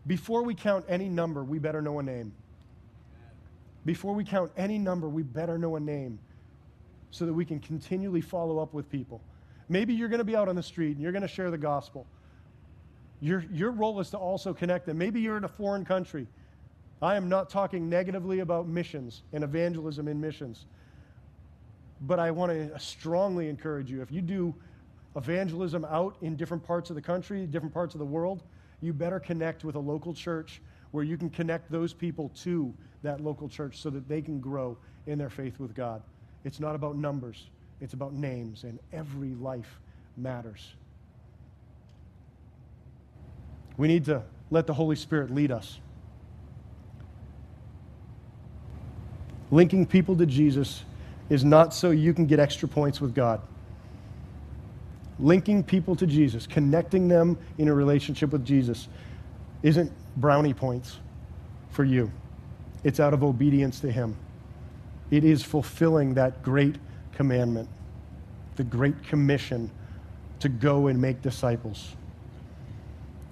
before 0.08 0.44
we 0.44 0.56
count 0.56 0.86
any 0.88 1.10
number, 1.10 1.44
we 1.44 1.60
better 1.60 1.82
know 1.82 2.00
a 2.00 2.04
name. 2.04 2.32
Before 3.86 4.16
we 4.16 4.24
count 4.24 4.54
any 4.56 4.78
number, 4.78 5.10
we 5.10 5.22
better 5.22 5.58
know 5.58 5.76
a 5.76 5.82
name 5.82 6.18
so 7.12 7.26
that 7.26 7.34
we 7.34 7.44
can 7.44 7.60
continually 7.60 8.22
follow 8.22 8.60
up 8.60 8.74
with 8.74 8.90
people. 8.90 9.22
Maybe 9.70 9.94
you're 9.94 10.10
going 10.10 10.20
to 10.20 10.26
be 10.26 10.36
out 10.36 10.50
on 10.50 10.56
the 10.56 10.64
street 10.64 10.92
and 10.92 11.02
you're 11.02 11.12
going 11.12 11.22
to 11.22 11.28
share 11.28 11.52
the 11.52 11.58
gospel. 11.58 12.06
Your, 13.22 13.46
your 13.52 13.72
role 13.72 14.00
is 14.00 14.10
to 14.10 14.18
also 14.18 14.54
connect 14.54 14.86
them. 14.86 14.98
Maybe 14.98 15.22
you're 15.22 15.38
in 15.38 15.46
a 15.46 15.50
foreign 15.50 15.86
country. 15.86 16.28
I 17.02 17.16
am 17.16 17.30
not 17.30 17.50
talking 17.50 17.90
negatively 17.90 18.40
about 18.40 18.68
missions 18.68 19.24
and 19.34 19.44
evangelism 19.44 20.08
in 20.08 20.20
missions. 20.20 20.66
But 22.02 22.20
I 22.20 22.32
want 22.32 22.52
to 22.52 22.78
strongly 22.80 23.50
encourage 23.50 23.90
you 23.90 24.02
if 24.02 24.12
you 24.12 24.22
do 24.22 24.54
evangelism 25.16 25.86
out 25.86 26.18
in 26.22 26.36
different 26.36 26.64
parts 26.64 26.90
of 26.90 26.96
the 26.96 27.02
country, 27.02 27.46
different 27.46 27.74
parts 27.74 27.96
of 27.96 28.00
the 28.00 28.06
world, 28.06 28.44
you 28.82 28.94
better 28.94 29.20
connect 29.20 29.64
with 29.64 29.76
a 29.76 29.80
local 29.80 30.14
church 30.14 30.62
where 30.92 31.04
you 31.04 31.18
can 31.18 31.30
connect 31.30 31.72
those 31.72 31.94
people 31.94 32.30
to 32.36 32.74
that 33.04 33.22
local 33.22 33.48
church 33.48 33.82
so 33.82 33.90
that 33.90 34.08
they 34.08 34.22
can 34.22 34.40
grow 34.40 34.78
in 35.08 35.18
their 35.18 35.30
faith 35.30 35.60
with 35.60 35.74
God. 35.74 36.02
It's 36.44 36.60
not 36.60 36.76
about 36.76 36.98
numbers, 36.98 37.48
it's 37.82 37.94
about 37.94 38.14
names, 38.14 38.64
and 38.64 38.80
every 38.92 39.34
life 39.36 39.80
matters. 40.18 40.74
We 43.78 43.88
need 43.88 44.06
to 44.06 44.24
let 44.52 44.68
the 44.68 44.74
Holy 44.74 44.96
Spirit 44.96 45.34
lead 45.34 45.52
us. 45.52 45.80
Linking 49.52 49.86
people 49.86 50.16
to 50.18 50.26
Jesus 50.26 50.84
is 51.30 51.44
not 51.44 51.74
so 51.74 51.92
you 51.92 52.14
can 52.14 52.26
get 52.26 52.40
extra 52.40 52.68
points 52.68 53.00
with 53.02 53.14
God. 53.14 53.42
Linking 55.20 55.64
people 55.64 55.96
to 55.96 56.08
Jesus, 56.08 56.48
connecting 56.48 57.08
them 57.08 57.38
in 57.58 57.68
a 57.68 57.74
relationship 57.74 58.32
with 58.32 58.46
Jesus, 58.46 58.88
isn't 59.62 59.92
brownie 60.18 60.54
points 60.54 61.00
for 61.70 61.84
you. 61.84 62.12
It's 62.84 63.00
out 63.00 63.14
of 63.14 63.24
obedience 63.24 63.80
to 63.82 63.92
Him. 63.92 64.18
It 65.12 65.24
is 65.24 65.44
fulfilling 65.44 66.16
that 66.16 66.44
great 66.44 66.76
commandment, 67.14 67.70
the 68.56 68.64
great 68.64 69.04
commission 69.04 69.70
to 70.40 70.50
go 70.50 70.88
and 70.88 71.02
make 71.02 71.22
disciples. 71.22 71.96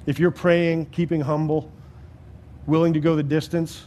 If 0.06 0.20
you're 0.20 0.32
praying, 0.32 0.88
keeping 0.88 1.22
humble, 1.22 1.72
willing 2.66 2.94
to 2.94 3.00
go 3.00 3.16
the 3.16 3.24
distance, 3.24 3.86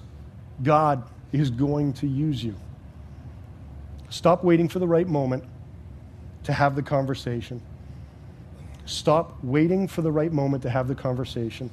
God 0.62 1.08
is 1.32 1.50
going 1.50 1.92
to 1.94 2.06
use 2.06 2.42
you. 2.44 2.54
Stop 4.10 4.44
waiting 4.44 4.68
for 4.68 4.78
the 4.78 4.86
right 4.86 5.08
moment 5.08 5.42
to 6.44 6.52
have 6.52 6.76
the 6.76 6.82
conversation. 6.82 7.60
Stop 8.86 9.42
waiting 9.42 9.88
for 9.88 10.02
the 10.02 10.12
right 10.12 10.32
moment 10.32 10.62
to 10.62 10.70
have 10.70 10.86
the 10.86 10.94
conversation. 10.94 11.70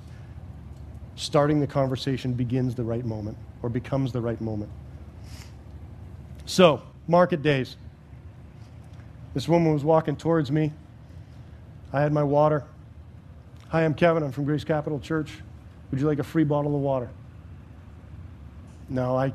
Starting 1.16 1.60
the 1.60 1.68
conversation 1.68 2.34
begins 2.34 2.74
the 2.74 2.84
right 2.84 3.06
moment 3.06 3.38
or 3.62 3.70
becomes 3.70 4.12
the 4.12 4.22
right 4.22 4.40
moment. 4.42 4.72
So, 6.46 6.82
market 7.08 7.44
days. 7.44 7.76
This 9.34 9.48
woman 9.48 9.74
was 9.74 9.84
walking 9.84 10.16
towards 10.16 10.52
me. 10.52 10.74
I 11.94 12.02
had 12.02 12.12
my 12.12 12.24
water. 12.24 12.66
Hi, 13.70 13.86
I'm 13.86 13.94
Kevin. 13.94 14.24
I'm 14.24 14.32
from 14.32 14.44
Grace 14.46 14.64
Capital 14.64 15.00
Church. 15.00 15.32
Would 15.90 16.00
you 16.00 16.08
like 16.08 16.20
a 16.20 16.24
free 16.24 16.44
bottle 16.44 16.76
of 16.76 16.82
water? 16.82 17.10
No, 18.90 19.16
I, 19.16 19.34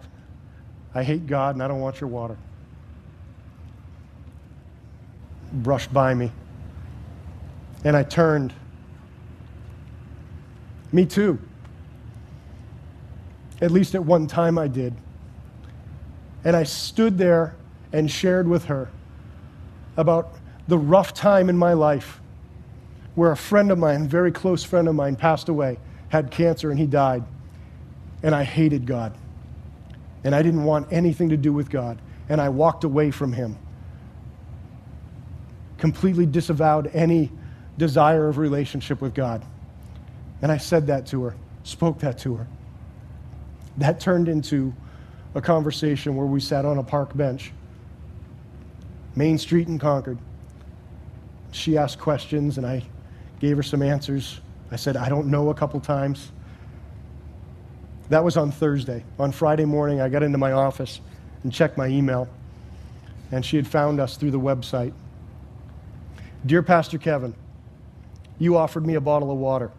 I 0.95 1.03
hate 1.03 1.27
God 1.27 1.55
and 1.55 1.63
I 1.63 1.69
don't 1.69 1.81
want 1.81 2.01
your 2.01 2.09
water. 2.09 2.37
Brushed 5.53 5.93
by 5.93 6.13
me. 6.13 6.31
And 7.85 7.97
I 7.97 8.03
turned. 8.03 8.53
Me 10.93 11.07
too. 11.07 11.39
At 13.63 13.71
least 13.71 13.95
at 13.95 14.05
one 14.05 14.27
time 14.27 14.59
I 14.59 14.69
did. 14.69 14.95
And 16.45 16.55
I 16.55 16.65
stood 16.65 17.17
there 17.17 17.55
and 17.93 18.11
shared 18.11 18.47
with 18.47 18.67
her 18.67 18.91
about 19.97 20.35
the 20.69 20.79
rough 20.79 21.15
time 21.15 21.49
in 21.49 21.57
my 21.57 21.73
life 21.73 22.21
where 23.15 23.33
a 23.33 23.37
friend 23.37 23.71
of 23.71 23.79
mine, 23.79 24.03
a 24.03 24.09
very 24.09 24.31
close 24.31 24.63
friend 24.63 24.89
of 24.89 24.95
mine, 24.95 25.17
passed 25.17 25.49
away, 25.49 25.79
had 26.09 26.31
cancer, 26.31 26.71
and 26.71 26.79
he 26.79 26.87
died. 26.87 27.25
And 28.23 28.35
I 28.35 28.45
hated 28.45 28.87
God. 28.87 29.17
And 30.23 30.35
I 30.35 30.43
didn't 30.43 30.65
want 30.65 30.93
anything 30.93 31.31
to 31.31 31.37
do 31.37 31.53
with 31.53 31.71
God. 31.71 31.99
And 32.29 32.41
I 32.41 32.51
walked 32.51 32.85
away 32.85 33.11
from 33.11 33.33
him. 33.33 33.57
Completely 35.79 36.27
disavowed 36.27 36.91
any 36.93 37.31
desire 37.79 38.29
of 38.29 38.39
relationship 38.39 39.01
with 39.01 39.15
God. 39.15 39.45
And 40.43 40.53
I 40.53 40.59
said 40.59 40.89
that 40.89 41.07
to 41.07 41.25
her, 41.25 41.37
spoke 41.63 42.01
that 42.01 42.19
to 42.19 42.35
her. 42.37 42.47
That 43.79 44.01
turned 44.01 44.29
into 44.29 44.75
a 45.35 45.41
conversation 45.41 46.17
where 46.17 46.27
we 46.27 46.41
sat 46.41 46.65
on 46.65 46.79
a 46.79 46.83
park 46.83 47.17
bench, 47.17 47.53
Main 49.17 49.39
Street 49.39 49.67
in 49.67 49.79
Concord. 49.79 50.19
She 51.51 51.79
asked 51.79 51.99
questions, 51.99 52.59
and 52.59 52.67
I 52.67 52.85
gave 53.41 53.57
her 53.57 53.63
some 53.63 53.83
answers. 53.83 54.41
I 54.71 54.77
said, 54.77 54.97
I 54.97 55.09
don't 55.09 55.29
know 55.29 55.49
a 55.49 55.55
couple 55.55 55.81
times. 55.81 56.31
That 58.11 58.23
was 58.23 58.37
on 58.37 58.53
Thursday. 58.53 59.03
On 59.19 59.33
Friday 59.33 59.65
morning, 59.65 60.03
I 60.03 60.11
got 60.11 60.23
into 60.23 60.39
my 60.39 60.53
office 60.53 61.01
and 61.43 61.53
checked 61.53 61.79
my 61.79 61.87
email, 61.87 62.29
and 63.33 63.45
she 63.45 63.57
had 63.57 63.67
found 63.67 64.01
us 64.01 64.19
through 64.19 64.33
the 64.33 64.41
website. 64.41 64.93
Dear 66.45 66.63
Pastor 66.63 66.99
Kevin, 66.99 67.35
you 68.39 68.57
offered 68.57 68.87
me 68.87 68.95
a 68.95 69.01
bottle 69.01 69.31
of 69.33 69.39
water. 69.39 69.73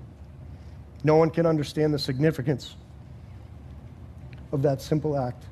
No 1.04 1.16
one 1.16 1.30
can 1.30 1.46
understand 1.46 1.94
the 1.94 2.00
significance 2.00 2.76
of 4.52 4.64
that 4.64 4.82
simple 4.82 5.18
act. 5.18 5.46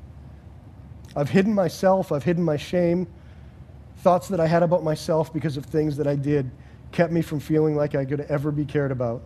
I've 1.16 1.30
hidden 1.30 1.54
myself, 1.54 2.12
I've 2.12 2.24
hidden 2.24 2.44
my 2.44 2.58
shame, 2.58 3.08
thoughts 4.06 4.28
that 4.28 4.40
I 4.40 4.46
had 4.46 4.62
about 4.62 4.84
myself 4.84 5.34
because 5.34 5.58
of 5.58 5.66
things 5.66 5.98
that 5.98 6.06
I 6.06 6.16
did 6.16 6.52
kept 6.92 7.12
me 7.12 7.24
from 7.24 7.40
feeling 7.40 7.76
like 7.76 7.96
I 7.96 8.06
could 8.06 8.22
ever 8.22 8.52
be 8.52 8.64
cared 8.64 8.92
about. 8.92 9.24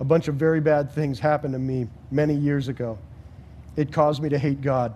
A 0.00 0.04
bunch 0.04 0.28
of 0.28 0.34
very 0.34 0.60
bad 0.60 0.90
things 0.90 1.18
happened 1.18 1.54
to 1.54 1.58
me 1.58 1.88
many 2.10 2.34
years 2.34 2.68
ago. 2.68 2.98
It 3.74 3.90
caused 3.90 4.22
me 4.22 4.28
to 4.28 4.38
hate 4.38 4.60
God. 4.60 4.92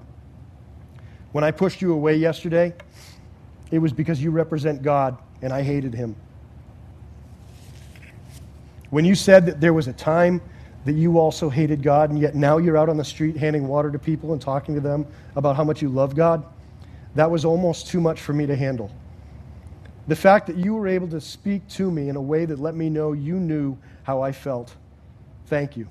When 1.32 1.44
I 1.44 1.50
pushed 1.50 1.80
you 1.80 1.94
away 1.94 2.16
yesterday, 2.16 2.74
it 3.70 3.78
was 3.78 3.94
because 3.94 4.22
you 4.22 4.30
represent 4.30 4.82
God 4.82 5.16
and 5.40 5.50
I 5.50 5.62
hated 5.62 5.94
him. 5.94 6.14
When 8.90 9.06
you 9.06 9.14
said 9.14 9.46
that 9.46 9.62
there 9.62 9.72
was 9.72 9.88
a 9.88 9.94
time 9.94 10.42
that 10.84 10.92
you 10.92 11.18
also 11.18 11.48
hated 11.48 11.82
God 11.82 12.10
and 12.10 12.18
yet 12.18 12.34
now 12.34 12.58
you're 12.58 12.76
out 12.76 12.90
on 12.90 12.98
the 12.98 13.04
street 13.04 13.38
handing 13.38 13.66
water 13.66 13.90
to 13.90 13.98
people 13.98 14.34
and 14.34 14.42
talking 14.42 14.74
to 14.74 14.80
them 14.82 15.06
about 15.36 15.56
how 15.56 15.64
much 15.64 15.80
you 15.80 15.88
love 15.88 16.14
God, 16.14 16.44
that 17.14 17.30
was 17.30 17.44
almost 17.44 17.88
too 17.88 18.00
much 18.00 18.20
for 18.20 18.32
me 18.32 18.46
to 18.46 18.56
handle. 18.56 18.90
The 20.06 20.16
fact 20.16 20.46
that 20.46 20.56
you 20.56 20.74
were 20.74 20.88
able 20.88 21.08
to 21.08 21.20
speak 21.20 21.66
to 21.68 21.90
me 21.90 22.08
in 22.08 22.16
a 22.16 22.22
way 22.22 22.44
that 22.46 22.58
let 22.58 22.74
me 22.74 22.88
know 22.88 23.12
you 23.12 23.38
knew 23.38 23.76
how 24.04 24.22
I 24.22 24.32
felt. 24.32 24.74
Thank 25.46 25.76
you. 25.76 25.86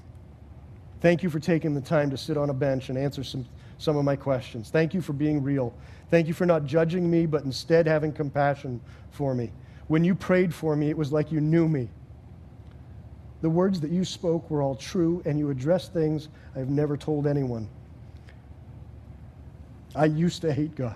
Thank 1.01 1.21
you 1.21 1.29
for 1.29 1.39
taking 1.39 1.75
the 1.75 1.81
time 1.81 2.09
to 2.09 2.17
sit 2.17 2.37
on 2.37 2.49
a 2.49 2.53
bench 2.53 2.89
and 2.89 2.97
answer 2.97 3.23
some, 3.23 3.45
some 3.77 3.95
of 3.95 4.03
my 4.03 4.15
questions. 4.15 4.71
Thank 4.71 4.95
you 4.95 5.01
for 5.01 5.13
being 5.13 5.43
real. 5.43 5.73
Thank 6.09 6.27
you 6.27 6.33
for 6.33 6.45
not 6.45 6.65
judging 6.65 7.09
me, 7.09 7.25
but 7.27 7.43
instead 7.43 7.85
having 7.85 8.11
compassion 8.11 8.81
for 9.11 9.35
me. 9.35 9.51
When 9.87 10.03
you 10.03 10.15
prayed 10.15 10.53
for 10.53 10.75
me, 10.75 10.89
it 10.89 10.97
was 10.97 11.11
like 11.11 11.31
you 11.31 11.39
knew 11.39 11.67
me. 11.67 11.87
The 13.41 13.49
words 13.49 13.79
that 13.81 13.91
you 13.91 14.03
spoke 14.03 14.49
were 14.49 14.63
all 14.63 14.75
true, 14.75 15.21
and 15.25 15.37
you 15.37 15.51
addressed 15.51 15.93
things 15.93 16.29
I've 16.55 16.69
never 16.69 16.97
told 16.97 17.27
anyone. 17.27 17.69
I 19.95 20.05
used 20.05 20.41
to 20.41 20.51
hate 20.51 20.75
God. 20.75 20.95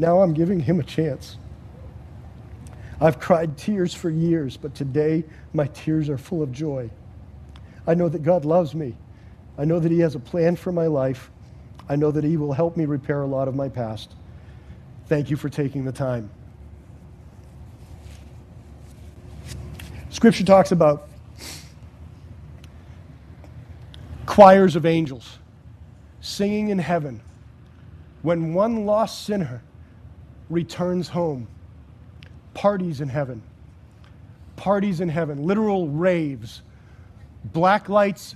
Now 0.00 0.22
I'm 0.22 0.32
giving 0.32 0.60
him 0.60 0.80
a 0.80 0.82
chance. 0.82 1.36
I've 3.02 3.20
cried 3.20 3.58
tears 3.58 3.92
for 3.92 4.08
years, 4.08 4.56
but 4.56 4.74
today 4.74 5.24
my 5.52 5.66
tears 5.66 6.08
are 6.08 6.16
full 6.16 6.42
of 6.42 6.50
joy. 6.52 6.88
I 7.86 7.92
know 7.92 8.08
that 8.08 8.22
God 8.22 8.46
loves 8.46 8.74
me. 8.74 8.96
I 9.58 9.66
know 9.66 9.78
that 9.78 9.92
He 9.92 9.98
has 10.00 10.14
a 10.14 10.18
plan 10.18 10.56
for 10.56 10.72
my 10.72 10.86
life. 10.86 11.30
I 11.86 11.96
know 11.96 12.10
that 12.12 12.24
He 12.24 12.38
will 12.38 12.54
help 12.54 12.78
me 12.78 12.86
repair 12.86 13.20
a 13.20 13.26
lot 13.26 13.46
of 13.46 13.54
my 13.54 13.68
past. 13.68 14.14
Thank 15.06 15.28
you 15.28 15.36
for 15.36 15.50
taking 15.50 15.84
the 15.84 15.92
time. 15.92 16.30
Scripture 20.08 20.44
talks 20.44 20.72
about 20.72 21.10
choirs 24.24 24.76
of 24.76 24.86
angels 24.86 25.38
singing 26.22 26.70
in 26.70 26.78
heaven 26.78 27.20
when 28.22 28.54
one 28.54 28.86
lost 28.86 29.26
sinner 29.26 29.62
returns 30.50 31.08
home. 31.08 31.48
Parties 32.52 33.00
in 33.00 33.08
heaven. 33.08 33.42
Parties 34.56 35.00
in 35.00 35.08
heaven. 35.08 35.44
Literal 35.46 35.88
raves. 35.88 36.62
Black 37.44 37.88
lights, 37.88 38.34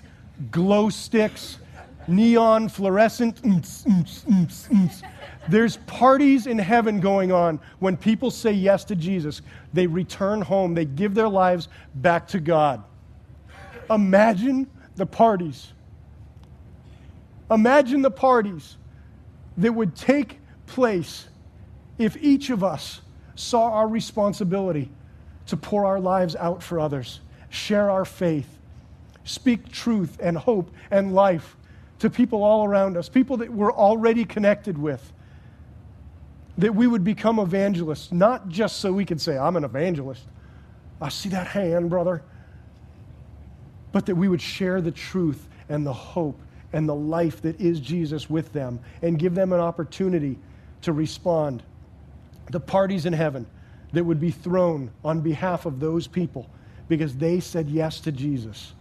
glow 0.50 0.88
sticks, 0.88 1.58
neon 2.08 2.68
fluorescent. 2.68 3.40
There's 5.48 5.76
parties 5.78 6.46
in 6.46 6.58
heaven 6.58 7.00
going 7.00 7.32
on 7.32 7.60
when 7.80 7.96
people 7.96 8.30
say 8.30 8.52
yes 8.52 8.84
to 8.84 8.96
Jesus. 8.96 9.42
They 9.72 9.86
return 9.86 10.40
home, 10.40 10.74
they 10.74 10.86
give 10.86 11.14
their 11.14 11.28
lives 11.28 11.68
back 11.96 12.26
to 12.28 12.40
God. 12.40 12.82
Imagine 13.90 14.66
the 14.96 15.06
parties. 15.06 15.72
Imagine 17.50 18.00
the 18.00 18.10
parties 18.10 18.78
that 19.58 19.72
would 19.72 19.94
take 19.94 20.40
place 20.66 21.28
if 21.98 22.16
each 22.16 22.50
of 22.50 22.64
us 22.64 23.00
saw 23.34 23.72
our 23.72 23.88
responsibility 23.88 24.90
to 25.46 25.56
pour 25.56 25.84
our 25.84 26.00
lives 26.00 26.36
out 26.36 26.62
for 26.62 26.80
others, 26.80 27.20
share 27.50 27.90
our 27.90 28.04
faith, 28.04 28.48
speak 29.24 29.70
truth 29.70 30.18
and 30.20 30.36
hope 30.36 30.70
and 30.90 31.14
life 31.14 31.56
to 32.00 32.10
people 32.10 32.42
all 32.42 32.64
around 32.64 32.96
us, 32.96 33.08
people 33.08 33.36
that 33.38 33.52
we're 33.52 33.72
already 33.72 34.24
connected 34.24 34.76
with, 34.76 35.12
that 36.58 36.74
we 36.74 36.86
would 36.86 37.04
become 37.04 37.38
evangelists, 37.38 38.12
not 38.12 38.48
just 38.48 38.78
so 38.78 38.92
we 38.92 39.04
could 39.04 39.20
say, 39.20 39.36
I'm 39.36 39.56
an 39.56 39.64
evangelist. 39.64 40.22
I 41.00 41.08
see 41.08 41.28
that 41.30 41.46
hand, 41.46 41.90
brother. 41.90 42.22
But 43.92 44.06
that 44.06 44.14
we 44.14 44.28
would 44.28 44.42
share 44.42 44.80
the 44.80 44.90
truth 44.90 45.48
and 45.68 45.86
the 45.86 45.92
hope 45.92 46.40
and 46.72 46.88
the 46.88 46.94
life 46.94 47.40
that 47.42 47.60
is 47.60 47.80
Jesus 47.80 48.28
with 48.28 48.52
them 48.52 48.80
and 49.02 49.18
give 49.18 49.34
them 49.34 49.52
an 49.52 49.60
opportunity 49.60 50.38
to 50.82 50.92
respond 50.92 51.62
the 52.50 52.60
parties 52.60 53.06
in 53.06 53.12
heaven 53.12 53.46
that 53.92 54.04
would 54.04 54.20
be 54.20 54.30
thrown 54.30 54.90
on 55.04 55.20
behalf 55.20 55.66
of 55.66 55.80
those 55.80 56.06
people 56.06 56.50
because 56.88 57.16
they 57.16 57.40
said 57.40 57.68
yes 57.68 58.00
to 58.00 58.12
Jesus. 58.12 58.74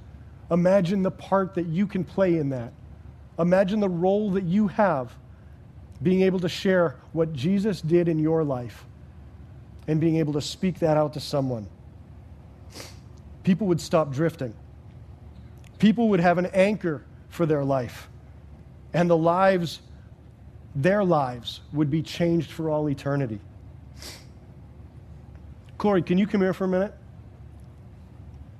Imagine 0.51 1.03
the 1.03 1.11
part 1.11 1.55
that 1.55 1.67
you 1.67 1.87
can 1.87 2.03
play 2.03 2.37
in 2.37 2.49
that. 2.49 2.73
Imagine 3.39 3.79
the 3.79 3.89
role 3.89 4.31
that 4.31 4.43
you 4.43 4.67
have 4.67 5.15
being 6.01 6.21
able 6.21 6.39
to 6.39 6.49
share 6.49 6.97
what 7.13 7.33
Jesus 7.33 7.81
did 7.81 8.07
in 8.07 8.19
your 8.19 8.43
life 8.43 8.85
and 9.87 9.99
being 9.99 10.17
able 10.17 10.33
to 10.33 10.41
speak 10.41 10.79
that 10.79 10.97
out 10.97 11.13
to 11.13 11.19
someone. 11.19 11.67
People 13.43 13.67
would 13.67 13.81
stop 13.81 14.11
drifting. 14.11 14.53
People 15.79 16.09
would 16.09 16.19
have 16.19 16.37
an 16.37 16.47
anchor 16.47 17.03
for 17.29 17.45
their 17.45 17.63
life. 17.63 18.09
And 18.93 19.09
the 19.09 19.17
lives, 19.17 19.81
their 20.75 21.03
lives, 21.03 21.61
would 21.71 21.89
be 21.89 22.01
changed 22.01 22.51
for 22.51 22.69
all 22.69 22.89
eternity. 22.89 23.39
Corey, 25.83 26.01
can 26.01 26.17
you 26.17 26.25
come 26.25 26.39
here 26.39 26.53
for 26.53 26.63
a 26.63 26.67
minute? 26.69 26.93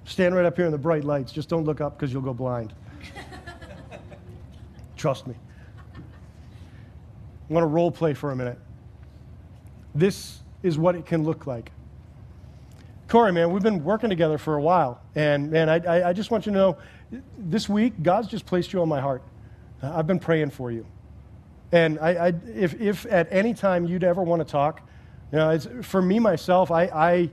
Stand 0.03 0.35
right 0.35 0.43
up 0.43 0.57
here 0.57 0.65
in 0.65 0.73
the 0.73 0.77
bright 0.77 1.05
lights. 1.05 1.31
Just 1.31 1.47
don't 1.47 1.63
look 1.63 1.79
up 1.79 1.97
because 1.97 2.11
you'll 2.11 2.21
go 2.21 2.33
blind. 2.33 2.73
Trust 4.97 5.25
me. 5.25 5.33
I 5.95 5.99
want 7.47 7.63
to 7.63 7.67
role 7.67 7.91
play 7.91 8.13
for 8.13 8.31
a 8.31 8.35
minute. 8.35 8.59
This 9.95 10.41
is 10.63 10.77
what 10.77 10.95
it 10.95 11.05
can 11.05 11.23
look 11.23 11.47
like. 11.47 11.71
Corey, 13.07 13.31
man, 13.31 13.53
we've 13.53 13.63
been 13.63 13.85
working 13.85 14.09
together 14.09 14.37
for 14.37 14.55
a 14.55 14.61
while. 14.61 15.01
And, 15.15 15.49
man, 15.49 15.69
I, 15.69 15.77
I, 15.77 16.09
I 16.09 16.13
just 16.13 16.29
want 16.29 16.45
you 16.45 16.51
to 16.51 16.57
know 16.57 16.77
this 17.37 17.69
week, 17.69 18.03
God's 18.03 18.27
just 18.27 18.45
placed 18.45 18.73
you 18.73 18.81
on 18.81 18.89
my 18.89 18.99
heart. 18.99 19.23
I've 19.81 20.07
been 20.07 20.19
praying 20.19 20.49
for 20.49 20.73
you. 20.73 20.85
And 21.71 21.99
I, 21.99 22.09
I, 22.09 22.33
if, 22.53 22.81
if 22.81 23.05
at 23.05 23.29
any 23.31 23.53
time 23.53 23.85
you'd 23.85 24.03
ever 24.03 24.21
want 24.21 24.45
to 24.45 24.51
talk, 24.51 24.81
you 25.33 25.39
know, 25.39 25.57
for 25.81 25.99
me, 25.99 26.19
myself, 26.19 26.69
I, 26.69 26.83
I, 26.83 27.29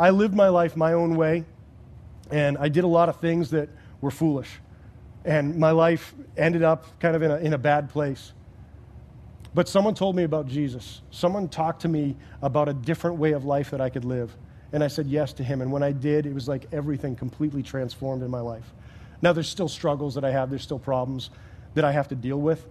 I 0.00 0.10
lived 0.10 0.34
my 0.34 0.48
life 0.48 0.76
my 0.76 0.94
own 0.94 1.14
way. 1.14 1.44
And 2.32 2.58
I 2.58 2.68
did 2.68 2.82
a 2.82 2.88
lot 2.88 3.08
of 3.08 3.20
things 3.20 3.50
that 3.50 3.68
were 4.00 4.10
foolish. 4.10 4.50
And 5.24 5.56
my 5.56 5.70
life 5.70 6.12
ended 6.36 6.64
up 6.64 6.86
kind 6.98 7.14
of 7.14 7.22
in 7.22 7.30
a, 7.30 7.36
in 7.36 7.52
a 7.52 7.58
bad 7.58 7.88
place. 7.88 8.32
But 9.54 9.68
someone 9.68 9.94
told 9.94 10.16
me 10.16 10.24
about 10.24 10.48
Jesus. 10.48 11.02
Someone 11.12 11.48
talked 11.48 11.82
to 11.82 11.88
me 11.88 12.16
about 12.42 12.68
a 12.68 12.74
different 12.74 13.18
way 13.18 13.30
of 13.30 13.44
life 13.44 13.70
that 13.70 13.80
I 13.80 13.90
could 13.90 14.04
live. 14.04 14.36
And 14.72 14.82
I 14.82 14.88
said 14.88 15.06
yes 15.06 15.32
to 15.34 15.44
him. 15.44 15.62
And 15.62 15.70
when 15.70 15.84
I 15.84 15.92
did, 15.92 16.26
it 16.26 16.34
was 16.34 16.48
like 16.48 16.66
everything 16.72 17.14
completely 17.14 17.62
transformed 17.62 18.24
in 18.24 18.30
my 18.30 18.40
life. 18.40 18.74
Now, 19.22 19.32
there's 19.32 19.48
still 19.48 19.68
struggles 19.68 20.16
that 20.16 20.24
I 20.24 20.32
have, 20.32 20.50
there's 20.50 20.64
still 20.64 20.80
problems 20.80 21.30
that 21.74 21.84
I 21.84 21.92
have 21.92 22.08
to 22.08 22.16
deal 22.16 22.40
with. 22.40 22.66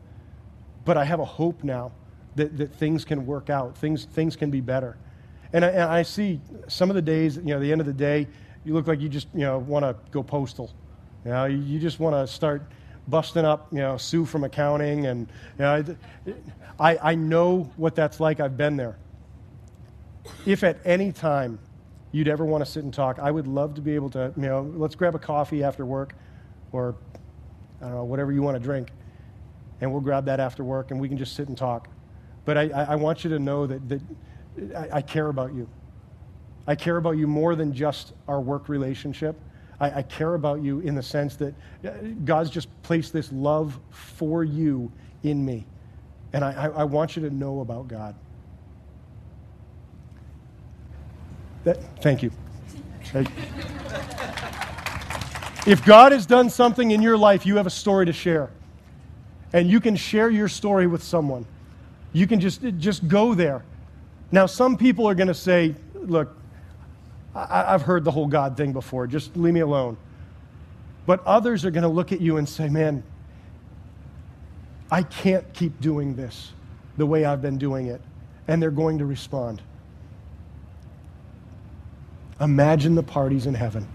But 0.83 0.97
I 0.97 1.05
have 1.05 1.21
a 1.21 1.25
hope 1.25 1.63
now 1.63 1.93
that, 2.35 2.57
that 2.57 2.73
things 2.75 3.05
can 3.05 3.25
work 3.25 3.49
out, 3.49 3.77
things, 3.77 4.05
things 4.05 4.35
can 4.35 4.49
be 4.49 4.61
better. 4.61 4.97
And 5.53 5.63
I, 5.63 5.69
and 5.69 5.83
I 5.83 6.03
see 6.03 6.41
some 6.67 6.89
of 6.89 6.95
the 6.95 7.01
days, 7.01 7.37
you 7.37 7.43
know, 7.43 7.59
the 7.59 7.71
end 7.71 7.81
of 7.81 7.87
the 7.87 7.93
day, 7.93 8.27
you 8.65 8.73
look 8.73 8.87
like 8.87 8.99
you 8.99 9.09
just, 9.09 9.27
you 9.33 9.41
know, 9.41 9.59
want 9.59 9.83
to 9.83 9.95
go 10.11 10.23
postal. 10.23 10.73
You 11.25 11.31
know, 11.31 11.45
you 11.45 11.79
just 11.79 11.99
want 11.99 12.15
to 12.15 12.31
start 12.31 12.63
busting 13.07 13.45
up, 13.45 13.67
you 13.71 13.79
know, 13.79 13.97
Sue 13.97 14.25
from 14.25 14.43
accounting. 14.43 15.05
And, 15.05 15.27
you 15.57 15.63
know, 15.63 15.95
I, 16.79 16.97
I 16.97 17.15
know 17.15 17.71
what 17.77 17.95
that's 17.95 18.19
like. 18.19 18.39
I've 18.39 18.57
been 18.57 18.77
there. 18.77 18.97
If 20.45 20.63
at 20.63 20.79
any 20.85 21.11
time 21.11 21.59
you'd 22.11 22.27
ever 22.27 22.45
want 22.45 22.65
to 22.65 22.69
sit 22.69 22.83
and 22.83 22.93
talk, 22.93 23.19
I 23.19 23.29
would 23.29 23.47
love 23.47 23.75
to 23.75 23.81
be 23.81 23.95
able 23.95 24.09
to, 24.11 24.33
you 24.35 24.43
know, 24.43 24.71
let's 24.75 24.95
grab 24.95 25.15
a 25.15 25.19
coffee 25.19 25.63
after 25.63 25.85
work 25.85 26.13
or, 26.71 26.95
I 27.81 27.85
don't 27.85 27.95
know, 27.95 28.03
whatever 28.05 28.31
you 28.31 28.41
want 28.41 28.55
to 28.55 28.63
drink. 28.63 28.89
And 29.81 29.91
we'll 29.91 30.01
grab 30.01 30.25
that 30.25 30.39
after 30.39 30.63
work 30.63 30.91
and 30.91 30.99
we 30.99 31.09
can 31.09 31.17
just 31.17 31.35
sit 31.35 31.47
and 31.47 31.57
talk. 31.57 31.89
But 32.45 32.57
I, 32.57 32.69
I 32.69 32.95
want 32.95 33.23
you 33.23 33.29
to 33.31 33.39
know 33.39 33.65
that, 33.67 33.87
that 33.89 34.01
I, 34.75 34.97
I 34.97 35.01
care 35.01 35.27
about 35.27 35.53
you. 35.53 35.67
I 36.67 36.75
care 36.75 36.97
about 36.97 37.17
you 37.17 37.27
more 37.27 37.55
than 37.55 37.73
just 37.73 38.13
our 38.27 38.39
work 38.39 38.69
relationship. 38.69 39.39
I, 39.79 39.99
I, 39.99 40.01
care 40.03 40.35
about 40.35 40.61
you 40.61 40.79
in 40.79 40.95
the 40.95 41.03
sense 41.03 41.35
that 41.37 41.53
uh, 41.83 41.89
God's 42.23 42.49
just 42.49 42.69
placed 42.83 43.11
this 43.11 43.31
love 43.31 43.79
for 43.89 44.43
you 44.43 44.91
in 45.23 45.43
me. 45.43 45.65
And 46.31 46.43
I, 46.43 46.69
I 46.75 46.83
want 46.83 47.15
you 47.15 47.21
to 47.23 47.29
know 47.29 47.59
about 47.59 47.87
God. 47.87 48.15
That, 51.63 51.77
thank 52.01 52.23
you. 52.23 52.31
If 55.65 55.85
God 55.85 56.11
has 56.11 56.25
done 56.25 56.49
something 56.49 56.91
in 56.91 57.01
your 57.01 57.17
life, 57.17 57.45
you 57.45 57.57
have 57.57 57.67
a 57.67 57.71
story 57.71 58.05
to 58.05 58.13
share. 58.13 58.49
And 59.53 59.69
you 59.69 59.79
can 59.79 59.95
share 59.95 60.29
your 60.29 60.49
story 60.49 60.87
with 60.87 61.03
someone. 61.03 61.45
You 62.13 62.27
can 62.27 62.39
just, 62.39 62.61
just 62.77 63.07
go 63.07 63.33
there. 63.33 63.65
Now, 64.31 64.45
some 64.45 64.77
people 64.77 65.07
are 65.07 65.15
going 65.15 65.27
to 65.27 65.33
say, 65.33 65.75
look, 65.95 66.35
I, 67.35 67.71
have 67.71 67.81
heard 67.81 68.03
the 68.03 68.11
whole 68.11 68.27
God 68.27 68.55
thing 68.55 68.73
before. 68.73 69.07
Just 69.07 69.35
leave 69.35 69.53
me 69.53 69.59
alone. 69.61 69.97
But 71.05 71.25
others 71.25 71.65
are 71.65 71.71
going 71.71 71.83
to 71.83 71.89
look 71.89 72.11
at 72.11 72.21
you 72.21 72.37
and 72.37 72.47
say, 72.47 72.69
man, 72.69 73.03
I 74.91 75.01
can't 75.03 75.51
keep 75.53 75.81
doing 75.81 76.15
this 76.15 76.51
the 76.97 77.05
way 77.05 77.25
I've 77.25 77.41
been 77.41 77.57
doing 77.57 77.87
it. 77.87 78.01
And 78.47 78.61
they're 78.61 78.71
going 78.71 78.99
to 78.99 79.05
respond. 79.05 79.61
Imagine 82.39 82.93
the 82.93 83.03
parties 83.03 83.47
in 83.47 83.53
heaven. 83.53 83.87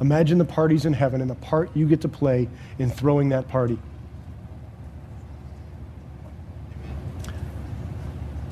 Imagine 0.00 0.38
the 0.38 0.44
parties 0.44 0.84
in 0.84 0.92
heaven 0.92 1.20
and 1.20 1.30
the 1.30 1.36
part 1.36 1.70
you 1.74 1.86
get 1.86 2.00
to 2.02 2.08
play 2.08 2.48
in 2.78 2.90
throwing 2.90 3.28
that 3.30 3.48
party. 3.48 3.78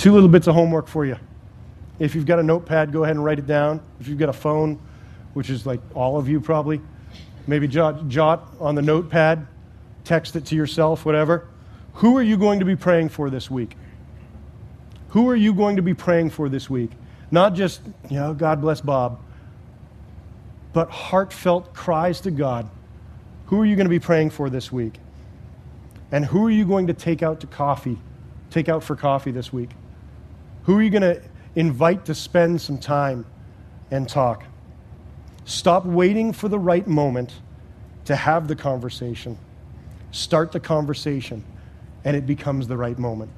Two 0.01 0.15
little 0.15 0.31
bits 0.31 0.47
of 0.47 0.55
homework 0.55 0.89
for 0.89 1.05
you. 1.05 1.19
If 1.99 2.15
you've 2.15 2.25
got 2.25 2.39
a 2.39 2.43
notepad, 2.43 2.91
go 2.91 3.05
ahead 3.05 3.17
and 3.17 3.23
write 3.23 3.39
it 3.39 3.47
down. 3.47 3.83
If 4.01 4.09
you've 4.09 4.17
got 4.17 4.31
a 4.31 4.33
phone, 4.33 4.81
which 5.35 5.51
is 5.51 5.67
like 5.67 5.79
all 5.95 6.17
of 6.17 6.27
you 6.27 6.41
probably, 6.41 6.81
maybe 7.47 7.69
jot, 7.69 8.09
jot 8.09 8.49
on 8.61 8.75
the 8.75 8.81
notepad, 8.81 9.47
text 10.05 10.37
it 10.37 10.47
to 10.47 10.57
yourself, 10.57 11.05
whatever. 11.05 11.49
Who 11.97 12.17
are 12.17 12.23
you 12.23 12.39
going 12.39 12.61
to 12.61 12.65
be 12.65 12.77
praying 12.77 13.11
for 13.11 13.29
this 13.29 13.51
week? 13.51 13.77
Who 15.11 15.29
are 15.29 15.37
you 15.37 15.53
going 15.53 15.77
to 15.77 15.83
be 15.83 15.93
praying 15.93 16.31
for 16.31 16.49
this 16.49 16.71
week? 16.71 16.93
Not 17.31 17.53
just, 17.53 17.83
you 18.09 18.17
know, 18.17 18.33
God 18.33 18.63
bless 18.63 18.81
Bob, 18.81 19.21
but 20.73 20.89
heartfelt 20.89 21.75
cries 21.75 22.23
to 22.23 22.31
God. 22.31 22.71
Who 23.49 23.61
are 23.61 23.67
you 23.67 23.77
going 23.77 23.85
to 23.85 23.91
be 23.91 24.01
praying 24.01 24.31
for 24.31 24.49
this 24.49 24.73
week? 24.73 24.95
And 26.11 26.25
who 26.25 26.47
are 26.47 26.51
you 26.51 26.65
going 26.65 26.87
to 26.87 26.95
take 26.95 27.23
out 27.23 27.41
to 27.41 27.47
coffee, 27.47 27.99
take 28.49 28.71
out 28.71 28.83
for 28.83 28.97
coffee 28.97 29.31
this 29.31 29.53
week? 29.53 29.69
Who 30.65 30.79
are 30.79 30.83
you 30.83 30.91
going 30.91 31.03
to 31.03 31.23
invite 31.55 32.05
to 32.07 32.15
spend 32.15 32.61
some 32.61 32.79
time 32.79 33.27
and 33.91 34.09
talk? 34.09 34.45
Stop 35.45 35.85
waiting 35.85 36.33
for 36.33 36.49
the 36.49 36.59
right 36.59 36.87
moment 36.87 37.33
to 38.05 38.15
have 38.15 38.49
the 38.49 38.57
conversation. 38.57 39.39
Start 40.13 40.53
the 40.53 40.61
conversation, 40.61 41.45
and 42.05 42.17
it 42.17 42.27
becomes 42.27 42.69
the 42.69 42.77
right 42.77 42.99
moment. 42.99 43.31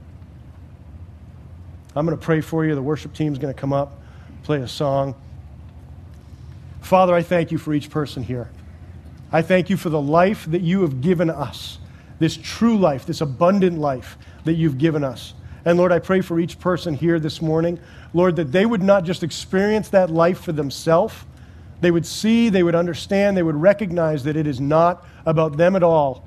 I'm 1.94 2.06
going 2.06 2.18
to 2.18 2.24
pray 2.24 2.40
for 2.40 2.64
you. 2.64 2.74
The 2.74 2.82
worship 2.82 3.12
team 3.12 3.32
is 3.32 3.38
going 3.38 3.52
to 3.52 3.58
come 3.58 3.72
up, 3.72 4.00
play 4.42 4.60
a 4.60 4.68
song. 4.68 5.14
Father, 6.80 7.14
I 7.14 7.22
thank 7.22 7.52
you 7.52 7.58
for 7.58 7.72
each 7.74 7.90
person 7.90 8.22
here. 8.22 8.50
I 9.30 9.42
thank 9.42 9.70
you 9.70 9.76
for 9.76 9.88
the 9.88 10.00
life 10.00 10.44
that 10.50 10.62
you 10.62 10.82
have 10.82 11.00
given 11.00 11.30
us, 11.30 11.78
this 12.18 12.36
true 12.36 12.76
life, 12.76 13.06
this 13.06 13.20
abundant 13.20 13.78
life 13.78 14.18
that 14.44 14.54
you've 14.54 14.78
given 14.78 15.04
us. 15.04 15.34
And 15.64 15.78
Lord, 15.78 15.92
I 15.92 15.98
pray 15.98 16.20
for 16.20 16.40
each 16.40 16.58
person 16.58 16.94
here 16.94 17.20
this 17.20 17.40
morning, 17.40 17.78
Lord, 18.12 18.36
that 18.36 18.50
they 18.50 18.66
would 18.66 18.82
not 18.82 19.04
just 19.04 19.22
experience 19.22 19.88
that 19.90 20.10
life 20.10 20.40
for 20.40 20.52
themselves. 20.52 21.14
They 21.80 21.90
would 21.90 22.06
see, 22.06 22.48
they 22.48 22.62
would 22.62 22.74
understand, 22.74 23.36
they 23.36 23.42
would 23.42 23.56
recognize 23.56 24.24
that 24.24 24.36
it 24.36 24.46
is 24.46 24.60
not 24.60 25.06
about 25.24 25.56
them 25.56 25.76
at 25.76 25.82
all. 25.82 26.24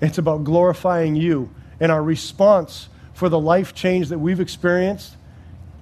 It's 0.00 0.18
about 0.18 0.44
glorifying 0.44 1.14
you. 1.14 1.50
And 1.80 1.92
our 1.92 2.02
response 2.02 2.88
for 3.12 3.28
the 3.28 3.38
life 3.38 3.74
change 3.74 4.08
that 4.08 4.18
we've 4.18 4.40
experienced, 4.40 5.16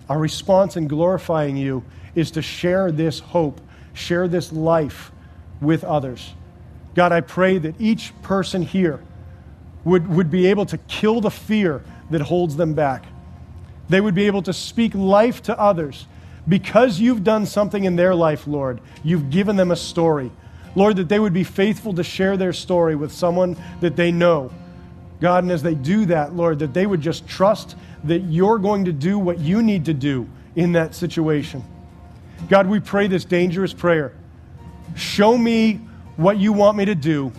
our 0.09 0.19
response 0.19 0.77
in 0.77 0.89
glorifying 0.89 1.57
you 1.57 1.85
is 2.15 2.31
to 2.33 2.43
share 2.43 2.93
this 2.93 3.21
hope, 3.21 3.61
share 3.93 4.29
this 4.29 4.53
life 4.53 5.13
with 5.61 5.85
others. 5.85 6.35
God, 6.95 7.13
I 7.13 7.21
pray 7.21 7.59
that 7.59 7.81
each 7.81 8.13
person 8.23 8.63
here 8.63 9.01
would, 9.85 10.09
would 10.09 10.31
be 10.31 10.47
able 10.47 10.67
to 10.67 10.79
kill 10.79 11.21
the 11.21 11.31
fear 11.31 11.83
that 12.11 12.21
holds 12.21 12.57
them 12.57 12.75
back. 12.75 13.05
They 13.89 14.01
would 14.01 14.15
be 14.15 14.27
able 14.27 14.43
to 14.43 14.53
speak 14.53 14.95
life 14.95 15.43
to 15.43 15.59
others 15.59 16.07
because 16.49 17.01
you've 17.01 17.25
done 17.25 17.47
something 17.47 17.85
in 17.85 17.97
their 17.97 18.15
life, 18.15 18.47
Lord. 18.47 18.81
You've 19.03 19.31
given 19.31 19.57
them 19.57 19.71
a 19.71 19.77
story. 19.77 20.31
Lord, 20.75 20.97
that 20.97 21.09
they 21.09 21.19
would 21.19 21.35
be 21.35 21.45
faithful 21.45 21.93
to 21.95 22.03
share 22.03 22.37
their 22.37 22.53
story 22.53 22.97
with 22.97 23.13
someone 23.13 23.57
that 23.81 23.97
they 23.97 24.11
know. 24.11 24.51
God, 25.21 25.45
and 25.45 25.53
as 25.53 25.63
they 25.63 25.75
do 25.75 26.07
that, 26.07 26.35
Lord, 26.35 26.59
that 26.61 26.75
they 26.75 26.87
would 26.87 27.01
just 27.01 27.29
trust 27.29 27.77
that 28.05 28.21
you're 28.21 28.59
going 28.59 28.87
to 28.87 28.93
do 28.93 29.19
what 29.19 29.39
you 29.39 29.63
need 29.63 29.85
to 29.85 29.95
do 29.95 30.29
in 30.57 30.73
that 30.73 30.95
situation. 30.95 31.63
God, 32.49 32.67
we 32.67 32.81
pray 32.81 33.07
this 33.07 33.25
dangerous 33.25 33.73
prayer. 33.73 34.15
Show 34.97 35.39
me 35.39 35.75
what 36.17 36.39
you 36.39 36.53
want 36.53 36.77
me 36.77 36.85
to 36.87 36.95
do 36.95 37.33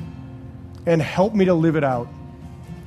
and 0.86 1.02
help 1.02 1.34
me 1.34 1.46
to 1.46 1.54
live 1.54 1.76
it 1.76 1.84
out. 1.84 2.08